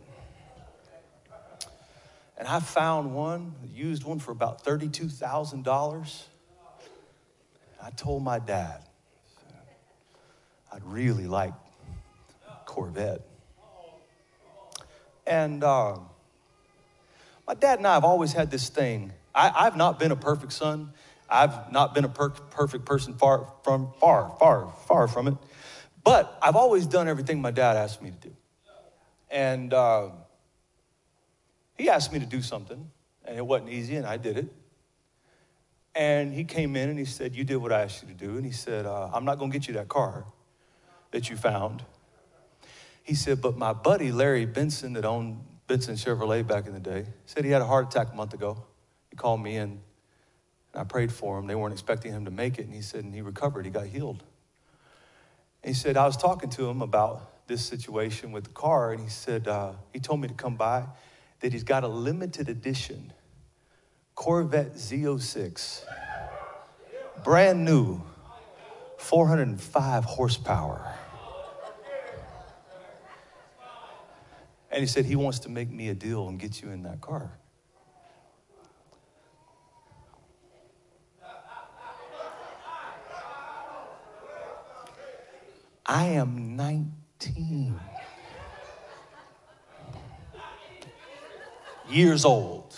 And 2.38 2.46
I 2.46 2.60
found 2.60 3.14
one, 3.14 3.54
used 3.72 4.04
one 4.04 4.18
for 4.18 4.30
about 4.30 4.64
$32,000. 4.64 6.22
I 7.82 7.90
told 7.90 8.22
my 8.22 8.38
dad, 8.38 8.82
I'd 10.72 10.84
really 10.84 11.26
like 11.26 11.54
Corvette. 12.66 13.22
And 15.26 15.64
uh, 15.64 15.98
my 17.46 17.54
dad 17.54 17.78
and 17.78 17.86
I 17.86 17.94
have 17.94 18.04
always 18.04 18.32
had 18.32 18.50
this 18.50 18.68
thing. 18.68 19.12
I, 19.34 19.64
have 19.64 19.76
not 19.76 19.98
been 19.98 20.12
a 20.12 20.16
perfect 20.16 20.52
son. 20.52 20.92
I've 21.28 21.72
not 21.72 21.94
been 21.94 22.04
a 22.04 22.08
per- 22.08 22.30
perfect 22.30 22.84
person 22.84 23.14
far 23.14 23.52
from 23.64 23.92
far, 24.00 24.34
far, 24.38 24.72
far 24.86 25.08
from 25.08 25.28
it. 25.28 25.34
But 26.04 26.38
I've 26.42 26.56
always 26.56 26.86
done 26.86 27.08
everything 27.08 27.40
my 27.40 27.50
dad 27.50 27.76
asked 27.76 28.00
me 28.02 28.10
to 28.10 28.28
do. 28.28 28.36
And 29.30 29.74
uh, 29.74 30.10
he 31.78 31.88
asked 31.88 32.12
me 32.12 32.18
to 32.18 32.26
do 32.26 32.42
something, 32.42 32.90
and 33.24 33.36
it 33.36 33.46
wasn't 33.46 33.70
easy, 33.70 33.96
and 33.96 34.06
I 34.06 34.16
did 34.16 34.38
it. 34.38 34.52
And 35.96 36.34
he 36.34 36.44
came 36.44 36.76
in 36.76 36.90
and 36.90 36.98
he 36.98 37.06
said, 37.06 37.34
You 37.34 37.44
did 37.44 37.56
what 37.56 37.72
I 37.72 37.82
asked 37.82 38.02
you 38.02 38.08
to 38.08 38.14
do. 38.14 38.36
And 38.36 38.44
he 38.44 38.52
said, 38.52 38.84
uh, 38.84 39.08
I'm 39.12 39.24
not 39.24 39.38
going 39.38 39.50
to 39.50 39.58
get 39.58 39.66
you 39.66 39.74
that 39.74 39.88
car 39.88 40.26
that 41.10 41.30
you 41.30 41.36
found. 41.36 41.82
He 43.02 43.14
said, 43.14 43.40
But 43.40 43.56
my 43.56 43.72
buddy 43.72 44.12
Larry 44.12 44.44
Benson, 44.44 44.92
that 44.92 45.06
owned 45.06 45.38
Benson 45.66 45.94
Chevrolet 45.94 46.46
back 46.46 46.66
in 46.66 46.74
the 46.74 46.80
day, 46.80 47.06
said 47.24 47.44
he 47.44 47.50
had 47.50 47.62
a 47.62 47.66
heart 47.66 47.86
attack 47.86 48.12
a 48.12 48.14
month 48.14 48.34
ago. 48.34 48.62
He 49.10 49.16
called 49.16 49.42
me 49.42 49.56
in, 49.56 49.62
and 49.62 49.80
I 50.74 50.84
prayed 50.84 51.10
for 51.10 51.38
him. 51.38 51.46
They 51.46 51.54
weren't 51.54 51.72
expecting 51.72 52.12
him 52.12 52.26
to 52.26 52.30
make 52.30 52.58
it. 52.58 52.66
And 52.66 52.74
he 52.74 52.82
said, 52.82 53.02
And 53.04 53.14
he 53.14 53.22
recovered, 53.22 53.64
he 53.64 53.70
got 53.70 53.86
healed. 53.86 54.22
And 55.62 55.74
he 55.74 55.74
said, 55.74 55.96
I 55.96 56.04
was 56.04 56.18
talking 56.18 56.50
to 56.50 56.68
him 56.68 56.82
about 56.82 57.46
this 57.46 57.64
situation 57.64 58.32
with 58.32 58.44
the 58.44 58.50
car, 58.50 58.92
and 58.92 59.00
he 59.00 59.08
said, 59.08 59.48
uh, 59.48 59.72
He 59.94 59.98
told 59.98 60.20
me 60.20 60.28
to 60.28 60.34
come 60.34 60.56
by 60.56 60.84
that 61.40 61.52
he's 61.52 61.64
got 61.64 61.84
a 61.84 61.88
limited 61.88 62.48
edition 62.48 63.12
Corvette 64.14 64.74
Z06, 64.74 65.84
brand 67.22 67.64
new, 67.64 68.02
405 68.96 70.04
horsepower. 70.04 70.94
And 74.70 74.80
he 74.80 74.86
said 74.86 75.04
he 75.04 75.16
wants 75.16 75.40
to 75.40 75.50
make 75.50 75.70
me 75.70 75.90
a 75.90 75.94
deal 75.94 76.28
and 76.28 76.40
get 76.40 76.62
you 76.62 76.70
in 76.70 76.82
that 76.84 77.00
car. 77.02 77.30
I 85.84 86.04
am 86.06 86.56
19. 86.56 87.78
Years 91.88 92.24
old 92.24 92.74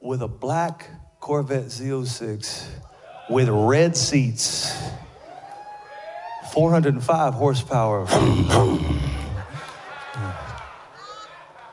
with 0.00 0.22
a 0.22 0.28
black 0.28 0.88
Corvette 1.20 1.66
Z06 1.66 2.66
with 3.28 3.48
red 3.48 3.96
seats, 3.96 4.72
405 6.52 7.34
horsepower. 7.34 8.06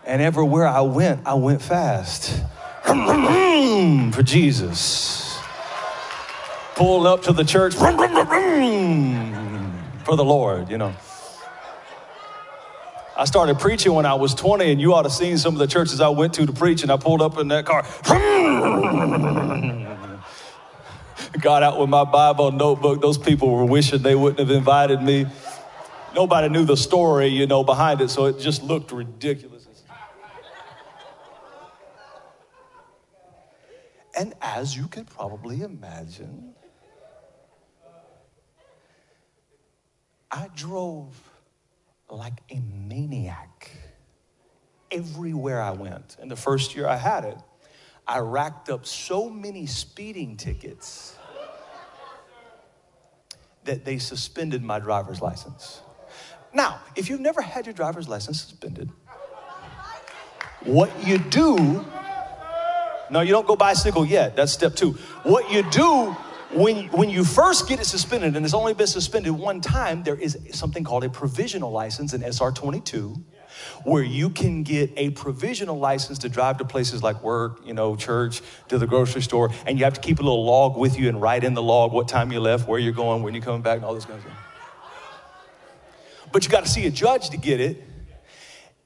and 0.05 0.22
everywhere 0.22 0.68
I 0.68 0.82
went, 0.82 1.26
I 1.26 1.36
went 1.36 1.61
fast 1.61 2.43
for 2.84 4.24
Jesus. 4.24 5.39
Pulled 6.76 7.07
up 7.07 7.22
to 7.24 7.32
the 7.32 7.45
church 7.45 7.74
for 7.76 7.91
the 10.16 10.26
Lord, 10.26 10.70
you 10.70 10.78
know. 10.78 10.93
I 13.18 13.26
started 13.26 13.59
preaching 13.59 13.93
when 13.93 14.05
I 14.05 14.16
was 14.16 14.36
20, 14.36 14.72
and 14.72 14.82
you 14.82 14.93
ought 14.93 15.03
to 15.03 15.09
seen 15.09 15.38
some 15.38 15.53
of 15.53 15.59
the 15.59 15.68
churches 15.68 16.01
I 16.01 16.09
went 16.09 16.34
to 16.34 16.45
to 16.45 16.51
preach, 16.51 16.84
and 16.84 16.91
I 16.91 16.97
pulled 16.97 17.22
up 17.22 17.38
in 17.38 17.47
that 17.47 17.66
car. 17.66 17.86
Got 21.39 21.63
out 21.63 21.80
with 21.80 21.89
my 21.89 22.03
Bible 22.03 22.51
notebook. 22.51 23.01
Those 23.01 23.18
people 23.18 23.51
were 23.51 23.66
wishing 23.66 24.01
they 24.01 24.16
wouldn't 24.16 24.39
have 24.39 24.51
invited 24.51 25.01
me. 25.01 25.28
Nobody 26.13 26.49
knew 26.49 26.66
the 26.66 26.78
story, 26.78 27.28
you 27.28 27.47
know, 27.47 27.63
behind 27.63 28.01
it, 28.01 28.09
so 28.09 28.26
it 28.26 28.39
just 28.39 28.63
looked 28.63 28.91
ridiculous. 28.91 29.66
And 34.18 34.34
as 34.41 34.76
you 34.76 34.88
can 34.88 35.05
probably 35.05 35.61
imagine, 35.61 36.53
I 40.32 40.49
drove 40.55 41.34
like 42.16 42.41
a 42.49 42.61
maniac 42.88 43.72
everywhere 44.91 45.61
I 45.61 45.72
went. 45.72 46.18
And 46.20 46.32
the 46.32 46.36
first 46.36 46.76
year 46.76 46.88
I 46.88 46.95
had 46.95 47.26
it, 47.26 47.38
I 48.07 48.20
racked 48.20 48.70
up 48.70 48.86
so 48.86 49.30
many 49.30 49.66
speeding 49.66 50.38
tickets 50.38 51.18
that 53.66 53.84
they 53.84 53.97
suspended 53.97 54.63
my 54.63 54.80
driver's 54.80 55.22
license. 55.22 55.82
Now, 56.53 56.80
if 56.95 57.09
you've 57.09 57.20
never 57.20 57.41
had 57.41 57.66
your 57.66 57.74
driver's 57.74 58.07
license 58.07 58.41
suspended, 58.41 58.89
what 60.61 61.05
you 61.05 61.18
do, 61.18 61.86
no, 63.09 63.22
you 63.22 63.32
don't 63.32 63.45
go 63.45 63.55
bicycle 63.55 64.05
yet. 64.05 64.36
That's 64.36 64.51
step 64.51 64.76
two. 64.76 64.91
What 65.24 65.51
you 65.51 65.63
do 65.70 66.16
when, 66.51 66.87
when 66.89 67.09
you 67.09 67.23
first 67.23 67.67
get 67.67 67.79
it 67.79 67.85
suspended, 67.85 68.35
and 68.35 68.45
it's 68.45 68.53
only 68.53 68.73
been 68.73 68.87
suspended 68.87 69.31
one 69.31 69.61
time, 69.61 70.03
there 70.03 70.15
is 70.15 70.37
something 70.51 70.83
called 70.83 71.03
a 71.03 71.09
provisional 71.09 71.71
license, 71.71 72.13
in 72.13 72.21
SR 72.21 72.51
22. 72.51 73.23
where 73.83 74.03
you 74.03 74.29
can 74.29 74.63
get 74.63 74.91
a 74.97 75.09
provisional 75.11 75.77
license 75.77 76.19
to 76.19 76.29
drive 76.29 76.57
to 76.57 76.65
places 76.65 77.01
like 77.03 77.21
work, 77.23 77.61
you 77.65 77.73
know, 77.73 77.95
church, 77.95 78.41
to 78.67 78.77
the 78.77 78.87
grocery 78.87 79.21
store, 79.21 79.49
and 79.65 79.77
you 79.77 79.85
have 79.85 79.93
to 79.93 80.01
keep 80.01 80.19
a 80.19 80.21
little 80.21 80.45
log 80.45 80.77
with 80.77 80.97
you 80.99 81.09
and 81.09 81.21
write 81.21 81.43
in 81.43 81.53
the 81.53 81.61
log 81.61 81.91
what 81.91 82.07
time 82.07 82.31
you 82.31 82.39
left, 82.39 82.67
where 82.67 82.79
you're 82.79 82.93
going, 82.93 83.23
when 83.23 83.33
you're 83.33 83.43
coming 83.43 83.61
back, 83.61 83.77
and 83.77 83.85
all 83.85 83.93
this 83.93 84.05
kind 84.05 84.17
of 84.17 84.25
stuff. 84.25 84.37
But 86.31 86.43
you 86.43 86.51
got 86.51 86.65
to 86.65 86.69
see 86.69 86.85
a 86.85 86.91
judge 86.91 87.29
to 87.29 87.37
get 87.37 87.59
it. 87.59 87.81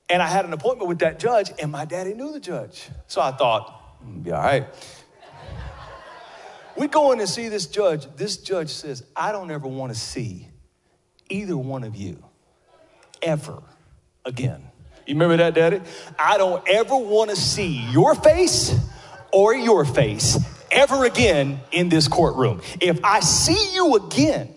And 0.09 0.21
I 0.21 0.27
had 0.27 0.45
an 0.45 0.53
appointment 0.53 0.87
with 0.89 0.99
that 0.99 1.19
judge, 1.19 1.51
and 1.59 1.71
my 1.71 1.85
daddy 1.85 2.13
knew 2.13 2.31
the 2.31 2.39
judge. 2.39 2.89
So 3.07 3.21
I 3.21 3.31
thought, 3.31 4.03
mm, 4.03 4.23
be 4.23 4.31
all 4.31 4.41
right. 4.41 4.67
We 6.79 6.87
go 6.87 7.11
in 7.11 7.19
and 7.19 7.27
see 7.27 7.49
this 7.49 7.65
judge. 7.65 8.07
This 8.15 8.37
judge 8.37 8.69
says, 8.69 9.03
I 9.13 9.33
don't 9.33 9.51
ever 9.51 9.67
want 9.67 9.93
to 9.93 9.99
see 9.99 10.47
either 11.27 11.57
one 11.57 11.83
of 11.83 11.95
you 11.95 12.23
ever 13.21 13.61
again. 14.25 14.63
You 15.05 15.15
remember 15.15 15.37
that, 15.37 15.55
Daddy? 15.55 15.81
I 16.17 16.37
don't 16.37 16.65
ever 16.69 16.95
want 16.95 17.31
to 17.31 17.35
see 17.35 17.85
your 17.91 18.15
face 18.15 18.73
or 19.33 19.53
your 19.53 19.83
face 19.83 20.37
ever 20.71 21.03
again 21.03 21.59
in 21.73 21.89
this 21.89 22.07
courtroom. 22.07 22.61
If 22.79 23.03
I 23.03 23.19
see 23.19 23.73
you 23.73 23.95
again, 23.95 24.53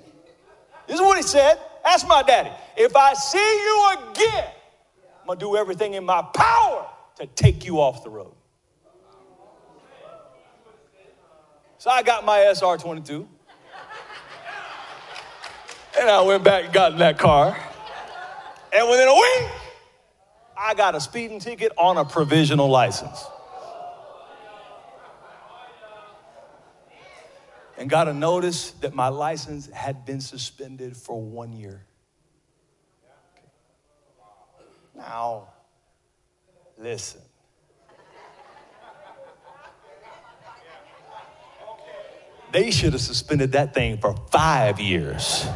this 0.87 0.95
is 0.97 1.01
what 1.01 1.17
he 1.17 1.25
said. 1.25 1.59
That's 1.83 2.07
my 2.07 2.23
daddy. 2.23 2.51
If 2.77 2.95
I 2.95 3.15
see 3.15 3.39
you 3.39 3.97
again, 3.99 4.49
I'm 5.23 5.27
going 5.27 5.39
to 5.41 5.45
do 5.45 5.57
everything 5.57 5.95
in 5.95 6.05
my 6.05 6.23
power 6.23 6.87
to 7.17 7.27
take 7.27 7.65
you 7.65 7.81
off 7.81 8.05
the 8.05 8.11
road. 8.11 8.35
So 11.83 11.91
I 11.91 12.05
got 12.05 12.25
my 12.25 12.39
SR 12.55 12.77
22. 12.77 13.29
And 15.99 16.09
I 16.09 16.21
went 16.21 16.45
back 16.45 16.67
and 16.67 16.73
got 16.73 16.93
in 16.93 16.99
that 16.99 17.19
car. 17.19 17.59
And 18.73 18.89
within 18.89 19.09
a 19.09 19.13
week, 19.13 19.51
I 20.57 20.75
got 20.75 20.95
a 20.95 21.01
speeding 21.01 21.41
ticket 21.41 21.73
on 21.77 21.97
a 21.97 22.05
provisional 22.05 22.69
license. 22.69 23.25
And 27.77 27.91
got 27.91 28.07
a 28.07 28.15
notice 28.15 28.71
that 28.83 28.95
my 28.95 29.09
license 29.09 29.69
had 29.69 30.07
been 30.07 30.21
suspended 30.21 30.97
for 30.97 31.21
one 31.21 31.53
year. 31.53 31.85
Now, 34.95 35.49
listen. 36.79 37.23
They 42.53 42.71
should 42.71 42.93
have 42.93 43.03
suspended 43.03 43.53
that 43.53 43.75
thing 43.75 43.99
for 43.99 44.15
five 44.31 44.79
years. 44.79 45.47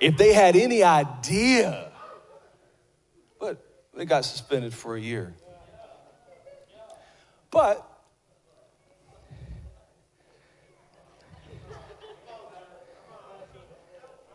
If 0.00 0.16
they 0.16 0.32
had 0.32 0.56
any 0.56 0.82
idea 0.82 1.92
but 3.44 3.62
they 3.94 4.06
got 4.06 4.24
suspended 4.24 4.72
for 4.72 4.96
a 4.96 5.00
year. 5.00 5.34
But 7.50 7.86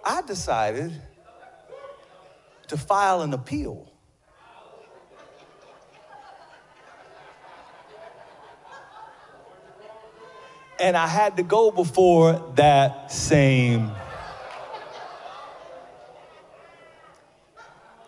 I 0.05 0.21
decided 0.21 0.93
to 2.67 2.77
file 2.77 3.21
an 3.23 3.33
appeal. 3.33 3.91
And 10.80 10.95
I 10.95 11.07
had 11.07 11.38
to 11.38 11.43
go 11.43 11.71
before 11.71 12.53
that 12.55 13.11
same. 13.11 13.91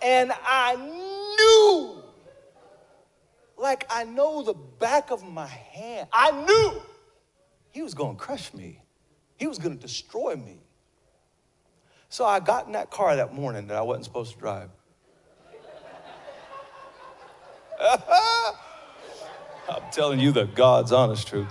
And 0.01 0.31
I 0.45 0.75
knew, 0.77 2.01
like 3.57 3.85
I 3.89 4.03
know 4.05 4.41
the 4.41 4.53
back 4.53 5.11
of 5.11 5.23
my 5.23 5.47
hand. 5.47 6.07
I 6.11 6.31
knew 6.31 6.81
he 7.71 7.81
was 7.81 7.93
to 7.93 8.13
crush 8.15 8.53
me, 8.53 8.81
he 9.37 9.47
was 9.47 9.57
to 9.59 9.69
destroy 9.81 10.35
me. 10.35 10.59
So 12.09 12.25
I 12.25 12.39
got 12.41 12.67
in 12.67 12.73
that 12.73 12.91
car 12.91 13.15
that 13.15 13.33
morning 13.33 13.67
that 13.67 13.77
I 13.77 13.81
wasn't 13.81 14.05
supposed 14.05 14.33
to 14.33 14.39
drive. 14.39 14.69
I'm 19.69 19.89
telling 19.91 20.19
you 20.19 20.31
the 20.31 20.45
God's 20.45 20.91
honest 20.91 21.27
truth. 21.27 21.47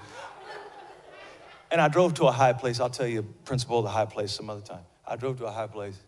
And 1.70 1.80
I 1.80 1.88
drove 1.88 2.14
to 2.14 2.24
a 2.24 2.32
high 2.32 2.52
place. 2.52 2.80
I'll 2.80 2.90
tell 2.90 3.06
you 3.06 3.20
a 3.20 3.22
principle 3.22 3.78
of 3.78 3.84
the 3.84 3.90
high 3.90 4.06
place 4.06 4.32
some 4.32 4.50
other 4.50 4.60
time. 4.60 4.84
I 5.06 5.16
drove 5.16 5.38
to 5.38 5.46
a 5.46 5.50
high 5.50 5.66
place 5.66 5.98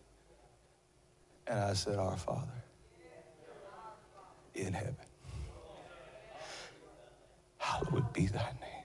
and 1.47 1.59
I 1.59 1.73
said, 1.73 1.97
Our 1.97 2.17
Father 2.17 2.51
in 4.55 4.73
heaven 4.73 4.95
hallowed 7.63 8.11
be 8.13 8.27
thy 8.27 8.43
name. 8.61 8.83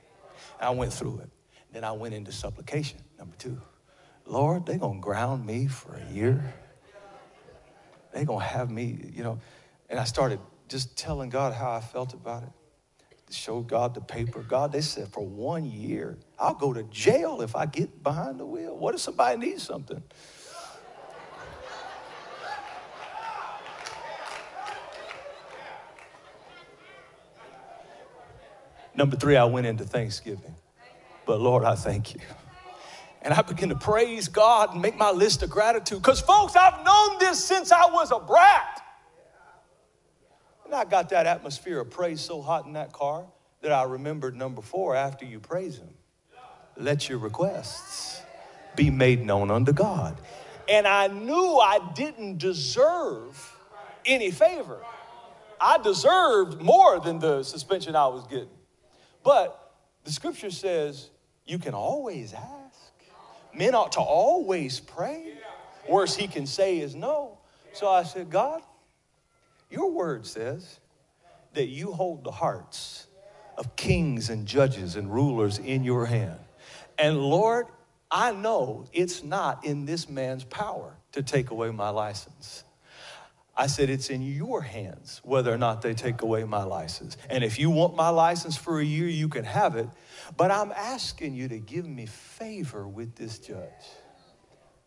And 0.60 0.68
I 0.68 0.70
went 0.70 0.92
through 0.92 1.18
it. 1.18 1.30
Then 1.72 1.84
I 1.84 1.92
went 1.92 2.14
into 2.14 2.32
supplication, 2.32 2.98
number 3.18 3.36
two. 3.36 3.60
Lord, 4.24 4.66
they're 4.66 4.78
going 4.78 5.00
to 5.00 5.02
ground 5.02 5.44
me 5.44 5.66
for 5.66 5.94
a 5.96 6.12
year. 6.12 6.54
They're 8.12 8.24
going 8.24 8.40
to 8.40 8.46
have 8.46 8.70
me, 8.70 9.10
you 9.12 9.22
know. 9.22 9.40
And 9.90 9.98
I 9.98 10.04
started 10.04 10.38
just 10.68 10.96
telling 10.96 11.28
God 11.30 11.54
how 11.54 11.72
I 11.72 11.80
felt 11.80 12.14
about 12.14 12.44
it. 12.44 12.48
Show 13.30 13.60
God 13.60 13.94
the 13.94 14.00
paper. 14.00 14.42
God, 14.42 14.72
they 14.72 14.80
said 14.80 15.08
for 15.12 15.24
one 15.24 15.64
year, 15.64 16.18
I'll 16.38 16.54
go 16.54 16.72
to 16.72 16.82
jail 16.84 17.42
if 17.42 17.54
I 17.54 17.66
get 17.66 18.02
behind 18.02 18.40
the 18.40 18.46
wheel. 18.46 18.76
What 18.76 18.94
if 18.94 19.00
somebody 19.00 19.38
needs 19.38 19.62
something? 19.62 20.02
Number 28.94 29.16
three, 29.16 29.36
I 29.36 29.44
went 29.44 29.66
into 29.66 29.84
Thanksgiving. 29.84 30.56
But 31.26 31.40
Lord, 31.40 31.64
I 31.64 31.74
thank 31.74 32.14
you. 32.14 32.20
And 33.22 33.34
I 33.34 33.42
begin 33.42 33.68
to 33.68 33.76
praise 33.76 34.28
God 34.28 34.72
and 34.72 34.82
make 34.82 34.96
my 34.96 35.10
list 35.10 35.42
of 35.42 35.50
gratitude. 35.50 35.98
Because, 35.98 36.20
folks, 36.20 36.56
I've 36.56 36.84
known 36.84 37.18
this 37.18 37.44
since 37.44 37.70
I 37.72 37.86
was 37.86 38.10
a 38.10 38.18
brat. 38.18 38.82
And 40.68 40.74
I 40.74 40.84
got 40.84 41.08
that 41.08 41.26
atmosphere 41.26 41.80
of 41.80 41.88
praise 41.88 42.20
so 42.20 42.42
hot 42.42 42.66
in 42.66 42.74
that 42.74 42.92
car 42.92 43.24
that 43.62 43.72
I 43.72 43.84
remembered 43.84 44.36
number 44.36 44.60
four 44.60 44.94
after 44.94 45.24
you 45.24 45.40
praise 45.40 45.78
Him. 45.78 45.88
Let 46.76 47.08
your 47.08 47.16
requests 47.18 48.20
be 48.76 48.90
made 48.90 49.24
known 49.24 49.50
unto 49.50 49.72
God. 49.72 50.20
And 50.68 50.86
I 50.86 51.06
knew 51.06 51.56
I 51.56 51.78
didn't 51.94 52.36
deserve 52.36 53.56
any 54.04 54.30
favor. 54.30 54.84
I 55.58 55.78
deserved 55.78 56.60
more 56.60 57.00
than 57.00 57.18
the 57.18 57.42
suspension 57.44 57.96
I 57.96 58.08
was 58.08 58.26
getting. 58.26 58.50
But 59.24 59.72
the 60.04 60.12
scripture 60.12 60.50
says 60.50 61.08
you 61.46 61.58
can 61.58 61.72
always 61.72 62.34
ask. 62.34 62.92
Men 63.54 63.74
ought 63.74 63.92
to 63.92 64.00
always 64.00 64.80
pray. 64.80 65.32
Worst 65.88 66.20
he 66.20 66.28
can 66.28 66.46
say 66.46 66.78
is 66.78 66.94
no. 66.94 67.38
So 67.72 67.88
I 67.88 68.02
said, 68.02 68.28
God, 68.28 68.62
your 69.70 69.90
word 69.90 70.26
says 70.26 70.80
that 71.54 71.66
you 71.66 71.92
hold 71.92 72.24
the 72.24 72.30
hearts 72.30 73.06
of 73.56 73.76
kings 73.76 74.30
and 74.30 74.46
judges 74.46 74.96
and 74.96 75.12
rulers 75.12 75.58
in 75.58 75.84
your 75.84 76.06
hand. 76.06 76.38
And 76.98 77.18
Lord, 77.18 77.66
I 78.10 78.32
know 78.32 78.86
it's 78.92 79.22
not 79.22 79.64
in 79.64 79.84
this 79.84 80.08
man's 80.08 80.44
power 80.44 80.96
to 81.12 81.22
take 81.22 81.50
away 81.50 81.70
my 81.70 81.90
license. 81.90 82.64
I 83.56 83.66
said, 83.66 83.90
It's 83.90 84.08
in 84.08 84.22
your 84.22 84.62
hands 84.62 85.20
whether 85.24 85.52
or 85.52 85.58
not 85.58 85.82
they 85.82 85.92
take 85.92 86.22
away 86.22 86.44
my 86.44 86.62
license. 86.62 87.16
And 87.28 87.42
if 87.42 87.58
you 87.58 87.70
want 87.70 87.96
my 87.96 88.08
license 88.08 88.56
for 88.56 88.78
a 88.78 88.84
year, 88.84 89.08
you 89.08 89.28
can 89.28 89.44
have 89.44 89.74
it. 89.74 89.88
But 90.36 90.52
I'm 90.52 90.70
asking 90.70 91.34
you 91.34 91.48
to 91.48 91.58
give 91.58 91.84
me 91.84 92.06
favor 92.06 92.86
with 92.86 93.16
this 93.16 93.40
judge. 93.40 93.66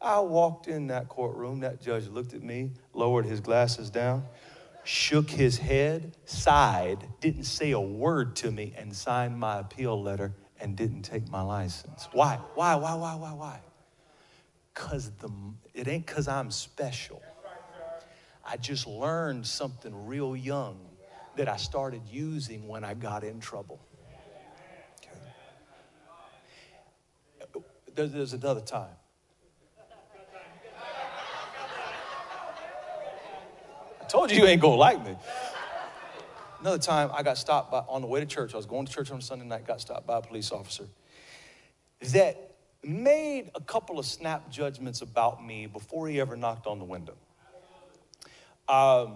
I 0.01 0.19
walked 0.19 0.67
in 0.67 0.87
that 0.87 1.09
courtroom. 1.09 1.59
That 1.59 1.81
judge 1.81 2.07
looked 2.07 2.33
at 2.33 2.41
me, 2.41 2.71
lowered 2.93 3.25
his 3.25 3.41
glasses 3.41 3.89
down, 3.89 4.23
shook 4.83 5.29
his 5.29 5.57
head, 5.57 6.15
sighed, 6.25 7.07
didn't 7.19 7.43
say 7.43 7.71
a 7.71 7.79
word 7.79 8.35
to 8.37 8.51
me, 8.51 8.73
and 8.77 8.95
signed 8.95 9.39
my 9.39 9.59
appeal 9.59 10.01
letter 10.01 10.33
and 10.59 10.75
didn't 10.75 11.03
take 11.03 11.29
my 11.29 11.41
license. 11.41 12.07
Why? 12.11 12.39
Why? 12.55 12.75
Why? 12.75 12.95
Why? 12.95 13.15
Why? 13.15 13.33
Why? 13.33 13.59
Because 14.73 15.11
the 15.19 15.29
it 15.73 15.87
ain't 15.87 16.05
because 16.05 16.27
I'm 16.27 16.51
special. 16.51 17.21
I 18.45 18.57
just 18.57 18.87
learned 18.87 19.45
something 19.45 20.07
real 20.07 20.35
young 20.35 20.79
that 21.35 21.47
I 21.47 21.57
started 21.57 22.01
using 22.11 22.67
when 22.67 22.83
I 22.83 22.93
got 22.93 23.23
in 23.23 23.39
trouble. 23.39 23.79
Okay. 27.43 27.65
There's 27.93 28.33
another 28.33 28.61
time. 28.61 28.95
Told 34.11 34.29
you 34.29 34.39
you 34.39 34.45
ain't 34.45 34.61
gonna 34.61 34.75
like 34.75 35.03
me. 35.05 35.15
Another 36.59 36.77
time 36.77 37.09
I 37.13 37.23
got 37.23 37.37
stopped 37.37 37.71
by 37.71 37.79
on 37.87 38.01
the 38.01 38.07
way 38.07 38.19
to 38.19 38.25
church. 38.25 38.53
I 38.53 38.57
was 38.57 38.65
going 38.65 38.85
to 38.85 38.91
church 38.91 39.09
on 39.09 39.21
Sunday 39.21 39.45
night, 39.45 39.65
got 39.65 39.81
stopped 39.81 40.05
by 40.05 40.17
a 40.17 40.21
police 40.21 40.51
officer 40.51 40.85
that 42.11 42.55
made 42.83 43.51
a 43.55 43.61
couple 43.61 43.99
of 43.99 44.05
snap 44.05 44.49
judgments 44.51 45.01
about 45.01 45.43
me 45.43 45.65
before 45.65 46.07
he 46.07 46.19
ever 46.19 46.35
knocked 46.35 46.67
on 46.67 46.77
the 46.79 46.85
window. 46.85 47.15
Um, 48.67 49.15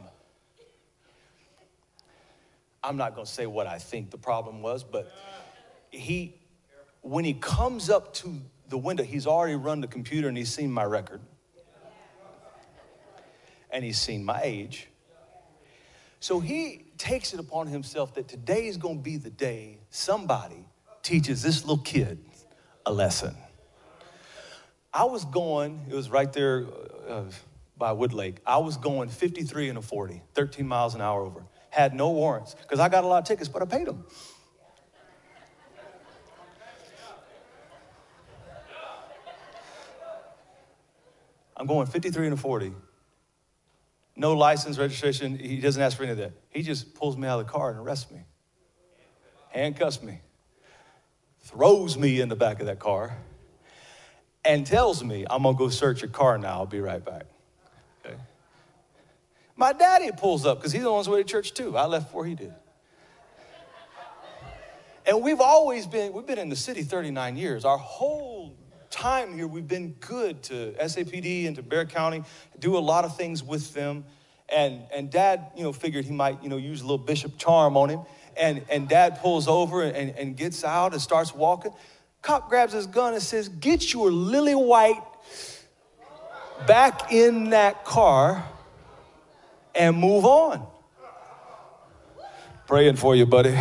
I'm 2.84 2.98
not 2.98 3.16
to 3.18 3.26
say 3.26 3.48
what 3.48 3.68
I 3.68 3.80
think 3.80 4.12
the 4.12 4.18
problem 4.18 4.62
was, 4.62 4.84
but 4.84 5.12
he, 5.90 6.36
when 7.02 7.26
he 7.26 7.34
comes 7.34 7.90
up 7.90 8.14
to 8.16 8.42
the 8.70 8.78
window, 8.78 9.04
he's 9.04 9.28
already 9.28 9.56
run 9.56 9.82
the 9.82 9.88
computer 9.88 10.28
and 10.28 10.38
he's 10.38 10.54
seen 10.54 10.72
my 10.72 10.84
record. 10.84 11.22
And 13.76 13.84
he's 13.84 14.00
seen 14.00 14.24
my 14.24 14.40
age. 14.42 14.88
So 16.22 16.40
he 16.40 16.86
takes 16.98 17.34
it 17.34 17.42
upon 17.42 17.68
himself 17.68 18.14
that 18.14 18.30
today 18.30 18.68
is 18.68 18.78
going 18.78 19.00
to 19.00 19.04
be 19.04 19.18
the 19.18 19.30
day 19.30 19.80
somebody 19.90 20.66
teaches 21.04 21.44
this 21.44 21.62
little 21.66 21.84
kid 21.84 22.24
a 22.86 22.94
lesson. 22.94 23.36
I 24.94 25.04
was 25.04 25.26
going, 25.26 25.88
it 25.90 25.94
was 25.94 26.10
right 26.10 26.32
there 26.32 26.68
uh, 27.10 27.24
by 27.78 27.92
Wood 27.92 28.14
Lake. 28.14 28.38
I 28.46 28.60
was 28.60 28.78
going 28.78 29.10
53 29.10 29.68
and 29.68 29.78
a 29.78 29.82
40, 29.82 30.22
13 30.34 30.66
miles 30.66 30.96
an 30.96 31.02
hour 31.02 31.26
over. 31.26 31.44
Had 31.70 31.94
no 31.94 32.12
warrants 32.12 32.56
because 32.56 32.80
I 32.80 32.88
got 32.88 33.04
a 33.04 33.08
lot 33.08 33.18
of 33.18 33.28
tickets, 33.28 33.50
but 33.50 33.62
I 33.62 33.66
paid 33.66 33.88
them. 33.88 34.06
I'm 41.58 41.68
going 41.68 41.88
53 41.88 42.28
and 42.28 42.36
a 42.36 42.38
40. 42.38 42.74
No 44.16 44.34
license, 44.34 44.78
registration. 44.78 45.38
He 45.38 45.60
doesn't 45.60 45.82
ask 45.82 45.98
for 45.98 46.04
any 46.04 46.14
of 46.14 46.18
that. 46.20 46.34
He 46.50 46.62
just 46.62 46.94
pulls 46.96 47.18
me 47.18 47.28
out 47.28 47.40
of 47.40 47.48
the 47.48 47.52
car 47.52 47.70
and 47.72 47.80
arrests 47.80 48.10
me, 48.12 48.22
handcuffs 49.50 50.02
me, 50.02 50.22
throws 51.42 51.98
me 51.98 52.22
in 52.22 52.30
the 52.30 52.36
back 52.36 52.62
of 52.62 52.68
that 52.68 52.80
car, 52.80 53.18
and 54.46 54.66
tells 54.66 55.04
me, 55.04 55.26
I'm 55.30 55.44
going 55.44 55.56
to 55.56 55.60
go 55.60 55.70
search 55.70 56.02
your 56.02 56.12
car 56.12 56.38
now. 56.38 56.60
I'll 56.60 56.66
be 56.66 56.80
right 56.80 57.04
back. 57.04 57.26
Okay. 58.06 58.16
My 59.58 59.74
daddy 59.74 60.12
pulls 60.12 60.46
up 60.46 60.60
because 60.60 60.72
he's 60.72 60.86
on 60.86 60.98
his 61.00 61.10
way 61.10 61.24
to 61.24 61.28
church 61.28 61.54
too. 61.54 61.76
I 61.76 61.86
left 61.86 62.08
before 62.08 62.26
he 62.26 62.36
did. 62.36 62.54
And 65.08 65.22
we've 65.22 65.42
always 65.42 65.86
been, 65.86 66.14
we've 66.14 66.26
been 66.26 66.40
in 66.40 66.50
the 66.50 66.56
city 66.56 66.82
39 66.82 67.38
years. 67.38 67.64
Our 67.64 67.78
whole 67.78 68.35
time 68.96 69.34
here, 69.34 69.46
we've 69.46 69.68
been 69.68 69.92
good 70.00 70.42
to 70.44 70.74
SAPD 70.82 71.48
and 71.48 71.56
to 71.58 71.62
Bexar 71.62 71.86
County, 71.86 72.24
do 72.60 72.78
a 72.78 72.80
lot 72.80 73.04
of 73.04 73.18
things 73.18 73.44
with 73.44 73.74
them. 73.74 74.06
And, 74.48 74.84
and 74.94 75.12
dad, 75.12 75.52
you 75.56 75.64
know, 75.64 75.74
figured 75.74 76.06
he 76.06 76.14
might, 76.14 76.42
you 76.42 76.50
know, 76.50 76.58
use 76.58 76.80
a 76.80 76.84
little 76.86 76.98
bishop 76.98 77.38
charm 77.38 77.76
on 77.76 77.90
him. 77.90 78.02
And, 78.38 78.64
and 78.70 78.88
dad 78.88 79.20
pulls 79.20 79.48
over 79.48 79.84
and, 79.84 80.18
and 80.18 80.38
gets 80.38 80.64
out 80.64 80.94
and 80.94 81.02
starts 81.02 81.36
walking. 81.36 81.74
Cop 82.22 82.48
grabs 82.48 82.74
his 82.74 82.88
gun 82.88 83.14
and 83.14 83.22
says, 83.22 83.50
Get 83.50 83.94
your 83.94 84.12
lily 84.12 84.56
white 84.56 85.04
back 86.66 87.12
in 87.12 87.50
that 87.50 87.84
car 87.84 88.48
and 89.74 89.98
move 89.98 90.26
on. 90.26 90.66
Praying 92.66 92.96
for 92.96 93.16
you, 93.16 93.26
buddy. 93.26 93.56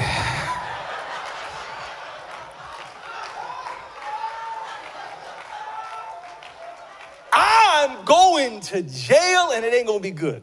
To 8.74 8.82
jail 8.82 9.52
and 9.52 9.64
it 9.64 9.72
ain't 9.72 9.86
gonna 9.86 10.00
be 10.00 10.10
good. 10.10 10.42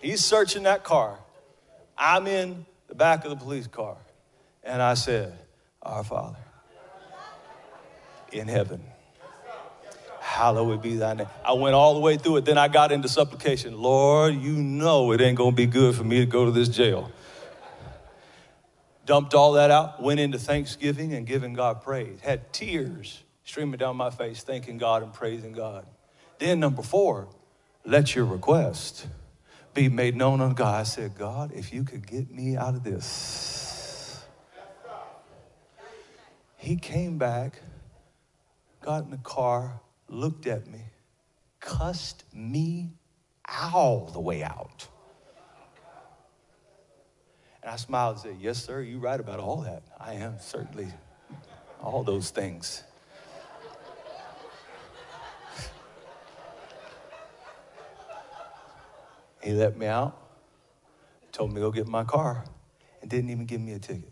He's 0.00 0.22
searching 0.22 0.64
that 0.64 0.84
car. 0.84 1.18
I'm 1.96 2.26
in 2.26 2.66
the 2.88 2.94
back 2.94 3.24
of 3.24 3.30
the 3.30 3.36
police 3.36 3.66
car. 3.66 3.96
And 4.62 4.82
I 4.82 4.94
said, 4.94 5.36
Our 5.82 6.04
Father 6.04 6.38
in 8.32 8.48
heaven, 8.48 8.82
hallowed 10.20 10.82
be 10.82 10.96
thy 10.96 11.14
name. 11.14 11.26
I 11.44 11.52
went 11.52 11.74
all 11.74 11.94
the 11.94 12.00
way 12.00 12.16
through 12.16 12.38
it. 12.38 12.44
Then 12.44 12.58
I 12.58 12.68
got 12.68 12.92
into 12.92 13.08
supplication. 13.08 13.80
Lord, 13.80 14.34
you 14.34 14.52
know 14.52 15.12
it 15.12 15.20
ain't 15.20 15.38
gonna 15.38 15.52
be 15.52 15.66
good 15.66 15.94
for 15.94 16.04
me 16.04 16.18
to 16.18 16.26
go 16.26 16.44
to 16.44 16.50
this 16.50 16.68
jail. 16.68 17.10
Dumped 19.06 19.34
all 19.34 19.52
that 19.52 19.70
out, 19.70 20.02
went 20.02 20.20
into 20.20 20.38
thanksgiving 20.38 21.14
and 21.14 21.26
giving 21.26 21.54
God 21.54 21.82
praise. 21.82 22.20
Had 22.20 22.52
tears 22.52 23.22
streaming 23.44 23.78
down 23.78 23.96
my 23.96 24.10
face, 24.10 24.42
thanking 24.42 24.78
God 24.78 25.02
and 25.02 25.12
praising 25.12 25.52
God. 25.52 25.86
Then, 26.38 26.60
number 26.60 26.82
four, 26.82 27.28
let 27.84 28.14
your 28.14 28.24
request 28.24 29.06
be 29.74 29.88
made 29.88 30.16
known 30.16 30.40
unto 30.40 30.54
God. 30.54 30.80
I 30.80 30.82
said, 30.84 31.16
God, 31.16 31.52
if 31.54 31.72
you 31.72 31.84
could 31.84 32.06
get 32.06 32.30
me 32.30 32.56
out 32.56 32.74
of 32.74 32.82
this. 32.82 34.24
He 36.56 36.76
came 36.76 37.18
back, 37.18 37.60
got 38.80 39.04
in 39.04 39.10
the 39.10 39.18
car, 39.18 39.80
looked 40.08 40.46
at 40.46 40.66
me, 40.66 40.80
cussed 41.60 42.24
me 42.32 42.92
all 43.70 44.06
the 44.06 44.20
way 44.20 44.42
out. 44.42 44.88
And 47.62 47.70
I 47.70 47.76
smiled 47.76 48.16
and 48.16 48.22
said, 48.22 48.36
Yes, 48.40 48.64
sir, 48.64 48.80
you're 48.80 49.00
right 49.00 49.20
about 49.20 49.40
all 49.40 49.62
that. 49.62 49.82
I 49.98 50.14
am 50.14 50.36
certainly 50.38 50.88
all 51.82 52.02
those 52.02 52.30
things. 52.30 52.82
He 59.44 59.52
let 59.52 59.76
me 59.76 59.84
out, 59.84 60.18
told 61.30 61.50
me 61.50 61.56
to 61.56 61.60
go 61.60 61.70
get 61.70 61.86
my 61.86 62.02
car, 62.02 62.46
and 63.02 63.10
didn't 63.10 63.28
even 63.28 63.44
give 63.44 63.60
me 63.60 63.72
a 63.72 63.78
ticket. 63.78 64.10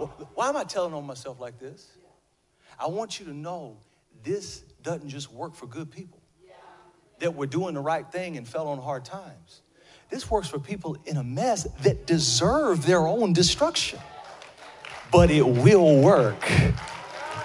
Well, 0.00 0.08
why 0.34 0.48
am 0.48 0.56
I 0.56 0.64
telling 0.64 0.92
on 0.92 1.06
myself 1.06 1.38
like 1.38 1.60
this? 1.60 1.96
I 2.76 2.88
want 2.88 3.20
you 3.20 3.26
to 3.26 3.32
know 3.32 3.76
this 4.24 4.64
doesn't 4.82 5.08
just 5.08 5.32
work 5.32 5.54
for 5.54 5.66
good 5.68 5.92
people 5.92 6.20
that 7.20 7.36
were 7.36 7.46
doing 7.46 7.74
the 7.74 7.80
right 7.80 8.10
thing 8.10 8.36
and 8.36 8.46
fell 8.46 8.66
on 8.66 8.78
hard 8.78 9.04
times. 9.04 9.62
This 10.10 10.28
works 10.28 10.48
for 10.48 10.58
people 10.58 10.96
in 11.06 11.16
a 11.16 11.24
mess 11.24 11.68
that 11.82 12.04
deserve 12.04 12.84
their 12.84 13.06
own 13.06 13.32
destruction. 13.32 14.00
But 15.12 15.30
it 15.30 15.46
will 15.46 16.02
work 16.02 16.44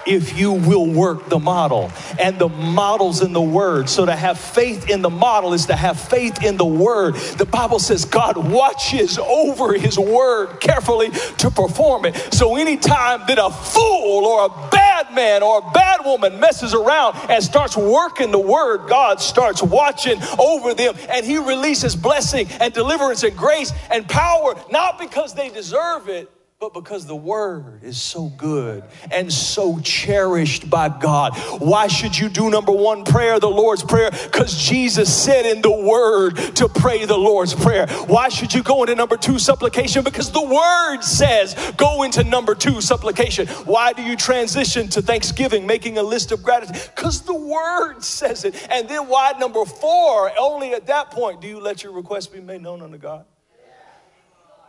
if 0.06 0.38
you 0.38 0.52
will 0.52 0.86
work 0.86 1.28
the 1.28 1.38
model. 1.38 1.90
And 2.18 2.38
the 2.38 2.48
model's 2.48 3.22
in 3.22 3.32
the 3.32 3.42
word. 3.42 3.88
So 3.88 4.06
to 4.06 4.14
have 4.14 4.38
faith 4.38 4.90
in 4.90 5.02
the 5.02 5.10
model 5.10 5.52
is 5.52 5.66
to 5.66 5.76
have 5.76 6.00
faith 6.00 6.42
in 6.42 6.56
the 6.56 6.64
word. 6.64 7.14
The 7.14 7.44
Bible 7.44 7.78
says 7.78 8.04
God 8.04 8.36
watches 8.36 9.18
over 9.18 9.74
his 9.74 9.98
word 9.98 10.60
carefully 10.60 11.10
to 11.38 11.50
perform 11.50 12.06
it. 12.06 12.16
So 12.34 12.56
anytime 12.56 13.22
that 13.26 13.38
a 13.38 13.50
fool 13.50 14.26
or 14.26 14.46
a 14.46 14.70
bad 14.70 15.12
man 15.14 15.42
or 15.42 15.58
a 15.58 15.70
bad 15.72 16.04
woman 16.04 16.40
messes 16.40 16.74
around 16.74 17.16
and 17.28 17.42
starts 17.42 17.76
working 17.76 18.30
the 18.30 18.38
word, 18.38 18.88
God 18.88 19.20
starts 19.20 19.62
watching 19.62 20.20
over 20.38 20.74
them 20.74 20.94
and 21.10 21.24
he 21.24 21.38
releases 21.38 21.96
blessing 21.96 22.46
and 22.60 22.72
deliverance 22.72 23.22
and 23.22 23.36
grace 23.36 23.72
and 23.90 24.08
power, 24.08 24.54
not 24.70 24.98
because 24.98 25.34
they 25.34 25.50
deserve 25.50 26.08
it 26.08 26.30
but 26.62 26.74
because 26.74 27.06
the 27.06 27.16
word 27.16 27.82
is 27.82 28.00
so 28.00 28.28
good 28.36 28.84
and 29.10 29.32
so 29.32 29.80
cherished 29.80 30.70
by 30.70 30.88
God. 30.88 31.36
Why 31.58 31.88
should 31.88 32.16
you 32.16 32.28
do 32.28 32.50
number 32.50 32.70
one 32.70 33.02
prayer, 33.02 33.40
the 33.40 33.50
Lord's 33.50 33.82
Prayer? 33.82 34.12
Because 34.12 34.56
Jesus 34.56 35.12
said 35.12 35.44
in 35.44 35.60
the 35.60 35.72
word 35.72 36.36
to 36.54 36.68
pray 36.68 37.04
the 37.04 37.18
Lord's 37.18 37.52
Prayer. 37.52 37.88
Why 38.06 38.28
should 38.28 38.54
you 38.54 38.62
go 38.62 38.84
into 38.84 38.94
number 38.94 39.16
two 39.16 39.40
supplication? 39.40 40.04
Because 40.04 40.30
the 40.30 40.40
word 40.40 41.00
says 41.02 41.56
go 41.76 42.04
into 42.04 42.22
number 42.22 42.54
two 42.54 42.80
supplication. 42.80 43.48
Why 43.64 43.92
do 43.92 44.04
you 44.04 44.14
transition 44.14 44.86
to 44.90 45.02
thanksgiving, 45.02 45.66
making 45.66 45.98
a 45.98 46.02
list 46.04 46.30
of 46.30 46.44
gratitude? 46.44 46.80
Because 46.94 47.22
the 47.22 47.34
word 47.34 48.04
says 48.04 48.44
it. 48.44 48.68
And 48.70 48.88
then 48.88 49.08
why 49.08 49.32
number 49.36 49.64
four, 49.64 50.30
only 50.38 50.74
at 50.74 50.86
that 50.86 51.10
point 51.10 51.40
do 51.40 51.48
you 51.48 51.58
let 51.58 51.82
your 51.82 51.92
request 51.92 52.32
be 52.32 52.40
made 52.40 52.62
known 52.62 52.82
unto 52.82 52.98
God? 52.98 53.24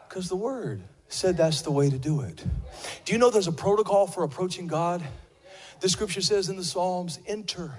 Because 0.09 0.27
the 0.27 0.35
word 0.35 0.81
said 1.14 1.38
that's 1.38 1.61
the 1.61 1.72
way 1.72 1.89
to 1.89 1.97
do 1.97 2.22
it. 2.22 2.43
Do 3.05 3.14
you 3.14 3.20
know 3.20 3.30
there's 3.30 3.47
a 3.47 3.51
protocol 3.51 4.07
for 4.07 4.24
approaching 4.24 4.68
God? 4.68 5.01
The 5.80 5.89
scripture 5.89 6.22
says 6.22 6.49
in 6.49 6.55
the 6.55 6.64
Psalms, 6.64 7.20
enter 7.28 7.72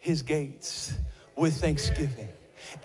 his 0.00 0.22
gates 0.22 0.92
with 1.36 1.60
thanksgiving 1.60 2.28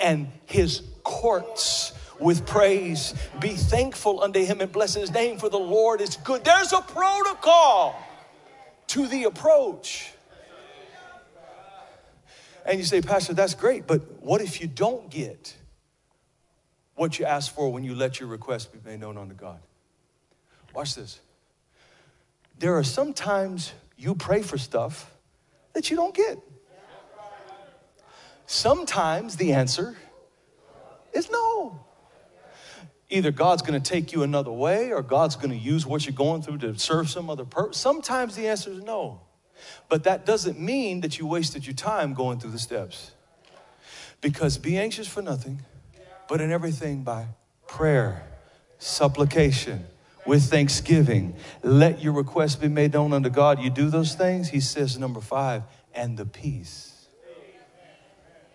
and 0.01 0.27
his 0.45 0.81
courts 1.03 1.93
with 2.19 2.45
praise. 2.45 3.13
Be 3.39 3.49
thankful 3.49 4.23
unto 4.23 4.43
him 4.43 4.61
and 4.61 4.71
bless 4.71 4.93
his 4.93 5.11
name, 5.11 5.37
for 5.37 5.49
the 5.49 5.59
Lord 5.59 6.01
is 6.01 6.17
good. 6.17 6.43
There's 6.43 6.73
a 6.73 6.81
protocol 6.81 7.95
to 8.87 9.07
the 9.07 9.25
approach. 9.25 10.13
And 12.65 12.79
you 12.79 12.85
say, 12.85 13.01
Pastor, 13.01 13.33
that's 13.33 13.55
great, 13.55 13.85
but 13.87 14.01
what 14.21 14.41
if 14.41 14.61
you 14.61 14.67
don't 14.67 15.09
get 15.09 15.55
what 16.95 17.19
you 17.19 17.25
asked 17.25 17.53
for 17.53 17.71
when 17.71 17.83
you 17.83 17.95
let 17.95 18.19
your 18.19 18.29
request 18.29 18.71
be 18.71 18.79
made 18.89 19.01
known 19.01 19.17
unto 19.17 19.35
God? 19.35 19.59
Watch 20.73 20.95
this. 20.95 21.19
There 22.59 22.77
are 22.77 22.83
sometimes 22.83 23.73
you 23.97 24.15
pray 24.15 24.41
for 24.41 24.57
stuff 24.57 25.11
that 25.73 25.89
you 25.89 25.95
don't 25.95 26.15
get. 26.15 26.39
Sometimes 28.45 29.37
the 29.37 29.53
answer 29.53 29.95
is 31.13 31.29
no. 31.31 31.79
Either 33.09 33.31
God's 33.31 33.61
going 33.61 33.79
to 33.79 33.91
take 33.91 34.11
you 34.11 34.23
another 34.23 34.51
way 34.51 34.91
or 34.91 35.01
God's 35.01 35.35
going 35.35 35.51
to 35.51 35.57
use 35.57 35.85
what 35.85 36.05
you're 36.05 36.13
going 36.13 36.41
through 36.41 36.57
to 36.59 36.77
serve 36.77 37.09
some 37.09 37.29
other 37.29 37.45
purpose. 37.45 37.77
Sometimes 37.77 38.35
the 38.35 38.47
answer 38.47 38.71
is 38.71 38.81
no. 38.81 39.21
But 39.87 40.03
that 40.05 40.25
doesn't 40.25 40.59
mean 40.59 41.01
that 41.01 41.19
you 41.19 41.27
wasted 41.27 41.65
your 41.65 41.75
time 41.75 42.13
going 42.13 42.39
through 42.39 42.51
the 42.51 42.59
steps. 42.59 43.11
Because 44.21 44.57
be 44.57 44.77
anxious 44.77 45.07
for 45.07 45.21
nothing, 45.21 45.61
but 46.27 46.41
in 46.41 46.51
everything 46.51 47.03
by 47.03 47.27
prayer, 47.67 48.23
supplication, 48.79 49.85
with 50.25 50.43
thanksgiving. 50.43 51.35
Let 51.61 52.01
your 52.01 52.13
requests 52.13 52.55
be 52.55 52.67
made 52.67 52.93
known 52.93 53.13
unto 53.13 53.29
God. 53.29 53.59
You 53.59 53.69
do 53.69 53.89
those 53.89 54.15
things, 54.15 54.49
he 54.49 54.59
says, 54.59 54.97
number 54.97 55.21
five, 55.21 55.63
and 55.93 56.17
the 56.17 56.25
peace. 56.25 57.07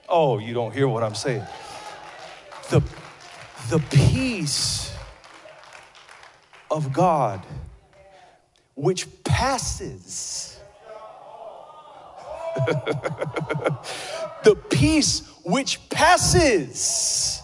Oh, 0.08 0.38
you 0.38 0.54
don't 0.54 0.72
hear 0.72 0.88
what 0.88 1.02
I'm 1.02 1.14
saying. 1.14 1.44
The, 2.70 2.82
the 3.68 3.78
peace 3.90 4.94
of 6.70 6.92
God, 6.92 7.44
which 8.74 9.06
passes. 9.24 10.58
the 14.44 14.56
peace 14.70 15.22
which 15.44 15.88
passes 15.88 17.42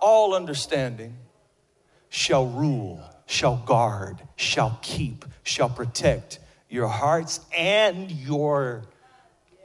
all 0.00 0.34
understanding 0.34 1.16
shall 2.08 2.46
rule, 2.46 3.00
shall 3.26 3.56
guard, 3.56 4.16
shall 4.36 4.78
keep, 4.82 5.24
shall 5.42 5.68
protect 5.68 6.38
your 6.68 6.88
hearts 6.88 7.40
and 7.56 8.10
your 8.10 8.82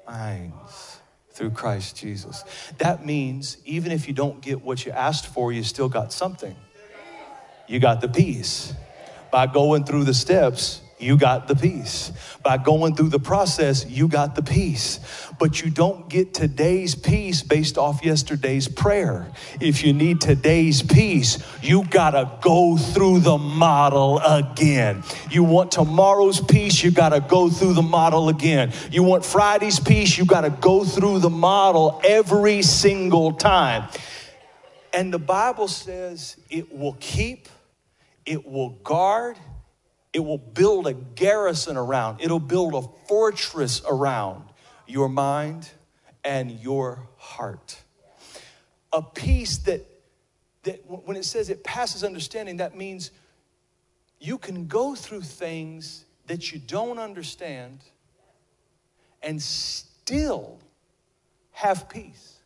minds 0.07 0.99
through 1.31 1.51
Christ 1.51 1.95
Jesus. 1.97 2.43
That 2.77 3.05
means 3.05 3.57
even 3.65 3.91
if 3.91 4.07
you 4.07 4.13
don't 4.13 4.41
get 4.41 4.61
what 4.61 4.85
you 4.85 4.91
asked 4.91 5.27
for, 5.27 5.51
you 5.51 5.63
still 5.63 5.89
got 5.89 6.11
something. 6.11 6.55
You 7.67 7.79
got 7.79 8.01
the 8.01 8.09
peace. 8.09 8.73
By 9.31 9.45
going 9.45 9.85
through 9.85 10.05
the 10.05 10.13
steps, 10.13 10.81
you 10.99 11.15
got 11.15 11.47
the 11.47 11.55
peace. 11.55 12.11
By 12.43 12.57
going 12.57 12.95
through 12.95 13.09
the 13.09 13.19
process, 13.19 13.85
you 13.89 14.09
got 14.09 14.35
the 14.35 14.43
peace. 14.43 14.99
But 15.39 15.61
you 15.61 15.71
don't 15.71 16.09
get 16.09 16.33
today's 16.33 16.93
peace 16.93 17.41
based 17.41 17.77
off 17.77 18.03
yesterday's 18.03 18.67
prayer. 18.67 19.31
If 19.61 19.83
you 19.83 19.93
need 19.93 20.19
today's 20.19 20.81
peace, 20.81 21.41
you 21.61 21.85
gotta 21.85 22.29
go 22.41 22.75
through 22.75 23.21
the 23.21 23.37
model 23.37 24.19
again. 24.19 25.03
You 25.31 25.45
want 25.45 25.71
tomorrow's 25.71 26.41
peace, 26.41 26.83
you 26.83 26.91
gotta 26.91 27.21
go 27.21 27.49
through 27.49 27.73
the 27.73 27.81
model 27.81 28.27
again. 28.27 28.73
You 28.91 29.03
want 29.03 29.23
Friday's 29.23 29.79
peace, 29.79 30.17
you 30.17 30.25
gotta 30.25 30.49
go 30.49 30.83
through 30.83 31.19
the 31.19 31.29
model 31.29 32.01
every 32.03 32.61
single 32.61 33.31
time. 33.31 33.87
And 34.93 35.13
the 35.13 35.19
Bible 35.19 35.69
says 35.69 36.35
it 36.49 36.75
will 36.75 36.97
keep, 36.99 37.47
it 38.25 38.45
will 38.45 38.71
guard, 38.83 39.37
it 40.13 40.19
will 40.19 40.37
build 40.37 40.87
a 40.87 40.93
garrison 40.93 41.77
around, 41.77 42.21
it'll 42.21 42.39
build 42.39 42.73
a 42.73 42.81
fortress 43.07 43.81
around 43.87 44.43
your 44.87 45.09
mind 45.09 45.69
and 46.23 46.51
your 46.51 47.07
heart. 47.17 47.81
A 48.91 49.01
peace 49.01 49.59
that, 49.59 49.85
that 50.63 50.83
when 50.87 51.15
it 51.15 51.25
says 51.25 51.49
it 51.49 51.63
passes 51.63 52.03
understanding, 52.03 52.57
that 52.57 52.75
means 52.75 53.11
you 54.19 54.37
can 54.37 54.67
go 54.67 54.95
through 54.95 55.21
things 55.21 56.05
that 56.27 56.51
you 56.51 56.59
don't 56.59 56.97
understand 56.97 57.79
and 59.21 59.41
still 59.41 60.59
have 61.51 61.87
peace. 61.87 62.39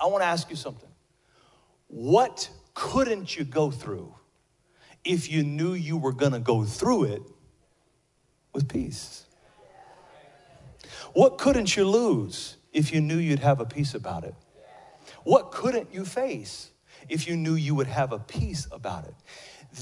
I 0.00 0.06
want 0.06 0.22
to 0.22 0.26
ask 0.26 0.50
you 0.50 0.56
something. 0.56 0.88
What 1.88 2.48
couldn't 2.74 3.36
you 3.36 3.44
go 3.44 3.70
through 3.70 4.14
if 5.04 5.30
you 5.30 5.42
knew 5.42 5.74
you 5.74 5.96
were 5.96 6.12
going 6.12 6.32
to 6.32 6.38
go 6.38 6.64
through 6.64 7.04
it 7.04 7.22
with 8.52 8.68
peace? 8.68 9.26
What 11.12 11.38
couldn't 11.38 11.76
you 11.76 11.88
lose 11.88 12.56
if 12.72 12.92
you 12.92 13.00
knew 13.00 13.18
you'd 13.18 13.38
have 13.38 13.60
a 13.60 13.64
peace 13.64 13.94
about 13.94 14.24
it? 14.24 14.34
What 15.22 15.52
couldn't 15.52 15.92
you 15.92 16.04
face 16.04 16.70
if 17.08 17.26
you 17.26 17.36
knew 17.36 17.54
you 17.54 17.74
would 17.74 17.86
have 17.86 18.12
a 18.12 18.18
peace 18.18 18.66
about 18.72 19.04
it? 19.04 19.14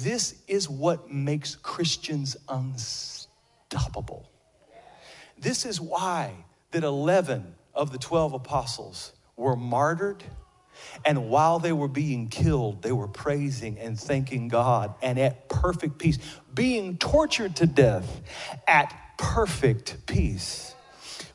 This 0.00 0.42
is 0.46 0.68
what 0.68 1.10
makes 1.10 1.56
Christians 1.56 2.36
unstoppable. 2.48 4.28
This 5.38 5.66
is 5.66 5.80
why 5.80 6.32
that 6.70 6.84
11 6.84 7.54
of 7.74 7.92
the 7.92 7.98
12 7.98 8.34
apostles 8.34 9.12
were 9.36 9.56
martyred 9.56 10.22
and 11.04 11.28
while 11.28 11.58
they 11.58 11.72
were 11.72 11.88
being 11.88 12.28
killed, 12.28 12.82
they 12.82 12.92
were 12.92 13.08
praising 13.08 13.78
and 13.78 13.98
thanking 13.98 14.48
God 14.48 14.94
and 15.02 15.18
at 15.18 15.48
perfect 15.48 15.98
peace, 15.98 16.18
being 16.52 16.96
tortured 16.96 17.56
to 17.56 17.66
death 17.66 18.20
at 18.66 18.94
perfect 19.16 20.06
peace. 20.06 20.74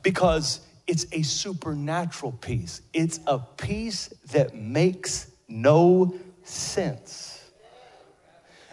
Because 0.03 0.61
it's 0.85 1.05
a 1.11 1.21
supernatural 1.21 2.31
peace, 2.31 2.81
it's 2.93 3.19
a 3.27 3.39
peace 3.39 4.07
that 4.31 4.55
makes 4.55 5.29
no 5.47 6.15
sense. 6.43 7.43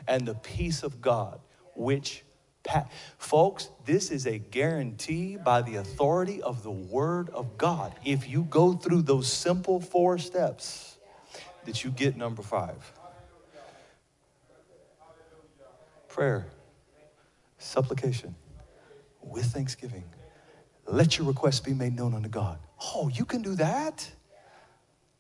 And 0.07 0.27
the 0.29 0.35
peace 0.35 0.83
of 0.83 1.01
God, 1.01 1.41
which 1.75 2.23
Folks, 3.19 3.69
this 3.85 4.11
is 4.11 4.27
a 4.27 4.39
guarantee 4.39 5.37
by 5.37 5.63
the 5.63 5.77
authority 5.77 6.43
of 6.43 6.63
the 6.63 6.71
Word 6.71 7.31
of 7.31 7.57
God. 7.59 7.95
If 8.05 8.29
you 8.29 8.45
go 8.45 8.75
through 8.75 9.03
those 9.03 9.33
simple 9.33 9.81
four 9.81 10.19
steps, 10.19 10.97
that 11.65 11.85
you 11.85 11.91
get 11.91 12.17
number 12.17 12.43
five 12.43 12.93
prayer, 16.09 16.47
supplication, 17.59 18.37
with 19.21 19.47
thanksgiving. 19.47 20.05
Let 20.87 21.19
your 21.19 21.27
requests 21.27 21.59
be 21.59 21.75
made 21.75 21.97
known 21.97 22.15
unto 22.15 22.29
God. 22.29 22.61
Oh, 22.95 23.09
you 23.09 23.25
can 23.25 23.43
do 23.43 23.57
that? 23.57 24.09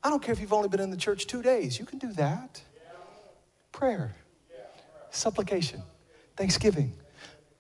I 0.05 0.11
don't 0.11 0.23
care 0.23 0.33
if 0.33 0.41
you've 0.41 0.53
only 0.53 0.69
been 0.69 0.79
in 0.79 0.91
the 0.91 0.97
church 0.97 1.27
two 1.27 1.43
days, 1.43 1.81
you 1.81 1.85
can 1.85 1.99
do 1.99 2.13
that. 2.13 2.63
Prayer, 3.73 4.15
supplication, 5.11 5.83
thanksgiving 6.37 6.93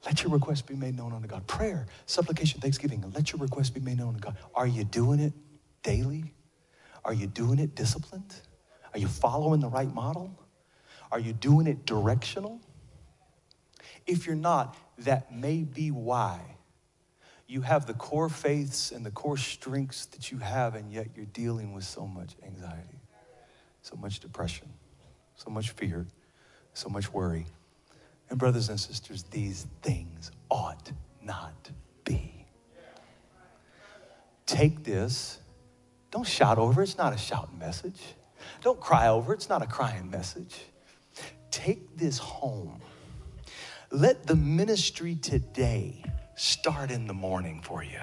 let 0.04 0.22
your 0.22 0.32
request 0.32 0.66
be 0.66 0.74
made 0.74 0.96
known 0.96 1.12
unto 1.12 1.26
God. 1.26 1.46
Prayer, 1.46 1.86
supplication, 2.06 2.60
thanksgiving, 2.60 3.04
let 3.14 3.32
your 3.32 3.40
request 3.40 3.74
be 3.74 3.80
made 3.80 3.98
known 3.98 4.08
unto 4.08 4.20
God. 4.20 4.36
Are 4.54 4.66
you 4.66 4.84
doing 4.84 5.20
it 5.20 5.32
daily? 5.82 6.34
Are 7.04 7.14
you 7.14 7.26
doing 7.26 7.58
it 7.58 7.74
disciplined? 7.74 8.34
Are 8.92 8.98
you 8.98 9.08
following 9.08 9.60
the 9.60 9.68
right 9.68 9.92
model? 9.92 10.38
Are 11.10 11.18
you 11.18 11.32
doing 11.32 11.66
it 11.66 11.86
directional? 11.86 12.60
If 14.06 14.26
you're 14.26 14.36
not, 14.36 14.76
that 14.98 15.34
may 15.34 15.62
be 15.62 15.90
why 15.90 16.40
you 17.46 17.60
have 17.60 17.86
the 17.86 17.94
core 17.94 18.28
faiths 18.28 18.90
and 18.90 19.04
the 19.04 19.10
core 19.10 19.36
strengths 19.36 20.06
that 20.06 20.32
you 20.32 20.38
have, 20.38 20.74
and 20.74 20.90
yet 20.90 21.08
you're 21.14 21.26
dealing 21.26 21.72
with 21.72 21.84
so 21.84 22.06
much 22.06 22.34
anxiety, 22.44 23.00
so 23.82 23.96
much 23.96 24.20
depression, 24.20 24.68
so 25.36 25.50
much 25.50 25.70
fear, 25.70 26.06
so 26.72 26.88
much 26.88 27.12
worry. 27.12 27.46
And, 28.30 28.38
brothers 28.38 28.68
and 28.68 28.80
sisters, 28.80 29.24
these 29.24 29.66
things 29.82 30.30
ought 30.50 30.92
not 31.22 31.70
be. 32.04 32.46
Take 34.46 34.84
this. 34.84 35.38
Don't 36.10 36.26
shout 36.26 36.58
over 36.58 36.82
It's 36.82 36.96
not 36.96 37.12
a 37.12 37.18
shouting 37.18 37.58
message. 37.58 38.00
Don't 38.62 38.80
cry 38.80 39.08
over 39.08 39.32
It's 39.34 39.48
not 39.48 39.62
a 39.62 39.66
crying 39.66 40.10
message. 40.10 40.60
Take 41.50 41.96
this 41.96 42.18
home. 42.18 42.80
Let 43.90 44.26
the 44.26 44.34
ministry 44.34 45.14
today 45.14 46.02
start 46.36 46.90
in 46.90 47.06
the 47.06 47.14
morning 47.14 47.60
for 47.62 47.82
you. 47.82 48.00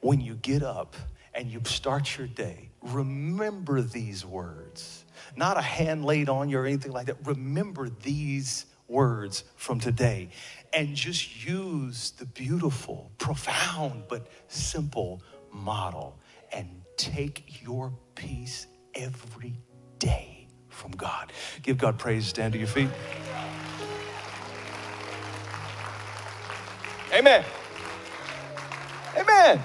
When 0.00 0.20
you 0.20 0.34
get 0.34 0.62
up 0.62 0.96
and 1.34 1.50
you 1.50 1.60
start 1.64 2.16
your 2.16 2.26
day, 2.26 2.70
remember 2.80 3.82
these 3.82 4.24
words. 4.24 5.04
Not 5.36 5.58
a 5.58 5.62
hand 5.62 6.04
laid 6.04 6.28
on 6.28 6.48
you 6.48 6.58
or 6.58 6.66
anything 6.66 6.92
like 6.92 7.06
that. 7.06 7.16
Remember 7.24 7.88
these 7.88 8.66
words 8.88 9.44
from 9.56 9.80
today 9.80 10.28
and 10.72 10.94
just 10.94 11.44
use 11.44 12.12
the 12.12 12.26
beautiful, 12.26 13.10
profound, 13.18 14.04
but 14.08 14.26
simple 14.48 15.22
model 15.52 16.18
and 16.52 16.82
take 16.96 17.62
your 17.62 17.92
peace 18.14 18.66
every 18.94 19.58
day 19.98 20.48
from 20.68 20.92
God. 20.92 21.32
Give 21.62 21.78
God 21.78 21.98
praise. 21.98 22.26
Stand 22.26 22.52
to 22.52 22.58
your 22.58 22.68
feet. 22.68 22.90
Amen. 27.12 27.44
Amen. 29.16 29.62